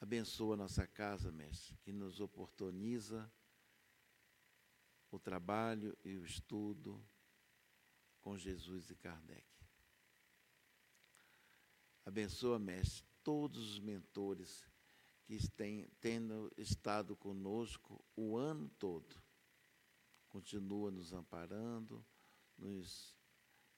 Abençoa 0.00 0.56
nossa 0.56 0.86
casa, 0.86 1.32
mestre, 1.32 1.76
que 1.78 1.92
nos 1.92 2.20
oportuniza 2.20 3.30
o 5.10 5.18
trabalho 5.18 5.96
e 6.04 6.16
o 6.16 6.24
estudo 6.24 7.04
com 8.20 8.38
Jesus 8.38 8.90
e 8.90 8.94
Kardec. 8.94 9.44
Abençoa, 12.04 12.58
mestre, 12.58 13.04
todos 13.22 13.72
os 13.72 13.80
mentores 13.80 14.69
que 15.30 15.48
têm 15.52 15.86
tendo 16.00 16.52
estado 16.56 17.14
conosco 17.14 18.04
o 18.16 18.36
ano 18.36 18.68
todo. 18.80 19.14
Continua 20.28 20.90
nos 20.90 21.12
amparando, 21.12 22.04
nos 22.58 23.16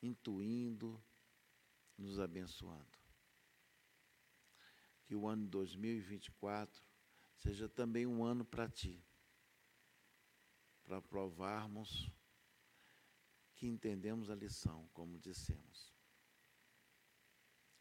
intuindo, 0.01 0.99
nos 1.99 2.19
abençoando. 2.19 2.99
Que 5.05 5.15
o 5.15 5.29
ano 5.29 5.47
2024 5.47 6.83
seja 7.37 7.69
também 7.69 8.07
um 8.07 8.25
ano 8.25 8.47
para 8.47 8.67
ti 8.67 9.05
para 10.85 11.03
provarmos 11.03 12.11
que 13.57 13.67
entendemos 13.67 14.31
a 14.31 14.35
lição, 14.35 14.89
como 14.95 15.19
dissemos. 15.19 15.93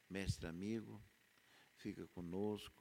Mestre 0.10 0.48
amigo, 0.48 1.02
fica 1.76 2.06
conosco. 2.08 2.81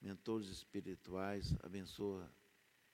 Mentores 0.00 0.48
espirituais, 0.48 1.54
abençoa 1.62 2.32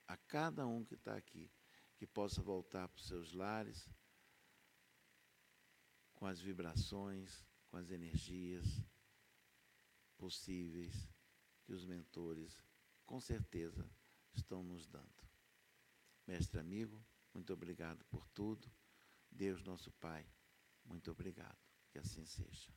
a 0.06 0.16
cada 0.16 0.66
um 0.66 0.84
que 0.84 0.94
está 0.94 1.16
aqui, 1.16 1.50
que 1.96 2.06
possa 2.06 2.42
voltar 2.42 2.88
para 2.88 2.98
os 2.98 3.06
seus 3.06 3.32
lares 3.32 3.88
com 6.14 6.26
as 6.26 6.40
vibrações, 6.40 7.44
com 7.68 7.76
as 7.76 7.90
energias 7.90 8.82
possíveis 10.16 11.08
que 11.64 11.72
os 11.72 11.84
mentores, 11.84 12.64
com 13.04 13.20
certeza, 13.20 13.88
estão 14.32 14.62
nos 14.62 14.86
dando. 14.86 15.28
Mestre 16.26 16.60
amigo, 16.60 17.04
muito 17.32 17.52
obrigado 17.52 18.04
por 18.06 18.26
tudo. 18.28 18.70
Deus, 19.30 19.62
nosso 19.64 19.90
Pai, 19.92 20.26
muito 20.84 21.10
obrigado. 21.10 21.58
Que 21.90 21.98
assim 21.98 22.24
seja. 22.24 22.72